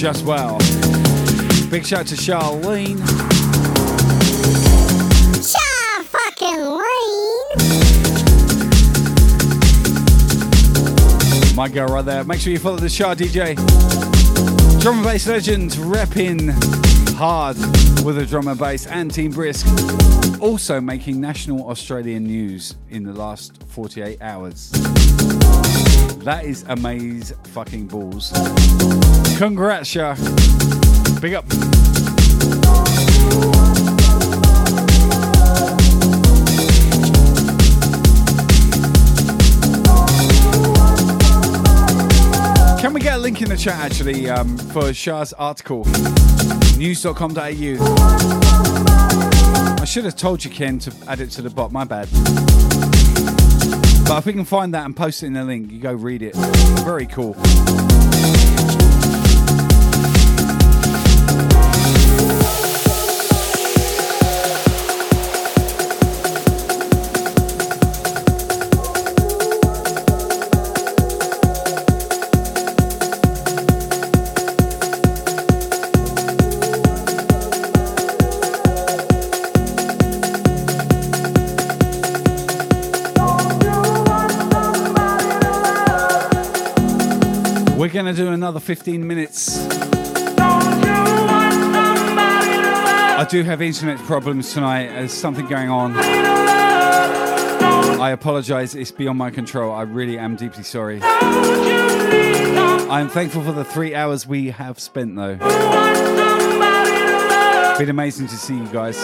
Just 0.07 0.25
well. 0.25 0.57
Big 1.69 1.85
shout 1.85 2.03
out 2.03 2.07
to 2.07 2.15
Charlene. 2.15 2.97
Shah 5.43 6.03
fucking 6.05 6.61
Lane. 6.61 7.57
My 11.57 11.69
girl 11.69 11.89
right 11.89 12.05
there. 12.05 12.23
Make 12.23 12.39
sure 12.41 12.53
you 12.53 12.61
follow 12.61 12.77
the 12.77 12.89
Shah 12.89 13.17
DJ. 13.17 13.57
Drum 14.81 14.99
and 14.99 15.05
bass 15.05 15.27
legends 15.27 15.75
repping 15.75 16.53
hard 17.17 17.57
with 18.05 18.19
a 18.19 18.27
drum 18.27 18.47
and 18.47 18.61
bass 18.61 18.87
and 18.87 19.13
Team 19.13 19.33
Brisk. 19.33 19.67
Also 20.41 20.81
making 20.81 21.21
national 21.21 21.69
Australian 21.69 22.23
news 22.23 22.77
in 22.91 23.03
the 23.03 23.13
last 23.13 23.61
48 23.65 24.23
hours. 24.23 24.71
That 26.23 26.45
is 26.45 26.65
amaze 26.69 27.35
fucking 27.53 27.89
balls. 27.89 28.33
Congrats, 29.37 29.87
Shah. 29.91 30.15
Big 31.21 31.35
up. 31.35 31.47
Can 42.81 42.95
we 42.95 43.01
get 43.01 43.17
a 43.17 43.19
link 43.19 43.43
in 43.43 43.51
the 43.51 43.59
chat 43.59 43.75
actually 43.75 44.31
um, 44.31 44.57
for 44.57 44.95
Shah's 44.95 45.35
article? 45.35 45.85
News.com.au. 46.79 47.77
I 49.79 49.85
should 49.85 50.07
have 50.07 50.17
told 50.17 50.47
you, 50.47 50.51
Ken, 50.51 50.79
to 50.79 50.93
add 51.07 51.21
it 51.21 51.31
to 51.33 51.43
the 51.43 51.51
bot. 51.51 51.73
My 51.73 51.85
bad. 51.85 52.09
But 54.09 54.19
if 54.19 54.27
we 54.27 54.33
can 54.33 54.47
find 54.47 54.73
that 54.73 54.87
and 54.87 54.97
post 54.97 55.23
it 55.23 55.27
in 55.27 55.35
the 55.35 55.45
link, 55.45 55.71
you 55.71 55.79
go 55.79 55.93
read 55.93 56.23
it. 56.23 56.35
Very 56.87 57.07
cool. 57.07 57.37
Going 88.07 88.15
to 88.15 88.23
do 88.23 88.31
another 88.31 88.61
15 88.61 89.05
minutes. 89.05 89.59
I 93.19 93.27
do 93.29 93.43
have 93.43 93.61
internet 93.61 93.99
problems 93.99 94.53
tonight. 94.53 94.91
There's 94.91 95.13
something 95.13 95.49
going 95.49 95.71
on. 95.71 95.95
I 98.01 98.13
apologize. 98.13 98.77
It's 98.77 98.93
beyond 98.93 99.19
my 99.19 99.31
control. 99.31 99.75
I 99.75 99.83
really 99.83 100.21
am 100.21 100.37
deeply 100.37 100.63
sorry. 100.63 101.01
I'm 101.03 103.09
thankful 103.09 103.43
for 103.43 103.51
the 103.51 103.65
three 103.65 103.97
hours 103.97 104.25
we 104.25 104.51
have 104.51 104.79
spent, 104.79 105.17
though. 105.17 105.35
Been 107.79 107.91
amazing 107.91 108.29
to 108.29 108.37
see 108.37 108.57
you 108.57 108.69
guys. 108.69 108.97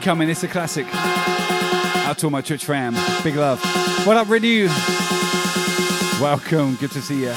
Incoming, 0.00 0.30
it's 0.30 0.42
a 0.42 0.48
classic. 0.48 0.86
Out 0.94 2.16
to 2.16 2.26
all 2.26 2.30
my 2.30 2.40
Twitch 2.40 2.64
fam. 2.64 2.94
Big 3.22 3.36
love. 3.36 3.60
What 4.06 4.16
up, 4.16 4.30
Renew? 4.30 4.66
Welcome. 6.18 6.76
Good 6.76 6.92
to 6.92 7.02
see 7.02 7.24
you. 7.24 7.34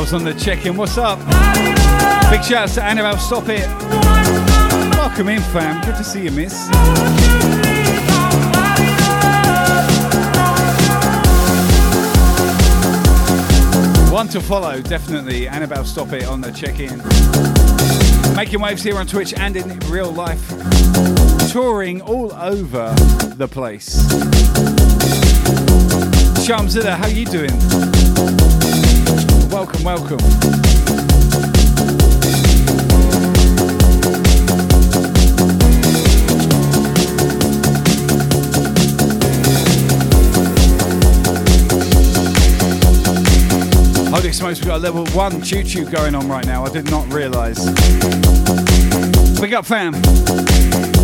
Annabelle's 0.00 0.14
on 0.14 0.24
the 0.24 0.32
check-in. 0.32 0.78
What's 0.78 0.96
up? 0.96 1.18
Big 2.30 2.42
shout 2.42 2.52
out 2.52 2.68
to 2.70 2.82
Annabelle. 2.82 3.18
Stop 3.18 3.50
it. 3.50 3.66
Welcome 4.96 5.28
in, 5.28 5.42
fam. 5.52 5.84
Good 5.84 5.96
to 5.96 6.04
see 6.04 6.24
you, 6.24 6.30
miss. 6.30 6.54
One 14.10 14.28
to 14.28 14.40
follow, 14.40 14.80
definitely. 14.80 15.46
Annabelle, 15.46 15.84
stop 15.84 16.14
it 16.14 16.24
on 16.24 16.40
the 16.40 16.50
check-in. 16.50 16.96
Making 18.34 18.62
waves 18.62 18.82
here 18.82 18.96
on 18.96 19.06
Twitch 19.06 19.34
and 19.34 19.54
in 19.54 19.78
real 19.80 20.10
life. 20.10 20.48
Touring 21.52 22.00
all 22.00 22.32
over 22.32 22.94
the 23.36 23.48
place. 23.48 24.02
Shamzilla, 26.46 26.96
how 26.96 27.06
you 27.06 27.26
doing? 27.26 28.59
Welcome, 29.50 29.82
welcome. 29.82 30.18
Holy 44.08 44.32
smokes, 44.32 44.60
we've 44.60 44.66
got 44.66 44.76
a 44.76 44.78
level 44.78 45.04
one 45.08 45.42
choo 45.42 45.64
choo 45.64 45.84
going 45.84 46.14
on 46.14 46.28
right 46.28 46.46
now. 46.46 46.64
I 46.64 46.70
did 46.70 46.88
not 46.88 47.12
realise. 47.12 47.58
Big 49.40 49.52
up, 49.52 49.66
fam. 49.66 50.99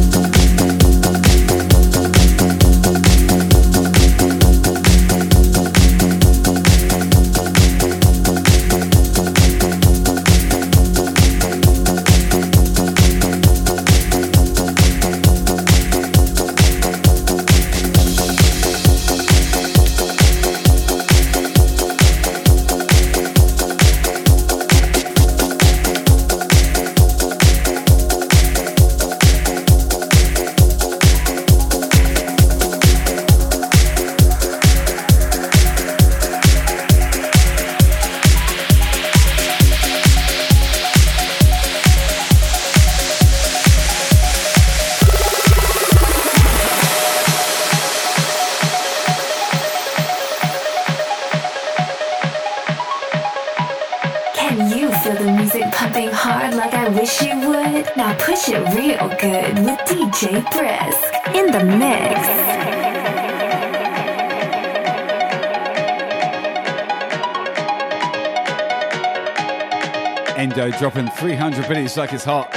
300 71.97 72.02
like 72.02 72.12
it's 72.12 72.25
hot. 72.25 72.52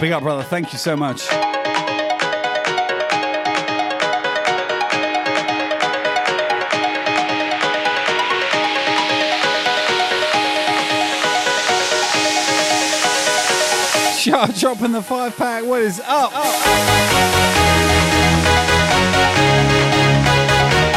Big 0.00 0.10
up, 0.12 0.22
brother. 0.22 0.42
Thank 0.42 0.72
you 0.72 0.78
so 0.78 0.96
much. 0.96 1.26
Shah 14.18 14.46
dropping 14.58 14.92
the 14.92 15.02
five 15.02 15.36
pack. 15.36 15.64
What 15.64 15.82
is 15.82 16.00
up? 16.06 16.32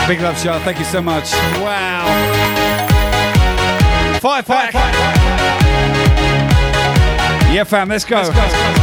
Big 0.07 0.21
love, 0.21 0.39
Shah. 0.39 0.63
Thank 0.63 0.79
you 0.79 0.85
so 0.85 1.01
much. 1.01 1.31
Wow. 1.59 2.05
Five 4.21 4.45
pack. 4.45 5.20
Yeah, 7.51 7.65
fam, 7.65 7.89
let's 7.89 8.05
go. 8.05 8.80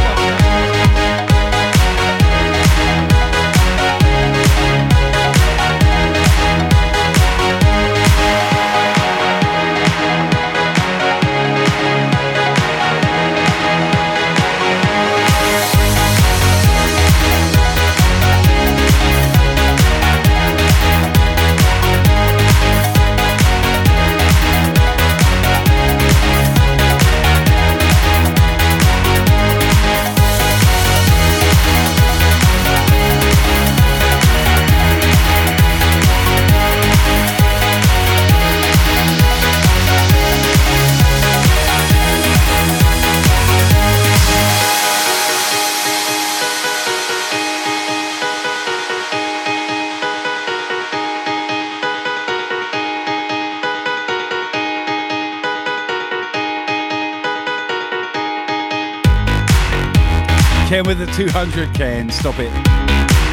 With 60.85 60.99
the 60.99 61.07
200k 61.07 61.81
and 61.81 62.13
Stop 62.13 62.39
it. 62.39 62.51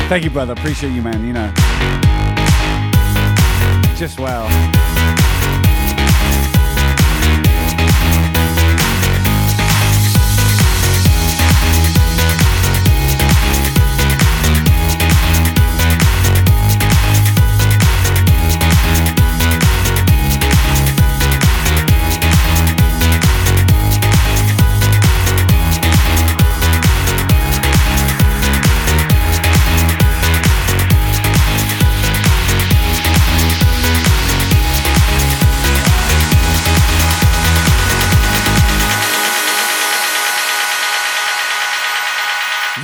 Thank 0.09 0.25
you, 0.25 0.31
brother. 0.31 0.53
Appreciate 0.53 0.91
you, 0.91 1.01
man. 1.01 1.25
You 1.25 1.33
know. 1.33 1.53
Just 3.97 4.19
wow. 4.19 4.47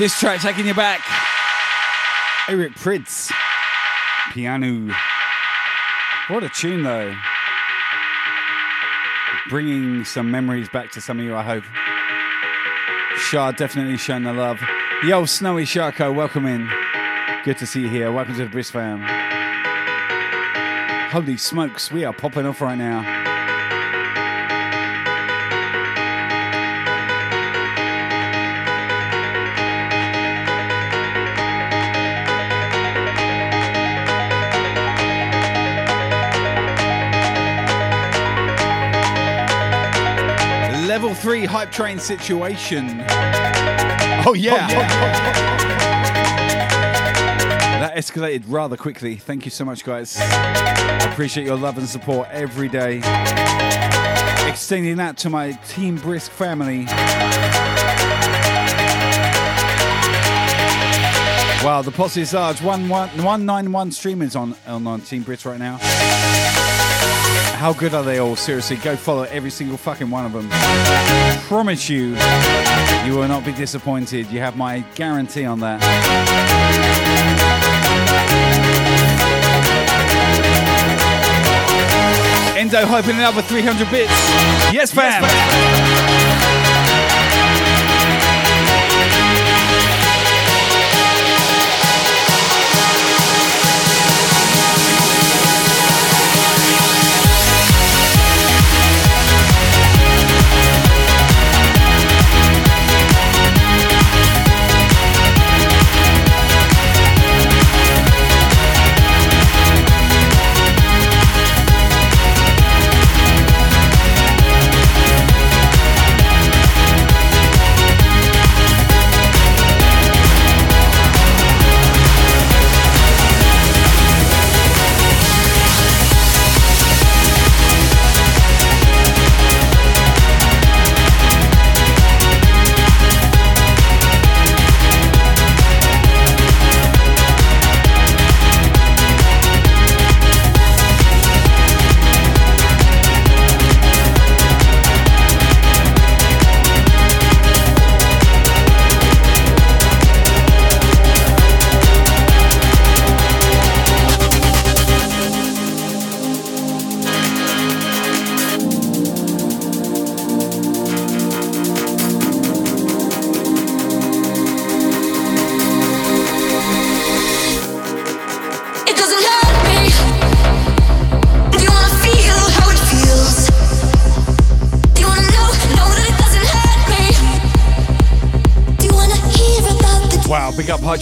This 0.03 0.19
track 0.19 0.41
taking 0.41 0.67
you 0.67 0.75
back. 0.75 1.01
Eric 2.49 2.73
Prydz. 2.73 3.31
Pjanoo. 4.33 4.93
What 6.27 6.43
a 6.43 6.49
tune, 6.49 6.83
though. 6.83 7.15
Bringing 9.49 10.05
some 10.05 10.29
memories 10.29 10.69
back 10.69 10.91
to 10.91 11.01
some 11.01 11.21
of 11.21 11.25
you, 11.25 11.37
I 11.37 11.45
hope. 11.45 11.63
Shah 13.17 13.53
definitely 13.53 13.97
showing 13.97 14.25
the 14.25 14.33
love. 14.33 14.61
Yo, 15.05 15.25
Snowy 15.25 15.65
Sharko, 15.65 16.13
welcome 16.13 16.47
in. 16.47 16.69
Good 17.45 17.59
to 17.59 17.67
see 17.67 17.83
you 17.83 17.89
here. 17.89 18.11
Welcome 18.11 18.35
to 18.39 18.43
the 18.43 18.51
Brisk 18.51 18.73
fam. 18.73 19.03
Holy 21.13 21.37
smokes, 21.37 21.93
we 21.93 22.05
are 22.05 22.13
popping 22.13 22.45
off 22.45 22.61
right 22.61 22.77
now. 22.77 23.22
Hype 41.47 41.71
train 41.73 41.99
situation. 41.99 43.05
Oh, 43.09 44.25
oh 44.29 44.35
yeah. 44.35 44.69
That 47.81 47.97
escalated 47.97 48.45
rather 48.47 48.77
quickly. 48.77 49.17
Thank 49.17 49.45
you 49.45 49.51
so 49.51 49.65
much, 49.65 49.85
guys. 49.85 50.17
I 50.19 51.11
appreciate 51.11 51.47
your 51.47 51.57
love 51.57 51.79
and 51.79 51.89
support 51.89 52.29
every 52.31 52.69
day. 52.69 52.99
Extending 54.49 54.97
that 54.99 55.17
to 55.19 55.31
my 55.31 55.53
Team 55.69 55.97
Brisk 55.97 56.31
family. 56.31 56.87
Wow, 61.65 61.83
the 61.83 61.93
Posse 61.93 62.25
Sarge 62.25 62.61
191 62.61 63.93
streamers 63.93 64.35
on, 64.35 64.57
on, 64.67 64.87
on 64.87 65.01
Team 65.01 65.23
Brisk 65.23 65.47
right 65.47 65.59
now. 65.61 65.79
How 67.57 67.73
good 67.73 67.95
are 67.95 68.03
they 68.03 68.19
all? 68.19 68.37
Seriously, 68.37 68.77
go 68.77 68.97
follow 68.97 69.23
every 69.25 69.51
single 69.51 69.77
fucking 69.77 70.11
one 70.11 70.25
of 70.27 70.33
them. 70.33 70.49
Promise 71.49 71.89
you, 71.89 72.17
you 73.05 73.15
will 73.19 73.29
not 73.29 73.45
be 73.45 73.53
disappointed. 73.53 74.31
You 74.31 74.41
have 74.41 74.57
my 74.57 74.81
guarantee 74.95 75.45
on 75.45 75.61
that. 75.61 75.81
Endo 82.57 82.85
hoping 82.87 83.17
another 83.17 83.43
300 83.43 83.91
bits. 83.91 84.11
Yes, 84.73 84.93
fam. 84.93 85.23
Big 85.23 85.31
up 85.31 86.12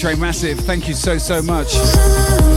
Train 0.01 0.19
Massive. 0.19 0.59
Thank 0.61 0.89
you 0.89 0.95
so, 0.95 1.19
so 1.19 1.43
much. 1.43 2.50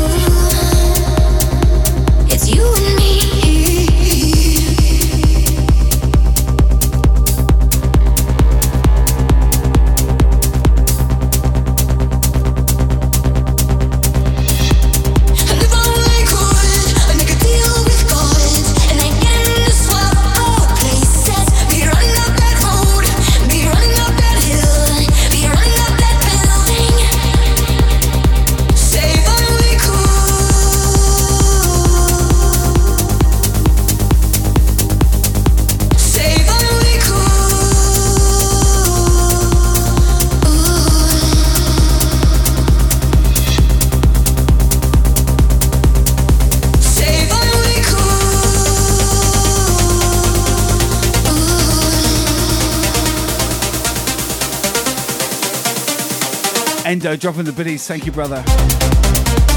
Uh, 57.13 57.15
Endo 57.15 57.21
dropping 57.21 57.43
the 57.43 57.51
biddies. 57.51 57.87
Thank 57.87 58.07
you, 58.07 58.11
brother. 58.11 58.43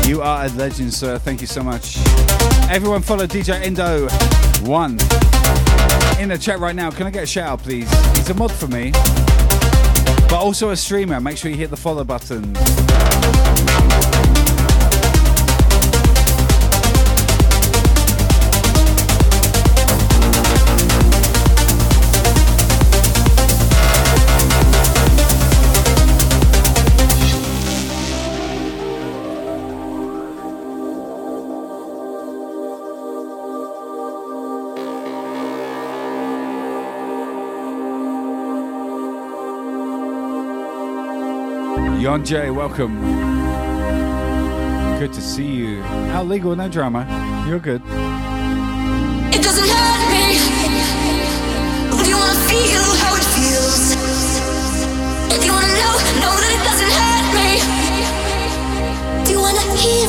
You 0.07 0.21
are 0.21 0.45
a 0.45 0.49
legend, 0.51 0.93
sir. 0.93 1.17
Thank 1.19 1.41
you 1.41 1.47
so 1.47 1.63
much. 1.63 1.97
Everyone 2.69 3.01
follow 3.01 3.27
DJ 3.27 3.59
Endo 3.63 4.09
one 4.69 4.99
in 6.21 6.29
the 6.29 6.37
chat 6.39 6.59
right 6.59 6.77
now. 6.77 6.91
Can 6.91 7.07
I 7.07 7.11
get 7.11 7.23
a 7.23 7.27
shout 7.27 7.49
out, 7.49 7.63
please? 7.63 7.91
He's 8.15 8.29
a 8.29 8.35
mod 8.35 8.53
for 8.53 8.69
me, 8.69 8.91
but 10.29 10.35
also 10.35 10.69
a 10.69 10.77
streamer. 10.77 11.19
Make 11.19 11.39
sure 11.39 11.51
you 11.51 11.57
hit 11.57 11.71
the 11.71 11.79
follow 11.79 12.05
button. 12.05 12.53
Yon 42.17 42.25
J, 42.25 42.49
welcome. 42.51 42.99
Good 44.99 45.13
to 45.13 45.21
see 45.21 45.45
you. 45.45 45.83
How 45.83 46.23
legal, 46.23 46.57
no 46.57 46.67
drama. 46.67 47.05
You're 47.47 47.59
good. 47.59 47.83
It 49.37 49.43
doesn't 49.43 49.69
hurt 49.69 50.09
me. 50.09 50.41
You 52.09 52.17
wanna 52.17 52.41
feel 52.49 52.85
how 53.05 53.13
it 53.21 53.27
feels? 53.37 53.93
If 55.29 55.45
you 55.45 55.53
wanna 55.53 55.69
know, 55.77 55.95
know 56.25 56.35
that 56.41 56.53
it 56.57 56.63
doesn't 56.65 56.93
hurt 57.01 57.27
me. 57.37 57.61
Do 59.27 59.33
you 59.33 59.41
wanna 59.41 59.61
hear 59.77 60.09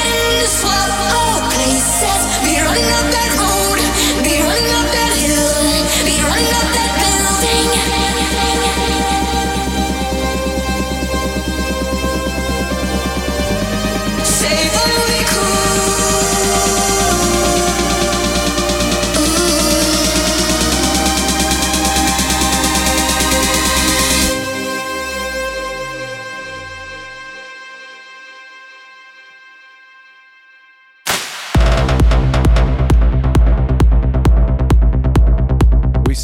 and 0.00 0.14
I 0.14 0.30
can 0.38 0.46
swap 0.46 0.90
our 1.14 1.50
places. 1.50 2.20
Be 2.44 2.54
running 2.60 2.90
up 2.98 3.06
that 3.12 3.37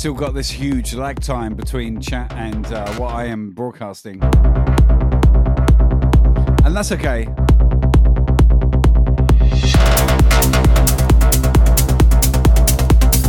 still 0.05 0.13
got 0.13 0.35
this 0.35 0.51
huge 0.51 0.93
lag 0.93 1.19
time 1.19 1.55
between 1.55 1.99
chat 1.99 2.31
and 2.35 2.67
uh, 2.67 2.87
what 2.97 3.15
I 3.15 3.25
am 3.25 3.53
broadcasting. 3.53 4.23
And 6.63 6.77
that's 6.77 6.93
okay. 6.93 7.25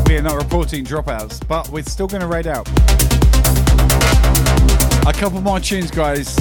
We 0.06 0.18
are 0.18 0.22
not 0.22 0.36
reporting 0.36 0.84
dropouts, 0.84 1.48
but 1.48 1.70
we're 1.70 1.84
still 1.84 2.08
going 2.08 2.20
to 2.20 2.28
raid 2.28 2.46
out. 2.46 2.68
A 5.08 5.14
couple 5.14 5.40
more 5.40 5.62
tunes, 5.62 5.92
guys. 5.92 6.36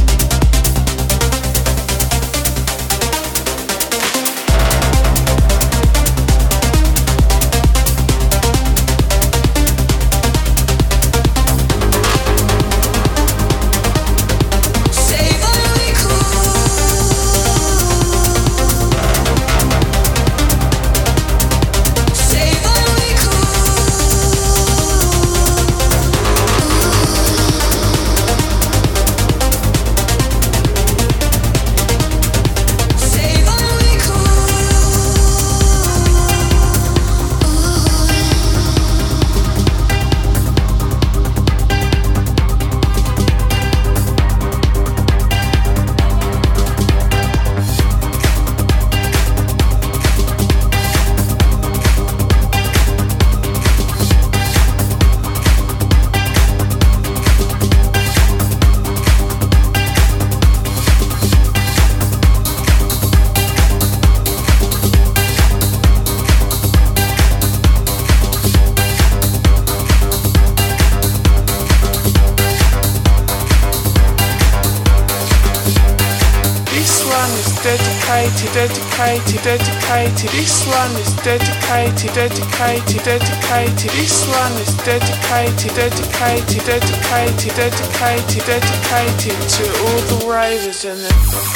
Dedicated, 79.14 79.60
dedicated. 79.60 80.30
This 80.30 80.66
one 80.66 80.90
is 80.96 81.14
dedicated, 81.22 82.14
dedicated, 82.14 83.04
dedicated. 83.04 83.90
This 83.90 84.26
one 84.28 84.52
is 84.60 84.76
dedicated, 84.84 85.74
dedicated, 85.74 86.64
dedicated, 86.64 87.54
dedicated, 87.54 88.46
dedicated 88.46 89.48
to 89.50 89.64
all 89.82 90.00
the 90.18 90.26
ravers 90.28 90.84
and 90.84 91.00
the. 91.00 91.53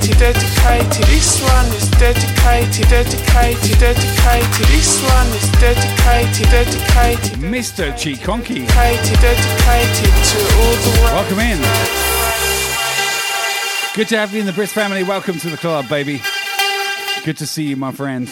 Dedicated, 0.00 0.34
dedicated. 0.56 1.06
This 1.06 1.42
one 1.42 1.66
is 1.74 1.90
dedicated, 1.92 2.88
dedicated, 2.88 3.78
dedicated. 3.78 4.66
This 4.68 5.02
one 5.02 5.26
is 5.28 5.50
dedicated, 5.60 6.50
dedicated. 6.50 7.38
Mr. 7.40 7.92
Chikonki. 7.92 8.66
Dedicated, 8.66 9.18
dedicated 9.20 10.14
to 10.30 10.38
all 10.56 10.74
the 10.84 10.90
world. 11.00 11.14
Welcome 11.14 11.40
in. 11.40 11.58
Good 13.94 14.08
to 14.08 14.16
have 14.18 14.32
you 14.32 14.40
in 14.40 14.46
the 14.46 14.52
Brisk 14.52 14.74
family. 14.74 15.02
Welcome 15.02 15.38
to 15.40 15.50
the 15.50 15.56
club, 15.56 15.88
baby. 15.88 16.20
Good 17.24 17.36
to 17.38 17.46
see 17.46 17.64
you, 17.64 17.76
my 17.76 17.92
friend. 17.92 18.28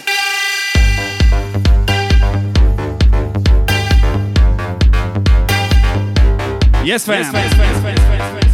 Yes, 6.84 7.04
fam. 7.04 7.20
Yes, 7.20 7.32
fam. 7.32 7.42
Yes, 7.42 7.54
fam. 7.54 7.64
Yes, 7.64 7.82
fam. 7.82 7.96
Yes, 7.96 8.40
fam. 8.40 8.45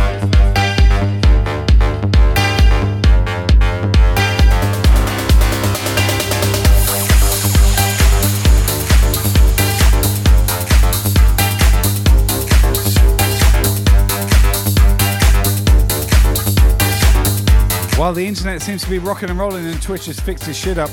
The 18.15 18.27
internet 18.27 18.61
seems 18.61 18.83
to 18.85 18.91
be 18.91 18.99
rocking 18.99 19.31
and 19.31 19.39
rolling 19.39 19.65
and 19.65 19.81
Twitch 19.81 20.05
has 20.05 20.21
fixed 20.21 20.45
his 20.45 20.55
shit 20.55 20.77
up. 20.77 20.91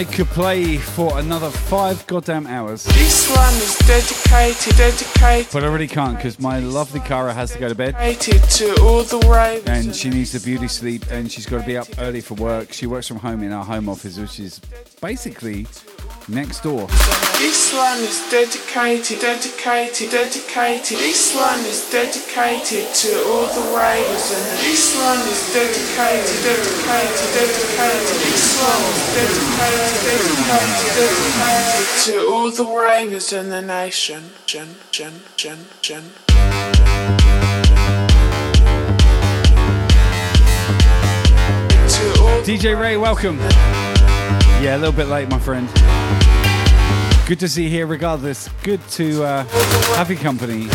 I 0.00 0.04
could 0.04 0.28
play 0.28 0.78
for 0.78 1.18
another 1.18 1.50
five 1.50 2.06
goddamn 2.06 2.46
hours. 2.46 2.84
This 2.84 3.28
one 3.36 3.52
is 3.56 3.76
dedicated, 3.86 4.74
dedicated. 4.78 5.52
But 5.52 5.62
I 5.62 5.66
really 5.66 5.86
can't 5.86 6.16
because 6.16 6.40
my 6.40 6.58
lovely 6.58 7.00
Cara 7.00 7.34
has 7.34 7.52
to 7.52 7.58
go 7.58 7.68
to 7.68 7.74
bed. 7.74 7.92
Dedicated 7.92 8.42
to 8.44 8.80
all 8.80 9.02
the 9.02 9.18
ravens. 9.28 9.68
And 9.68 9.94
she 9.94 10.08
needs 10.08 10.34
a 10.34 10.40
beauty 10.40 10.68
sleep 10.68 11.04
and 11.10 11.30
she's 11.30 11.44
got 11.44 11.60
to 11.60 11.66
be 11.66 11.76
up 11.76 11.86
early 11.98 12.22
for 12.22 12.32
work. 12.36 12.72
She 12.72 12.86
works 12.86 13.08
from 13.08 13.18
home 13.18 13.42
in 13.42 13.52
our 13.52 13.62
home 13.62 13.90
office, 13.90 14.16
which 14.16 14.40
is 14.40 14.58
basically 15.02 15.66
next 16.30 16.62
door. 16.62 16.86
This 17.38 17.74
one 17.74 17.98
is 17.98 18.22
dedicated, 18.30 19.20
dedicated, 19.20 20.10
dedicated. 20.10 20.98
This 20.98 21.34
one 21.34 21.58
is 21.66 21.90
dedicated 21.90 22.86
to 22.94 23.10
all 23.26 23.46
the 23.50 23.66
ravens. 23.74 24.30
And 24.30 24.46
this 24.62 24.94
one 24.94 25.18
is 25.26 25.42
dedicated, 25.52 26.30
dedicated, 26.46 27.30
dedicated. 27.34 28.18
This 28.22 28.46
one 28.62 28.82
is 28.94 29.02
dedicated, 29.18 30.38
dedicated, 30.46 30.94
dedicated 30.94 31.88
to 32.04 32.14
all 32.30 32.50
the 32.50 32.64
ravens 32.64 33.32
in 33.32 33.48
the 33.50 33.62
nation. 33.62 34.30
Gen, 34.46 34.68
gen, 34.90 35.20
gen, 35.36 35.58
gen. 35.82 36.04
DJ 42.44 42.78
Ray, 42.78 42.96
welcome. 42.96 43.38
Yeah, 44.60 44.76
a 44.76 44.78
little 44.78 44.92
bit 44.92 45.08
late, 45.08 45.28
my 45.28 45.38
friend. 45.38 45.68
Good 47.30 47.38
to 47.38 47.48
see 47.48 47.62
you 47.62 47.70
here, 47.70 47.86
regardless. 47.86 48.48
Good 48.64 48.80
to 48.88 49.22
uh, 49.22 49.44
have 49.94 50.10
your 50.10 50.18
company. 50.18 50.68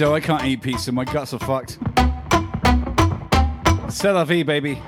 I 0.00 0.20
can't 0.20 0.44
eat 0.44 0.62
pizza. 0.62 0.92
My 0.92 1.04
guts 1.04 1.34
are 1.34 1.40
fucked. 1.40 1.78
C'est 3.88 4.12
la 4.12 4.24
vie, 4.24 4.44
baby. 4.44 4.78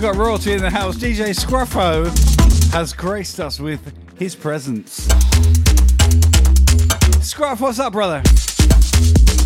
We've 0.00 0.14
got 0.14 0.18
royalty 0.18 0.54
in 0.54 0.62
the 0.62 0.70
house. 0.70 0.96
DJ 0.96 1.38
Scruffo 1.38 2.06
has 2.72 2.94
graced 2.94 3.38
us 3.38 3.60
with 3.60 3.92
his 4.18 4.34
presence. 4.34 5.06
Scruff, 7.20 7.60
what's 7.60 7.78
up, 7.78 7.92
brother? 7.92 8.22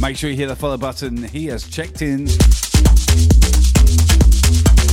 Make 0.00 0.16
sure 0.16 0.30
you 0.30 0.36
hit 0.36 0.46
the 0.46 0.54
follow 0.54 0.76
button. 0.76 1.24
He 1.24 1.46
has 1.46 1.68
checked 1.68 2.02
in. 2.02 2.28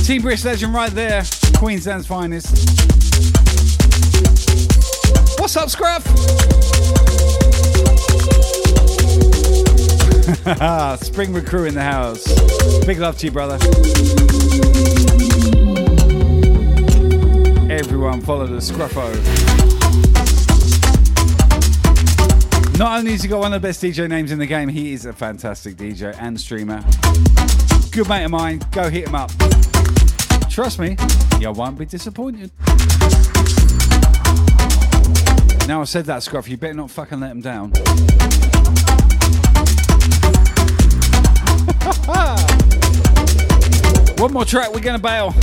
Team 0.04 0.22
Brisk 0.22 0.46
legend 0.46 0.74
right 0.74 0.90
there. 0.90 1.22
Queensland's 1.54 2.08
finest. 2.08 2.68
What's 5.38 5.56
up, 5.56 5.70
Scruff? 5.70 6.02
Spring 11.02 11.32
Recruit 11.32 11.66
in 11.66 11.74
the 11.74 11.82
house. 11.82 12.24
Big 12.86 12.98
love 13.00 13.18
to 13.18 13.26
you, 13.26 13.32
brother. 13.32 13.54
Everyone 17.68 18.20
follow 18.20 18.46
the 18.46 18.58
Scruffo. 18.58 19.10
Not 22.78 23.00
only 23.00 23.12
has 23.12 23.22
he 23.22 23.28
got 23.28 23.40
one 23.40 23.52
of 23.52 23.60
the 23.60 23.66
best 23.66 23.82
DJ 23.82 24.08
names 24.08 24.30
in 24.30 24.38
the 24.38 24.46
game, 24.46 24.68
he 24.68 24.92
is 24.92 25.06
a 25.06 25.12
fantastic 25.12 25.74
DJ 25.74 26.16
and 26.20 26.38
streamer. 26.40 26.84
Good 27.90 28.08
mate 28.08 28.24
of 28.24 28.30
mine, 28.30 28.60
go 28.70 28.88
hit 28.88 29.08
him 29.08 29.16
up. 29.16 29.32
Trust 30.48 30.78
me, 30.78 30.96
you 31.40 31.50
won't 31.50 31.76
be 31.76 31.84
disappointed. 31.84 32.52
Now 35.66 35.80
I 35.80 35.84
said 35.84 36.04
that, 36.04 36.22
Scruff, 36.22 36.48
you 36.48 36.56
better 36.56 36.74
not 36.74 36.90
fucking 36.90 37.18
let 37.18 37.32
him 37.32 37.40
down. 37.40 37.72
One 44.22 44.32
more 44.32 44.44
track, 44.44 44.72
we're 44.72 44.78
gonna 44.78 45.00
bail. 45.00 45.34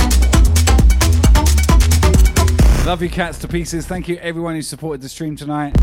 Love 2.86 3.02
you 3.02 3.10
cats 3.10 3.36
to 3.40 3.46
pieces. 3.46 3.86
Thank 3.86 4.08
you 4.08 4.16
everyone 4.16 4.54
who 4.54 4.62
supported 4.62 5.02
the 5.02 5.08
stream 5.10 5.36
tonight. 5.36 5.76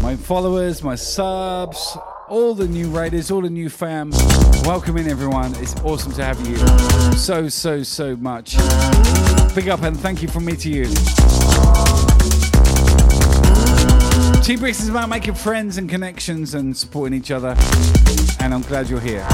My 0.00 0.16
followers, 0.16 0.82
my 0.82 0.94
subs, 0.94 1.98
all 2.30 2.54
the 2.54 2.66
new 2.66 2.88
raiders, 2.88 3.30
all 3.30 3.42
the 3.42 3.50
new 3.50 3.68
fam. 3.68 4.08
Welcome 4.64 4.96
in 4.96 5.06
everyone. 5.06 5.54
It's 5.56 5.76
awesome 5.82 6.12
to 6.12 6.24
have 6.24 6.40
you. 6.48 6.56
So, 7.18 7.50
so, 7.50 7.82
so 7.82 8.16
much. 8.16 8.56
Big 9.54 9.68
up 9.68 9.82
and 9.82 10.00
thank 10.00 10.22
you 10.22 10.28
from 10.28 10.46
me 10.46 10.56
to 10.56 10.70
you. 10.70 10.84
T 14.42 14.56
Bricks 14.56 14.80
is 14.80 14.88
about 14.88 15.10
making 15.10 15.34
friends 15.34 15.76
and 15.76 15.90
connections 15.90 16.54
and 16.54 16.74
supporting 16.74 17.18
each 17.18 17.30
other. 17.30 17.54
And 18.40 18.54
I'm 18.54 18.62
glad 18.62 18.88
you're 18.88 18.98
here. 18.98 19.26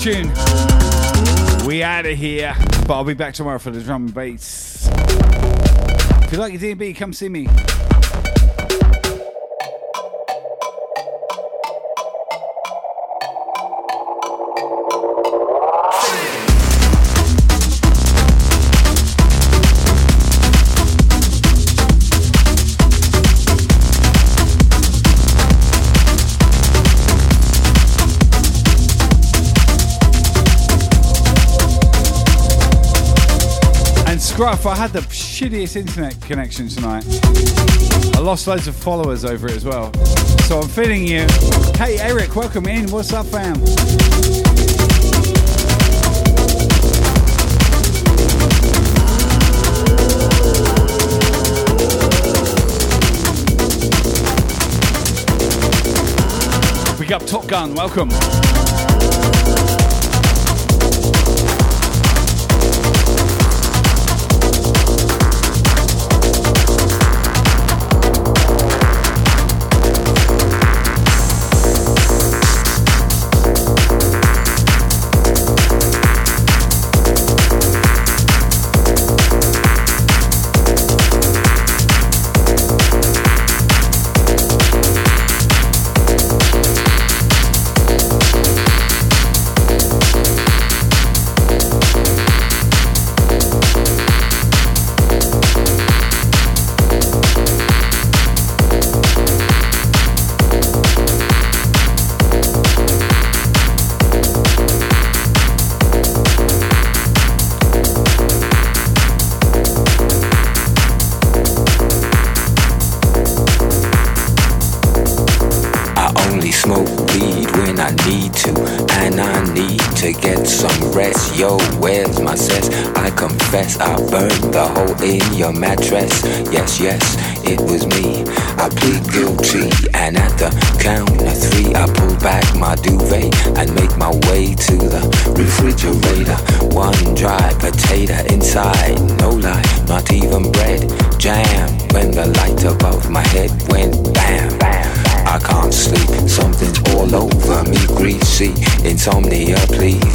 Tune. 0.00 0.28
We 1.66 1.82
out 1.82 2.06
of 2.06 2.16
here. 2.16 2.54
But 2.86 2.94
I'll 2.94 3.04
be 3.04 3.14
back 3.14 3.34
tomorrow 3.34 3.58
for 3.58 3.70
the 3.70 3.82
drum 3.82 4.06
and 4.06 4.14
bass. 4.14 4.88
If 4.90 6.32
you 6.32 6.38
like 6.38 6.52
your 6.52 6.60
D&B, 6.60 6.92
come 6.92 7.12
see 7.12 7.28
me. 7.28 7.48
Scruff, 34.36 34.66
I 34.66 34.76
had 34.76 34.90
the 34.92 35.00
shittiest 35.00 35.76
internet 35.76 36.20
connection 36.20 36.68
tonight. 36.68 37.06
I 38.14 38.20
lost 38.20 38.46
loads 38.46 38.68
of 38.68 38.76
followers 38.76 39.24
over 39.24 39.46
it 39.46 39.54
as 39.54 39.64
well. 39.64 39.90
So 40.40 40.60
I'm 40.60 40.68
feeling 40.68 41.06
you. 41.06 41.26
Hey 41.78 41.98
Eric, 41.98 42.36
welcome 42.36 42.66
in. 42.66 42.86
What's 42.90 43.14
up, 43.14 43.24
fam? 43.24 43.54
Big 56.98 57.10
up 57.10 57.24
Top 57.24 57.46
Gun, 57.46 57.74
welcome. 57.74 58.10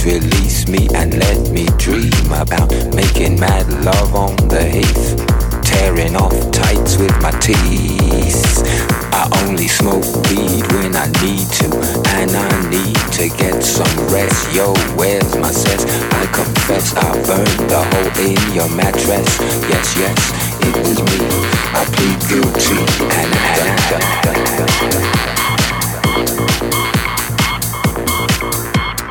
Release 0.05 0.67
me 0.67 0.87
and 0.95 1.13
let 1.17 1.49
me 1.51 1.65
dream 1.77 2.31
about 2.33 2.71
making 2.95 3.39
mad 3.39 3.67
love 3.83 4.15
on 4.15 4.35
the 4.47 4.63
heath. 4.63 5.15
Tearing 5.63 6.15
off 6.15 6.33
tights 6.51 6.97
with 6.97 7.13
my 7.21 7.31
teeth. 7.39 8.63
I 9.13 9.29
only 9.43 9.67
smoke 9.67 10.05
weed 10.29 10.65
when 10.73 10.95
I 10.95 11.07
need 11.21 11.47
to, 11.59 11.67
and 12.17 12.31
I 12.31 12.69
need 12.69 12.97
to 13.17 13.29
get 13.37 13.61
some 13.63 13.93
rest. 14.09 14.53
Yo, 14.55 14.73
where's 14.95 15.35
my 15.37 15.51
cess? 15.51 15.85
I 16.13 16.25
confess 16.33 16.95
I 16.95 17.11
burned 17.25 17.69
the 17.69 17.81
hole 17.81 18.13
in 18.25 18.55
your 18.55 18.69
mattress. 18.75 19.29
Yes, 19.69 19.97
yes, 19.97 20.19
it 20.61 20.75
was 20.77 20.99
me. 20.99 21.19
I 21.73 21.85
plead 21.93 22.19
guilty, 22.29 22.79
and 23.17 23.41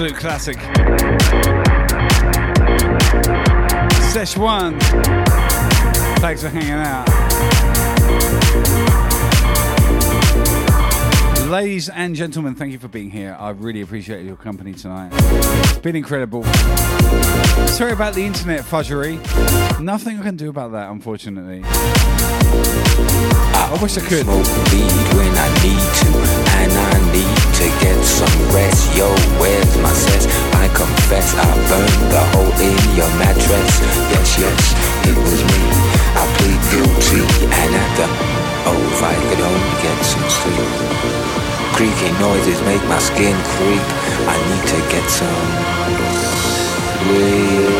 Absolute 0.00 0.18
classic. 0.18 0.56
Sesh 4.12 4.34
One. 4.38 4.80
Thanks 6.20 6.40
for 6.40 6.48
hanging 6.48 6.70
out. 6.72 7.69
Ladies 11.50 11.88
and 11.88 12.14
gentlemen, 12.14 12.54
thank 12.54 12.70
you 12.70 12.78
for 12.78 12.86
being 12.86 13.10
here. 13.10 13.36
I 13.36 13.50
really 13.50 13.80
appreciate 13.80 14.24
your 14.24 14.36
company 14.36 14.72
tonight. 14.72 15.10
It's 15.12 15.78
been 15.78 15.96
incredible. 15.96 16.44
Sorry 17.66 17.90
about 17.90 18.14
the 18.14 18.22
internet 18.22 18.64
fudgery. 18.64 19.18
Nothing 19.80 20.20
I 20.20 20.22
can 20.22 20.36
do 20.36 20.48
about 20.48 20.70
that, 20.72 20.92
unfortunately. 20.92 21.62
I 21.66 23.76
wish 23.82 23.98
I 23.98 24.02
could. 24.06 24.22
Smoke 24.22 24.46
weed 24.70 24.94
when 25.18 25.34
I 25.34 25.50
need 25.66 25.82
to, 26.06 26.10
and 26.54 26.70
I 26.70 26.94
need 27.10 27.34
to 27.58 27.66
get 27.82 27.98
some 27.98 28.30
rest. 28.54 28.86
Yo, 28.96 29.10
where's 29.42 29.74
my 29.82 29.90
sense? 29.90 30.30
I 30.54 30.70
confess 30.70 31.34
I 31.34 31.50
burned 31.66 32.14
the 32.14 32.22
hole 32.30 32.54
in 32.62 32.78
your 32.94 33.10
mattress. 33.18 33.82
Yes, 34.14 34.38
yes, 34.38 34.70
it 35.02 35.18
was 35.18 35.42
me. 35.42 35.66
I 36.14 36.30
plead 36.38 36.62
guilty, 36.70 37.26
and 37.42 37.74
at 37.74 37.90
the 37.98 38.06
oh, 38.66 38.80
if 38.92 39.02
I 39.02 39.14
could 39.28 39.40
only 39.40 39.74
get 39.82 39.98
some 40.04 40.28
sleep. 40.28 40.70
Creaky 41.76 42.12
noises 42.20 42.60
make 42.62 42.82
my 42.88 42.98
skin 42.98 43.36
creep. 43.56 43.86
I 44.28 44.36
need 44.48 44.64
to 44.68 44.78
get 44.92 45.06
some 45.08 45.80
sleep. 47.00 47.70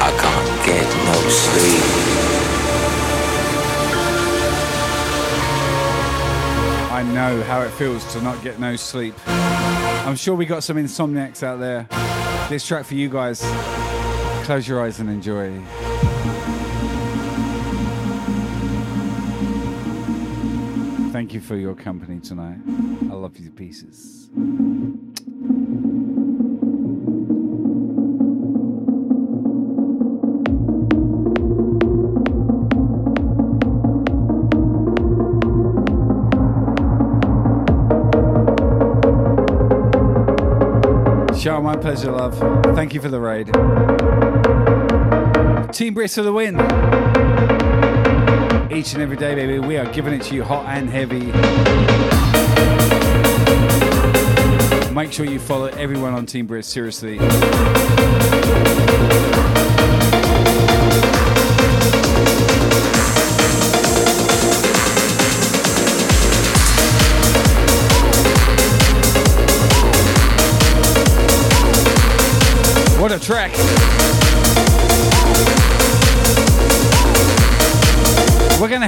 I 0.00 0.10
can't 0.22 0.66
get 0.66 0.88
no 1.04 1.16
sleep. 1.28 1.86
I 6.92 7.02
know 7.02 7.42
how 7.44 7.62
it 7.62 7.70
feels 7.70 8.10
to 8.12 8.22
not 8.22 8.42
get 8.42 8.58
no 8.58 8.76
sleep. 8.76 9.14
I'm 9.26 10.16
sure 10.16 10.34
we 10.34 10.46
got 10.46 10.62
some 10.62 10.76
insomniacs 10.76 11.42
out 11.42 11.60
there. 11.60 11.86
This 12.48 12.66
track 12.66 12.84
for 12.84 12.94
you 12.94 13.08
guys. 13.08 13.40
Close 14.44 14.66
your 14.66 14.82
eyes 14.82 15.00
and 15.00 15.08
enjoy. 15.08 15.62
Thank 21.20 21.34
you 21.34 21.40
for 21.42 21.54
your 21.54 21.74
company 21.74 22.18
tonight. 22.18 22.56
I 23.10 23.12
love 23.12 23.36
you 23.36 23.44
to 23.44 23.52
pieces. 23.52 24.30
Show 41.38 41.60
my 41.60 41.76
pleasure, 41.76 42.12
love. 42.12 42.38
Thank 42.74 42.94
you 42.94 43.02
for 43.02 43.10
the 43.10 43.20
raid. 43.20 43.48
Team 45.74 45.92
Brisk 45.92 46.14
for 46.14 46.22
the 46.22 46.32
win. 46.32 46.99
Each 48.72 48.92
and 48.92 49.02
every 49.02 49.16
day, 49.16 49.34
baby, 49.34 49.58
we 49.58 49.76
are 49.78 49.92
giving 49.92 50.14
it 50.14 50.22
to 50.22 50.34
you 50.36 50.44
hot 50.44 50.64
and 50.66 50.88
heavy. 50.88 51.26
Make 54.94 55.12
sure 55.12 55.26
you 55.26 55.40
follow 55.40 55.66
everyone 55.66 56.14
on 56.14 56.24
Team 56.24 56.46
Brisk, 56.46 56.70
seriously. 56.70 57.18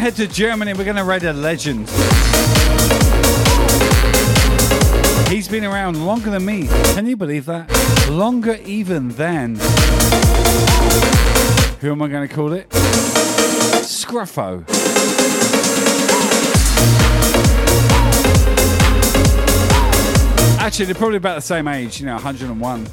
Head 0.03 0.17
to 0.17 0.27
Germany. 0.27 0.75
We're 0.75 0.85
gonna 0.85 1.05
raid 1.05 1.23
a 1.23 1.33
legend. 1.33 1.89
He's 5.29 5.47
been 5.47 5.65
around 5.65 6.05
longer 6.05 6.29
than 6.29 6.45
me. 6.45 6.67
Can 6.95 7.07
you 7.07 7.17
believe 7.17 7.45
that? 7.45 7.71
Longer 8.11 8.59
even 8.65 9.11
than. 9.11 9.55
Who 11.81 11.93
am 11.93 12.03
I 12.03 12.09
gonna 12.09 12.27
call 12.27 12.53
it? 12.53 12.69
Scruffo. 13.87 14.65
Actually, 20.59 20.87
they're 20.87 20.97
probably 20.97 21.19
about 21.19 21.37
the 21.37 21.43
same 21.43 21.69
age, 21.69 22.01
you 22.01 22.07
know, 22.07 22.15
101. 22.15 22.87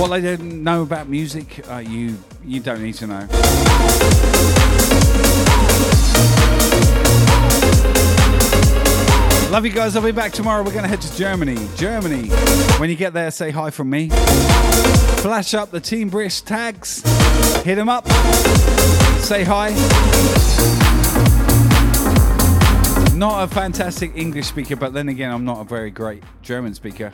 What 0.00 0.08
they 0.08 0.22
don't 0.22 0.64
know 0.64 0.80
about 0.80 1.06
music, 1.06 1.68
uh, 1.70 1.76
you 1.76 2.16
you 2.42 2.60
don't 2.60 2.80
need 2.82 2.94
to 2.94 3.06
know. 3.06 4.25
Love 9.50 9.64
you 9.64 9.70
guys. 9.70 9.96
I'll 9.96 10.02
be 10.02 10.10
back 10.10 10.32
tomorrow. 10.32 10.62
We're 10.62 10.72
going 10.72 10.82
to 10.82 10.88
head 10.88 11.00
to 11.00 11.16
Germany. 11.16 11.56
Germany. 11.76 12.28
When 12.78 12.90
you 12.90 12.96
get 12.96 13.12
there, 13.12 13.30
say 13.30 13.50
hi 13.50 13.70
from 13.70 13.88
me. 13.88 14.08
Flash 15.20 15.54
up 15.54 15.70
the 15.70 15.80
Team 15.80 16.08
Brisk 16.08 16.46
tags. 16.46 17.02
Hit 17.62 17.76
them 17.76 17.88
up. 17.88 18.06
Say 19.20 19.44
hi. 19.44 19.70
Not 23.16 23.44
a 23.44 23.54
fantastic 23.54 24.12
English 24.16 24.46
speaker, 24.46 24.76
but 24.76 24.92
then 24.92 25.08
again, 25.08 25.30
I'm 25.30 25.44
not 25.44 25.60
a 25.60 25.64
very 25.64 25.90
great 25.90 26.22
German 26.42 26.74
speaker. 26.74 27.12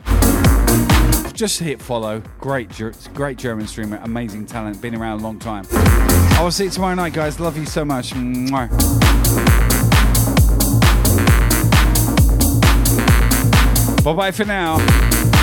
Just 1.33 1.59
hit 1.59 1.81
follow. 1.81 2.21
Great, 2.39 2.69
great 3.13 3.37
German 3.37 3.67
streamer. 3.67 3.99
Amazing 4.03 4.47
talent. 4.47 4.81
Been 4.81 4.95
around 4.95 5.21
a 5.21 5.23
long 5.23 5.39
time. 5.39 5.65
I 5.71 6.39
will 6.43 6.51
see 6.51 6.65
you 6.65 6.69
tomorrow 6.71 6.95
night, 6.95 7.13
guys. 7.13 7.39
Love 7.39 7.57
you 7.57 7.65
so 7.65 7.85
much. 7.85 8.11
Mwah. 8.11 9.52
Bye 14.03 14.13
bye 14.13 14.31
for 14.31 14.43
now. 14.43 15.42